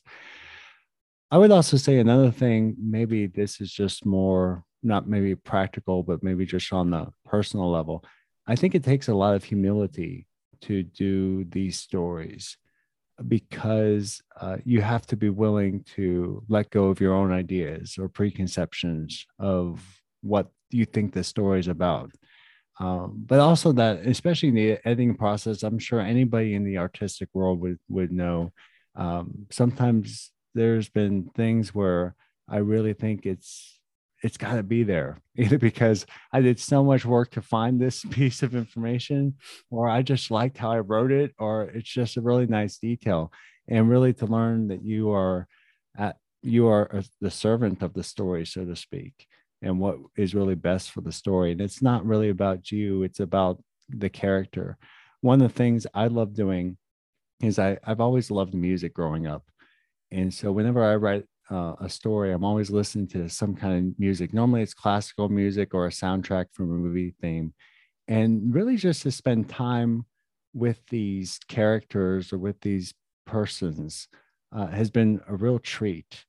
I 1.31 1.37
would 1.37 1.51
also 1.51 1.77
say 1.77 1.99
another 1.99 2.31
thing, 2.31 2.75
maybe 2.79 3.27
this 3.27 3.61
is 3.61 3.71
just 3.71 4.05
more 4.05 4.63
not 4.81 5.07
maybe 5.07 5.35
practical, 5.35 6.03
but 6.03 6.23
maybe 6.23 6.45
just 6.45 6.71
on 6.71 6.91
the 6.91 7.07
personal 7.25 7.69
level. 7.69 8.03
I 8.47 8.55
think 8.55 8.75
it 8.75 8.83
takes 8.83 9.07
a 9.07 9.13
lot 9.13 9.35
of 9.35 9.43
humility 9.43 10.25
to 10.61 10.83
do 10.83 11.45
these 11.45 11.79
stories 11.79 12.57
because 13.27 14.21
uh, 14.39 14.57
you 14.63 14.81
have 14.81 15.05
to 15.07 15.17
be 15.17 15.29
willing 15.29 15.83
to 15.95 16.43
let 16.47 16.69
go 16.69 16.85
of 16.85 17.01
your 17.01 17.13
own 17.13 17.31
ideas 17.31 17.97
or 17.99 18.07
preconceptions 18.07 19.25
of 19.37 19.83
what 20.21 20.47
you 20.69 20.85
think 20.85 21.13
the 21.13 21.23
story 21.23 21.59
is 21.59 21.67
about. 21.67 22.11
Um, 22.79 23.21
but 23.25 23.39
also 23.39 23.73
that, 23.73 24.05
especially 24.05 24.49
in 24.49 24.55
the 24.55 24.71
editing 24.85 25.15
process, 25.15 25.63
I'm 25.63 25.79
sure 25.79 25.99
anybody 25.99 26.55
in 26.55 26.63
the 26.63 26.77
artistic 26.77 27.27
world 27.33 27.59
would 27.59 27.79
would 27.89 28.11
know. 28.11 28.53
Um, 28.95 29.47
sometimes 29.51 30.31
there's 30.53 30.89
been 30.89 31.29
things 31.35 31.73
where 31.73 32.15
I 32.47 32.57
really 32.57 32.93
think 32.93 33.25
it's 33.25 33.79
it's 34.21 34.37
got 34.37 34.55
to 34.55 34.63
be 34.63 34.83
there 34.83 35.17
either 35.37 35.57
because 35.57 36.05
I 36.33 36.41
did 36.41 36.59
so 36.59 36.83
much 36.83 37.05
work 37.05 37.31
to 37.31 37.41
find 37.41 37.79
this 37.79 38.03
piece 38.11 38.43
of 38.43 38.55
information, 38.55 39.35
or 39.69 39.89
I 39.89 40.01
just 40.01 40.31
liked 40.31 40.57
how 40.57 40.71
I 40.71 40.79
wrote 40.79 41.11
it, 41.11 41.33
or 41.39 41.63
it's 41.63 41.89
just 41.89 42.17
a 42.17 42.21
really 42.21 42.47
nice 42.47 42.77
detail. 42.77 43.31
And 43.67 43.89
really 43.89 44.13
to 44.13 44.25
learn 44.25 44.69
that 44.69 44.83
you 44.83 45.11
are 45.11 45.47
at 45.97 46.17
you 46.41 46.67
are 46.67 46.85
a, 46.85 47.03
the 47.21 47.29
servant 47.29 47.83
of 47.83 47.93
the 47.93 48.03
story, 48.03 48.45
so 48.45 48.65
to 48.65 48.75
speak 48.75 49.27
and 49.61 49.79
what 49.79 49.97
is 50.17 50.35
really 50.35 50.55
best 50.55 50.91
for 50.91 51.01
the 51.01 51.11
story. 51.11 51.51
And 51.51 51.61
it's 51.61 51.81
not 51.81 52.05
really 52.05 52.29
about 52.29 52.71
you, 52.71 53.03
it's 53.03 53.19
about 53.19 53.61
the 53.89 54.09
character. 54.09 54.77
One 55.21 55.41
of 55.41 55.51
the 55.51 55.57
things 55.57 55.85
I 55.93 56.07
love 56.07 56.33
doing 56.33 56.77
is 57.41 57.59
I, 57.59 57.77
I've 57.83 58.01
always 58.01 58.31
loved 58.31 58.53
music 58.53 58.93
growing 58.93 59.27
up. 59.27 59.43
And 60.11 60.33
so 60.33 60.51
whenever 60.51 60.83
I 60.83 60.95
write 60.95 61.25
uh, 61.49 61.75
a 61.79 61.89
story, 61.89 62.31
I'm 62.31 62.43
always 62.43 62.69
listening 62.69 63.07
to 63.09 63.29
some 63.29 63.55
kind 63.55 63.93
of 63.93 63.99
music. 63.99 64.33
Normally 64.33 64.61
it's 64.61 64.73
classical 64.73 65.29
music 65.29 65.73
or 65.73 65.85
a 65.85 65.91
soundtrack 65.91 66.45
from 66.53 66.71
a 66.71 66.75
movie 66.75 67.15
theme. 67.21 67.53
And 68.07 68.53
really 68.53 68.75
just 68.75 69.03
to 69.03 69.11
spend 69.11 69.49
time 69.49 70.05
with 70.53 70.79
these 70.89 71.39
characters 71.47 72.33
or 72.33 72.39
with 72.39 72.59
these 72.61 72.93
persons 73.25 74.07
uh, 74.51 74.67
has 74.67 74.89
been 74.89 75.21
a 75.27 75.35
real 75.35 75.59
treat. 75.59 76.25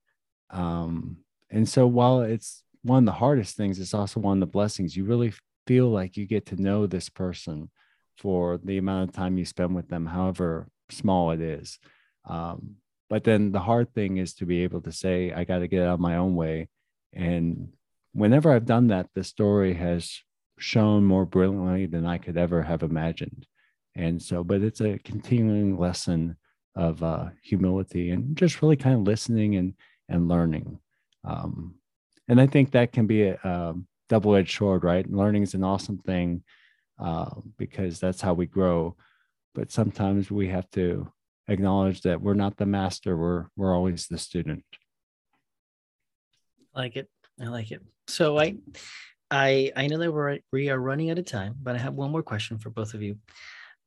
Um, 0.50 1.18
and 1.50 1.68
so 1.68 1.86
while 1.86 2.20
it's 2.20 2.62
one 2.82 2.98
of 2.98 3.06
the 3.06 3.18
hardest 3.18 3.56
things 3.56 3.78
it's 3.78 3.94
also 3.94 4.20
one 4.20 4.38
of 4.38 4.40
the 4.40 4.46
blessings 4.46 4.96
you 4.96 5.04
really 5.04 5.32
feel 5.66 5.88
like 5.88 6.16
you 6.16 6.26
get 6.26 6.46
to 6.46 6.60
know 6.60 6.86
this 6.86 7.08
person 7.08 7.70
for 8.16 8.58
the 8.62 8.78
amount 8.78 9.08
of 9.08 9.14
time 9.14 9.36
you 9.36 9.44
spend 9.44 9.74
with 9.74 9.88
them 9.88 10.06
however 10.06 10.68
small 10.90 11.30
it 11.30 11.40
is 11.40 11.78
um, 12.28 12.76
but 13.10 13.24
then 13.24 13.52
the 13.52 13.60
hard 13.60 13.92
thing 13.92 14.16
is 14.16 14.32
to 14.32 14.46
be 14.46 14.62
able 14.62 14.80
to 14.80 14.92
say 14.92 15.32
i 15.32 15.44
got 15.44 15.58
to 15.58 15.68
get 15.68 15.82
out 15.82 15.94
of 15.94 16.00
my 16.00 16.16
own 16.16 16.34
way 16.34 16.68
and 17.12 17.68
whenever 18.12 18.50
i've 18.52 18.66
done 18.66 18.86
that 18.86 19.08
the 19.14 19.24
story 19.24 19.74
has 19.74 20.22
shown 20.58 21.04
more 21.04 21.26
brilliantly 21.26 21.86
than 21.86 22.06
i 22.06 22.16
could 22.16 22.38
ever 22.38 22.62
have 22.62 22.82
imagined 22.82 23.46
and 23.94 24.22
so 24.22 24.42
but 24.42 24.62
it's 24.62 24.80
a 24.80 24.98
continuing 25.00 25.78
lesson 25.78 26.36
of 26.76 27.02
uh, 27.02 27.26
humility 27.42 28.10
and 28.10 28.36
just 28.36 28.62
really 28.62 28.76
kind 28.76 28.94
of 28.94 29.02
listening 29.02 29.56
and 29.56 29.74
and 30.08 30.28
learning 30.28 30.78
um, 31.24 31.74
and 32.30 32.40
I 32.40 32.46
think 32.46 32.70
that 32.70 32.92
can 32.92 33.08
be 33.08 33.24
a, 33.24 33.38
a 33.42 33.74
double-edged 34.08 34.56
sword, 34.56 34.84
right? 34.84 35.10
Learning 35.10 35.42
is 35.42 35.54
an 35.54 35.64
awesome 35.64 35.98
thing 35.98 36.44
uh, 36.98 37.30
because 37.58 37.98
that's 37.98 38.20
how 38.20 38.34
we 38.34 38.46
grow. 38.46 38.96
But 39.54 39.72
sometimes 39.72 40.30
we 40.30 40.46
have 40.48 40.70
to 40.70 41.10
acknowledge 41.50 42.02
that 42.02 42.22
we're 42.22 42.34
not 42.34 42.56
the 42.56 42.66
master; 42.66 43.16
we're 43.16 43.46
we're 43.56 43.74
always 43.74 44.06
the 44.06 44.18
student. 44.18 44.64
I 46.74 46.80
like 46.80 46.96
it. 46.96 47.08
I 47.40 47.48
like 47.48 47.70
it. 47.70 47.82
So 48.08 48.38
I, 48.38 48.56
I 49.30 49.72
I 49.76 49.86
know 49.88 49.98
that 49.98 50.12
we're 50.12 50.38
we 50.52 50.70
are 50.70 50.78
running 50.78 51.10
out 51.10 51.18
of 51.18 51.26
time, 51.26 51.56
but 51.62 51.74
I 51.74 51.78
have 51.78 51.94
one 51.94 52.10
more 52.10 52.22
question 52.22 52.58
for 52.58 52.70
both 52.70 52.94
of 52.94 53.02
you. 53.02 53.18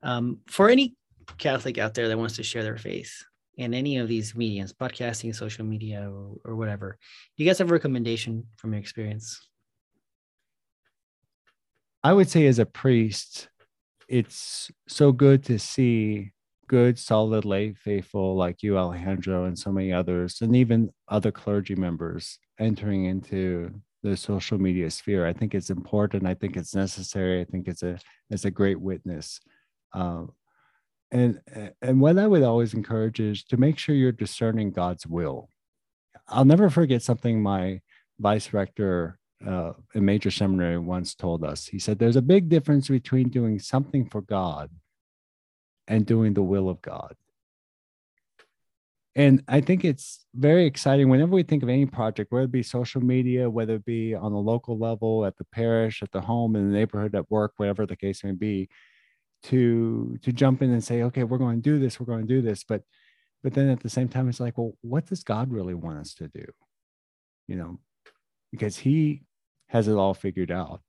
Um, 0.04 0.40
for 0.48 0.70
any 0.70 0.96
Catholic 1.38 1.78
out 1.78 1.94
there 1.94 2.08
that 2.10 2.18
wants 2.18 2.36
to 2.36 2.44
share 2.44 2.64
their 2.64 2.78
faith, 2.78 3.24
in 3.58 3.74
any 3.74 3.98
of 3.98 4.08
these 4.08 4.36
mediums, 4.36 4.74
podcasting, 4.74 5.36
social 5.36 5.66
media, 5.66 6.10
or, 6.10 6.38
or 6.46 6.56
whatever. 6.56 6.98
Do 7.38 7.44
you 7.44 7.50
guys 7.50 7.60
have 7.60 7.70
a 7.70 7.74
recommendation 7.74 8.46
from 8.58 8.74
your 8.74 8.80
experience? 8.80 9.48
I 12.04 12.14
would 12.14 12.30
say, 12.30 12.48
as 12.48 12.60
a 12.60 12.66
priest, 12.66 13.50
it's 14.08 14.72
so 14.88 15.12
good 15.12 15.44
to 15.46 15.60
see 15.60 16.32
good, 16.74 16.98
solid 16.98 17.46
lay 17.46 17.72
faithful 17.72 18.36
like 18.36 18.64
you, 18.64 18.80
Alejandro, 18.80 19.46
and 19.46 19.60
so 19.60 19.72
many 19.72 19.94
others, 19.94 20.42
and 20.42 20.56
even 20.56 20.90
other 21.08 21.32
clergy 21.32 21.76
members 21.76 22.40
entering 22.60 23.06
into 23.06 23.70
the 24.02 24.18
social 24.18 24.58
media 24.58 24.90
sphere. 24.90 25.28
I 25.28 25.34
think 25.34 25.54
it's 25.54 25.70
important. 25.70 26.26
I 26.26 26.34
think 26.34 26.58
it's 26.58 26.74
necessary. 26.74 27.42
I 27.42 27.44
think 27.44 27.68
it's 27.68 27.84
a 27.84 28.00
it's 28.32 28.46
a 28.46 28.50
great 28.50 28.82
witness. 28.82 29.40
Uh, 29.94 30.24
and 31.12 31.40
and 31.84 32.02
what 32.02 32.18
i 32.18 32.26
would 32.26 32.42
always 32.42 32.74
encourage 32.74 33.20
is 33.20 33.44
to 33.44 33.56
make 33.56 33.78
sure 33.78 33.94
you're 33.94 34.24
discerning 34.26 34.72
god's 34.72 35.06
will 35.06 35.48
i'll 36.28 36.52
never 36.54 36.72
forget 36.72 37.04
something 37.04 37.40
my 37.40 37.80
vice 38.20 38.52
rector 38.52 39.20
uh, 39.46 39.74
in 39.94 40.04
major 40.04 40.32
seminary 40.32 40.80
once 40.80 41.14
told 41.14 41.44
us 41.44 41.68
he 41.68 41.78
said 41.78 42.00
there's 42.00 42.16
a 42.16 42.32
big 42.34 42.50
difference 42.50 42.88
between 42.88 43.30
doing 43.30 43.60
something 43.60 44.10
for 44.10 44.22
god 44.22 44.72
and 45.88 46.06
doing 46.06 46.34
the 46.34 46.44
will 46.44 46.70
of 46.70 46.82
god. 46.82 47.16
And 49.16 49.44
i 49.48 49.62
think 49.62 49.86
it's 49.86 50.26
very 50.34 50.66
exciting 50.66 51.10
whenever 51.10 51.34
we 51.34 51.44
think 51.44 51.62
of 51.62 51.70
any 51.70 51.86
project 51.86 52.32
whether 52.32 52.46
it 52.46 52.52
be 52.52 52.64
social 52.64 53.02
media 53.02 53.48
whether 53.50 53.76
it 53.76 53.86
be 53.86 54.16
on 54.16 54.32
a 54.32 54.40
local 54.40 54.78
level 54.80 55.24
at 55.26 55.38
the 55.38 55.46
parish 55.46 56.02
at 56.02 56.12
the 56.12 56.22
home 56.22 56.56
in 56.56 56.72
the 56.72 56.78
neighborhood 56.78 57.14
at 57.14 57.30
work 57.30 57.54
whatever 57.58 57.86
the 57.86 57.96
case 57.96 58.24
may 58.24 58.32
be 58.32 58.68
to 59.44 60.18
to 60.22 60.32
jump 60.32 60.62
in 60.62 60.72
and 60.72 60.84
say 60.84 61.04
okay 61.04 61.24
we're 61.24 61.38
going 61.38 61.62
to 61.62 61.70
do 61.70 61.78
this 61.78 62.00
we're 62.00 62.06
going 62.06 62.22
to 62.22 62.28
do 62.28 62.42
this. 62.42 62.64
But 62.64 62.84
but 63.44 63.54
then 63.54 63.70
at 63.70 63.82
the 63.82 63.90
same 63.90 64.08
time 64.08 64.30
it's 64.30 64.40
like 64.40 64.58
well 64.58 64.74
what 64.82 65.06
does 65.06 65.24
god 65.24 65.52
really 65.52 65.74
want 65.74 66.00
us 66.00 66.14
to 66.16 66.28
do? 66.28 66.46
You 67.48 67.58
know 67.58 67.80
because 68.52 68.78
he 68.78 69.24
has 69.68 69.88
it 69.88 69.96
all 69.96 70.14
figured 70.14 70.52
out 70.52 70.82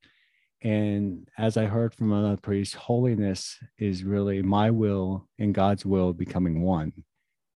and 0.64 1.28
as 1.38 1.56
i 1.56 1.66
heard 1.66 1.94
from 1.94 2.10
another 2.10 2.38
priest 2.38 2.74
holiness 2.74 3.58
is 3.78 4.02
really 4.02 4.42
my 4.42 4.70
will 4.70 5.28
and 5.38 5.54
god's 5.54 5.86
will 5.86 6.12
becoming 6.12 6.62
one. 6.62 6.92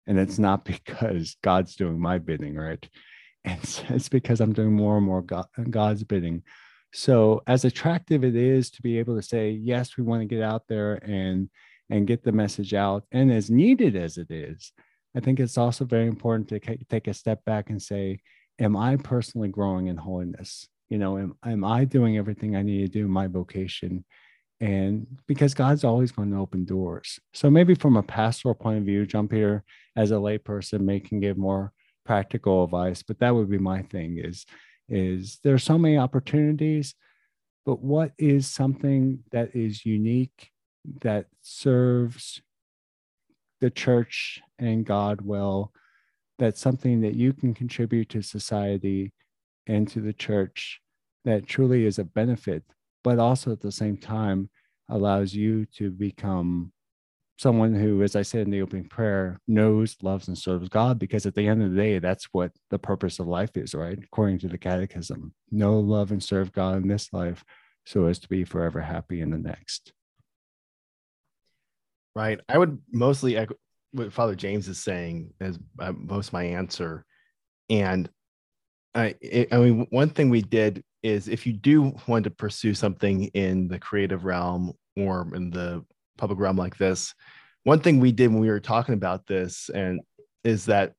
And 0.06 0.18
it's 0.18 0.38
not 0.38 0.64
because 0.72 1.36
god's 1.42 1.74
doing 1.74 2.00
my 2.00 2.18
bidding 2.18 2.54
right? 2.54 2.86
And 3.44 3.61
it's 3.88 4.09
because 4.09 4.40
i'm 4.40 4.52
doing 4.52 4.72
more 4.72 4.98
and 4.98 5.06
more 5.06 5.22
god, 5.22 5.46
god's 5.70 6.04
bidding. 6.04 6.42
So 6.92 7.42
as 7.46 7.64
attractive 7.64 8.24
it 8.24 8.36
is 8.36 8.70
to 8.70 8.82
be 8.82 8.98
able 8.98 9.16
to 9.16 9.22
say, 9.22 9.50
yes, 9.50 9.96
we 9.96 10.04
want 10.04 10.22
to 10.22 10.26
get 10.26 10.42
out 10.42 10.62
there 10.68 10.94
and 10.94 11.50
and 11.90 12.06
get 12.06 12.22
the 12.22 12.32
message 12.32 12.74
out, 12.74 13.04
and 13.12 13.32
as 13.32 13.50
needed 13.50 13.96
as 13.96 14.18
it 14.18 14.30
is, 14.30 14.72
I 15.16 15.20
think 15.20 15.40
it's 15.40 15.56
also 15.56 15.86
very 15.86 16.06
important 16.06 16.48
to 16.50 16.61
take 16.84 17.09
a 17.09 17.14
step 17.14 17.42
back 17.46 17.70
and 17.70 17.80
say, 17.80 18.20
am 18.59 18.76
I 18.76 18.96
personally 18.96 19.48
growing 19.48 19.86
in 19.86 19.96
holiness? 19.96 20.68
You 20.89 20.99
know, 20.99 21.18
am, 21.18 21.36
am 21.45 21.64
I 21.64 21.84
doing 21.84 22.16
everything 22.16 22.57
I 22.57 22.62
need 22.62 22.80
to 22.80 22.89
do 22.89 23.05
in 23.05 23.11
my 23.11 23.26
vocation? 23.26 24.05
And 24.61 25.07
because 25.26 25.55
God's 25.55 25.84
always 25.84 26.11
going 26.11 26.30
to 26.32 26.39
open 26.39 26.64
doors. 26.64 27.20
So 27.32 27.51
maybe 27.51 27.74
from 27.74 27.97
a 27.97 28.03
pastoral 28.03 28.55
point 28.55 28.78
of 28.78 28.84
view, 28.84 29.07
John 29.07 29.28
Peter 29.28 29.64
as 29.97 30.11
a 30.11 30.14
layperson 30.14 30.80
may 30.80 30.99
can 31.01 31.20
give 31.20 31.36
more 31.36 31.72
practical 32.05 32.64
advice, 32.64 33.03
but 33.03 33.18
that 33.20 33.34
would 33.34 33.51
be 33.51 33.59
my 33.59 33.82
thing 33.82 34.18
is 34.18 34.47
is 34.89 35.39
there 35.45 35.55
are 35.55 35.59
so 35.59 35.76
many 35.76 35.99
opportunities, 35.99 36.95
but 37.66 37.82
what 37.82 38.12
is 38.18 38.47
something 38.47 39.22
that 39.32 39.55
is 39.55 39.84
unique 39.84 40.51
that 41.03 41.26
serves 41.43 42.41
the 43.61 43.70
church 43.70 44.41
and 44.59 44.86
God 44.86 45.20
well? 45.20 45.72
That's 46.39 46.61
something 46.61 47.03
that 47.03 47.14
you 47.14 47.34
can 47.34 47.53
contribute 47.53 48.09
to 48.11 48.22
society 48.22 49.12
and 49.69 49.87
to 49.89 50.01
the 50.01 50.12
church 50.12 50.81
that 51.25 51.47
truly 51.47 51.85
is 51.85 51.99
a 51.99 52.05
benefit, 52.05 52.64
but 53.05 53.19
also 53.19 53.53
at 53.53 53.61
the 53.61 53.71
same 53.71 53.97
time 53.97 54.51
allows 54.89 55.35
you 55.35 55.66
to 55.77 55.91
become 55.91 56.73
someone 57.39 57.75
who, 57.75 58.03
as 58.03 58.16
I 58.16 58.23
said 58.23 58.43
in 58.43 58.51
the 58.51 58.62
opening 58.62 58.89
prayer, 58.89 59.41
knows, 59.47 59.97
loves, 60.03 60.27
and 60.27 60.37
serves 60.37 60.69
God, 60.69 60.99
because 60.99 61.25
at 61.25 61.35
the 61.35 61.47
end 61.47 61.62
of 61.62 61.71
the 61.71 61.77
day, 61.77 61.99
that's 62.01 62.25
what 62.33 62.51
the 62.71 62.79
purpose 62.79 63.21
of 63.21 63.29
life 63.29 63.57
is, 63.57 63.75
right? 63.75 63.99
According 64.03 64.41
to 64.41 64.49
the 64.49 64.59
Catechism, 64.59 65.33
know, 65.51 65.79
love, 65.79 66.11
and 66.11 66.23
serve 66.23 66.53
God 66.53 66.83
in 66.83 66.89
this 66.89 67.12
life 67.12 67.45
so 67.87 68.07
as 68.07 68.19
to 68.21 68.29
be 68.29 68.45
forever 68.45 68.81
happy 68.81 69.21
in 69.21 69.31
the 69.31 69.39
next. 69.39 69.93
Right. 72.16 72.41
I 72.49 72.59
would 72.59 72.79
mostly 72.93 73.37
echo 73.37 73.55
what 73.93 74.12
Father 74.12 74.35
James 74.35 74.66
is 74.69 74.83
saying 74.83 75.33
as 75.41 75.59
uh, 75.79 75.93
most 75.93 76.33
my 76.33 76.43
answer. 76.43 77.05
And 77.71 78.11
I, 78.99 79.46
I 79.53 79.57
mean, 79.59 79.86
one 79.90 80.11
thing 80.11 80.30
we 80.30 80.42
did 80.42 80.82
is 81.03 81.28
if 81.28 81.46
you 81.46 81.53
do 81.53 81.94
want 82.07 82.24
to 82.24 82.30
pursue 82.30 82.74
something 82.74 83.24
in 83.26 83.68
the 83.68 83.78
creative 83.78 84.24
realm 84.24 84.72
or 84.96 85.28
in 85.34 85.51
the 85.51 85.84
public 86.16 86.38
realm 86.38 86.57
like 86.57 86.76
this, 86.76 87.14
one 87.62 87.80
thing 87.80 88.01
we 88.01 88.12
did 88.12 88.28
when 88.28 88.40
we 88.40 88.49
were 88.49 88.61
talking 88.61 88.94
about 88.94 89.26
this 89.26 89.70
and 89.72 90.01
is 90.42 90.66
that 90.66 90.94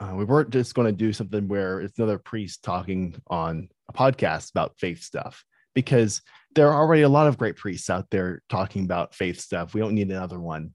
uh, 0.00 0.12
we 0.14 0.24
weren't 0.24 0.50
just 0.50 0.74
going 0.74 0.86
to 0.86 0.92
do 0.92 1.12
something 1.12 1.46
where 1.46 1.80
it's 1.80 1.98
another 1.98 2.18
priest 2.18 2.62
talking 2.62 3.20
on 3.28 3.68
a 3.88 3.92
podcast 3.92 4.50
about 4.50 4.78
faith 4.78 5.02
stuff 5.02 5.44
because 5.74 6.22
there 6.54 6.68
are 6.68 6.80
already 6.80 7.02
a 7.02 7.08
lot 7.08 7.26
of 7.26 7.38
great 7.38 7.56
priests 7.56 7.90
out 7.90 8.08
there 8.10 8.42
talking 8.48 8.84
about 8.84 9.14
faith 9.14 9.40
stuff. 9.40 9.74
We 9.74 9.80
don't 9.80 9.94
need 9.94 10.10
another 10.10 10.40
one 10.40 10.74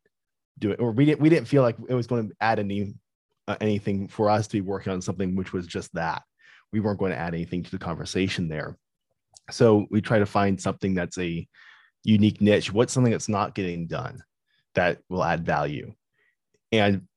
do 0.60 0.72
it, 0.72 0.80
or 0.80 0.92
we 0.92 1.06
didn't 1.06 1.22
we 1.22 1.30
didn't 1.30 1.48
feel 1.48 1.64
like 1.64 1.78
it 1.88 1.94
was 1.94 2.08
going 2.08 2.28
to 2.28 2.36
add 2.42 2.60
any 2.60 2.94
Uh, 3.50 3.58
anything 3.62 4.08
for 4.08 4.30
us 4.30 4.48
to 4.48 4.58
be 4.58 4.62
working 4.62 4.94
on 4.94 5.02
something 5.02 5.36
which 5.36 5.54
was 5.54 5.66
just 5.66 5.92
that. 5.96 6.22
We 6.72 6.82
weren't 6.82 7.00
going 7.00 7.14
to 7.14 7.18
add 7.18 7.34
anything 7.34 7.64
to 7.64 7.72
the 7.72 7.80
conversation 7.80 8.48
there. 8.48 8.78
So 9.50 9.88
we 9.90 10.02
try 10.02 10.20
to 10.20 10.28
find 10.28 10.62
something 10.62 10.94
that's 10.94 11.18
a 11.18 11.48
unique 12.04 12.42
niche. 12.42 12.72
What's 12.72 12.94
something 12.94 13.12
that's 13.12 13.28
not 13.28 13.56
getting 13.56 13.88
done 13.88 14.22
that 14.76 15.00
will 15.10 15.24
add 15.24 15.48
value? 15.48 15.96
And 16.72 17.08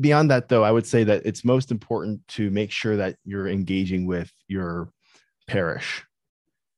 beyond 0.00 0.30
that, 0.30 0.48
though, 0.48 0.64
I 0.64 0.70
would 0.70 0.86
say 0.86 1.04
that 1.04 1.26
it's 1.26 1.44
most 1.44 1.70
important 1.70 2.26
to 2.28 2.50
make 2.50 2.70
sure 2.70 2.96
that 2.96 3.16
you're 3.26 3.46
engaging 3.46 4.06
with 4.06 4.32
your 4.46 4.90
parish. 5.48 6.02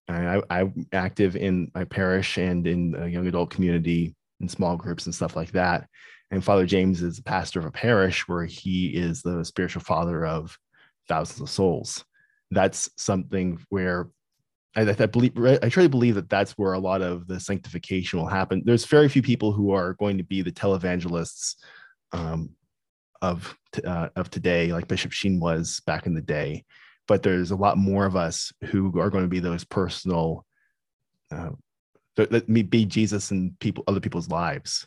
I, 0.08 0.42
I'm 0.50 0.88
active 0.92 1.36
in 1.36 1.70
my 1.76 1.84
parish 1.84 2.38
and 2.38 2.66
in 2.66 2.90
the 2.90 3.08
young 3.08 3.28
adult 3.28 3.50
community 3.50 4.16
in 4.40 4.48
small 4.48 4.76
groups 4.76 5.06
and 5.06 5.14
stuff 5.14 5.36
like 5.36 5.52
that. 5.52 5.88
And 6.30 6.44
Father 6.44 6.66
James 6.66 7.02
is 7.02 7.18
a 7.18 7.22
pastor 7.22 7.58
of 7.58 7.66
a 7.66 7.70
parish 7.70 8.28
where 8.28 8.44
he 8.44 8.88
is 8.88 9.22
the 9.22 9.44
spiritual 9.44 9.82
father 9.82 10.24
of 10.24 10.56
thousands 11.08 11.40
of 11.40 11.50
souls. 11.50 12.04
That's 12.50 12.88
something 12.96 13.58
where 13.68 14.08
I, 14.76 14.82
I 14.82 15.06
believe 15.06 15.32
I 15.62 15.68
truly 15.68 15.88
believe 15.88 16.14
that 16.14 16.30
that's 16.30 16.52
where 16.52 16.74
a 16.74 16.78
lot 16.78 17.02
of 17.02 17.26
the 17.26 17.40
sanctification 17.40 18.18
will 18.18 18.26
happen. 18.26 18.62
There's 18.64 18.84
very 18.84 19.08
few 19.08 19.22
people 19.22 19.52
who 19.52 19.72
are 19.72 19.94
going 19.94 20.18
to 20.18 20.24
be 20.24 20.42
the 20.42 20.52
televangelists 20.52 21.56
um, 22.12 22.50
of 23.20 23.56
uh, 23.84 24.10
of 24.14 24.30
today, 24.30 24.72
like 24.72 24.88
Bishop 24.88 25.12
Sheen 25.12 25.40
was 25.40 25.80
back 25.86 26.06
in 26.06 26.14
the 26.14 26.20
day. 26.20 26.64
But 27.08 27.24
there's 27.24 27.50
a 27.50 27.56
lot 27.56 27.76
more 27.76 28.06
of 28.06 28.14
us 28.14 28.52
who 28.66 29.00
are 29.00 29.10
going 29.10 29.24
to 29.24 29.28
be 29.28 29.40
those 29.40 29.64
personal 29.64 30.46
uh, 31.32 31.50
let 32.16 32.48
me 32.48 32.62
be 32.62 32.84
Jesus 32.84 33.30
in 33.30 33.56
people, 33.60 33.84
other 33.86 34.00
people's 34.00 34.28
lives. 34.28 34.86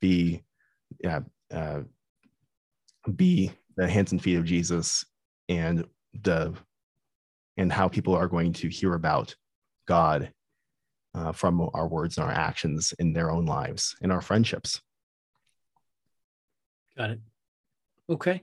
Be, 0.00 0.42
yeah, 1.00 1.20
uh, 1.52 1.80
be 3.14 3.52
the 3.76 3.88
hands 3.88 4.12
and 4.12 4.22
feet 4.22 4.36
of 4.36 4.44
Jesus, 4.44 5.04
and 5.48 5.84
the 6.22 6.54
and 7.56 7.72
how 7.72 7.88
people 7.88 8.14
are 8.14 8.28
going 8.28 8.52
to 8.52 8.68
hear 8.68 8.94
about 8.94 9.34
God 9.86 10.32
uh, 11.14 11.32
from 11.32 11.68
our 11.74 11.86
words 11.86 12.18
and 12.18 12.26
our 12.26 12.32
actions 12.32 12.92
in 12.98 13.12
their 13.12 13.30
own 13.30 13.46
lives, 13.46 13.94
in 14.02 14.10
our 14.10 14.20
friendships. 14.20 14.80
Got 16.96 17.10
it. 17.10 17.20
Okay, 18.08 18.42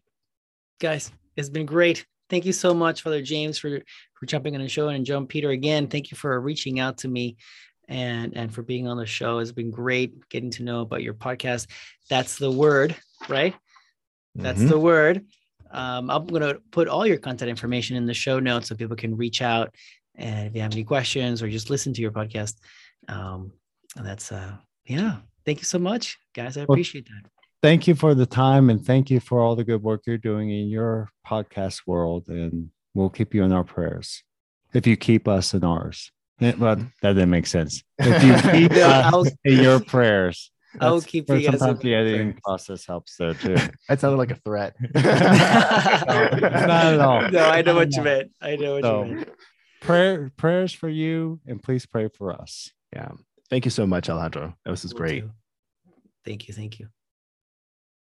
guys, 0.79 1.11
it's 1.35 1.49
been 1.49 1.65
great. 1.65 2.05
Thank 2.29 2.45
you 2.45 2.53
so 2.53 2.73
much, 2.73 3.01
Father 3.01 3.21
James, 3.21 3.57
for 3.57 3.81
for 4.13 4.25
jumping 4.25 4.55
on 4.55 4.61
the 4.61 4.69
show, 4.69 4.89
and 4.89 5.05
John 5.05 5.27
Peter 5.27 5.49
again. 5.49 5.87
Thank 5.87 6.11
you 6.11 6.17
for 6.17 6.39
reaching 6.39 6.79
out 6.79 6.99
to 6.99 7.07
me 7.07 7.37
and 7.91 8.35
and 8.37 8.53
for 8.53 8.63
being 8.63 8.87
on 8.87 8.97
the 8.97 9.05
show. 9.05 9.39
It's 9.39 9.51
been 9.51 9.69
great 9.69 10.29
getting 10.29 10.49
to 10.51 10.63
know 10.63 10.81
about 10.81 11.03
your 11.03 11.13
podcast. 11.13 11.67
That's 12.09 12.37
the 12.37 12.49
word, 12.49 12.95
right? 13.27 13.53
That's 14.33 14.59
mm-hmm. 14.59 14.69
the 14.69 14.79
word. 14.79 15.25
Um, 15.71 16.09
I'm 16.09 16.25
going 16.25 16.41
to 16.41 16.61
put 16.71 16.87
all 16.87 17.05
your 17.05 17.17
contact 17.17 17.49
information 17.49 17.97
in 17.97 18.05
the 18.05 18.13
show 18.13 18.39
notes 18.39 18.69
so 18.69 18.75
people 18.75 18.95
can 18.95 19.15
reach 19.15 19.41
out 19.41 19.75
and 20.15 20.47
if 20.47 20.55
you 20.55 20.61
have 20.61 20.73
any 20.73 20.83
questions 20.83 21.41
or 21.43 21.49
just 21.49 21.69
listen 21.69 21.93
to 21.93 22.01
your 22.01 22.11
podcast. 22.11 22.55
Um, 23.07 23.51
that's 23.95 24.31
uh, 24.31 24.53
yeah. 24.85 25.17
Thank 25.45 25.59
you 25.59 25.65
so 25.65 25.79
much, 25.79 26.17
guys. 26.33 26.57
I 26.57 26.61
appreciate 26.61 27.07
well, 27.09 27.19
that. 27.23 27.29
Thank 27.61 27.87
you 27.87 27.95
for 27.95 28.15
the 28.15 28.25
time 28.25 28.69
and 28.69 28.83
thank 28.83 29.09
you 29.09 29.19
for 29.19 29.41
all 29.41 29.55
the 29.55 29.63
good 29.63 29.83
work 29.83 30.01
you're 30.07 30.17
doing 30.17 30.49
in 30.49 30.69
your 30.69 31.09
podcast 31.27 31.81
world. 31.85 32.27
And 32.27 32.69
we'll 32.93 33.09
keep 33.09 33.33
you 33.33 33.43
in 33.43 33.51
our 33.51 33.63
prayers 33.63 34.23
if 34.73 34.87
you 34.87 34.95
keep 34.95 35.27
us 35.27 35.53
in 35.53 35.63
ours. 35.63 36.11
Yeah, 36.41 36.55
well, 36.57 36.75
that 36.75 37.13
didn't 37.13 37.29
make 37.29 37.47
sense. 37.47 37.83
If 37.99 38.23
you 38.23 38.51
keep 38.51 38.71
uh, 38.73 39.23
in 39.45 39.59
your 39.59 39.79
prayers, 39.79 40.51
I'll 40.79 41.01
keep 41.01 41.29
you 41.29 41.35
guys 41.35 41.59
sometimes 41.59 41.79
the 41.81 41.93
editing 41.93 42.39
process 42.43 42.85
helps 42.85 43.15
there 43.17 43.35
too. 43.35 43.55
that 43.89 43.99
sounded 43.99 44.17
like 44.17 44.31
a 44.31 44.35
threat. 44.35 44.75
no, 44.95 45.01
not 45.01 46.85
at 46.85 46.99
all. 46.99 47.29
No, 47.29 47.45
I 47.45 47.61
know 47.61 47.75
what 47.75 47.95
you 47.95 48.01
meant. 48.01 48.31
I 48.41 48.55
know 48.55 48.73
what 48.73 48.83
so, 48.83 49.03
you 49.03 49.15
meant. 49.15 49.29
Prayer, 49.81 50.31
prayers 50.35 50.73
for 50.73 50.89
you, 50.89 51.39
and 51.45 51.61
please 51.61 51.85
pray 51.85 52.07
for 52.07 52.33
us. 52.33 52.71
Yeah. 52.93 53.11
Thank 53.49 53.65
you 53.65 53.71
so 53.71 53.85
much, 53.85 54.09
Alejandro. 54.09 54.55
This 54.65 54.85
is 54.85 54.93
great. 54.93 55.25
Thank 56.25 56.47
you. 56.47 56.53
Thank 56.53 56.79
you. 56.79 56.87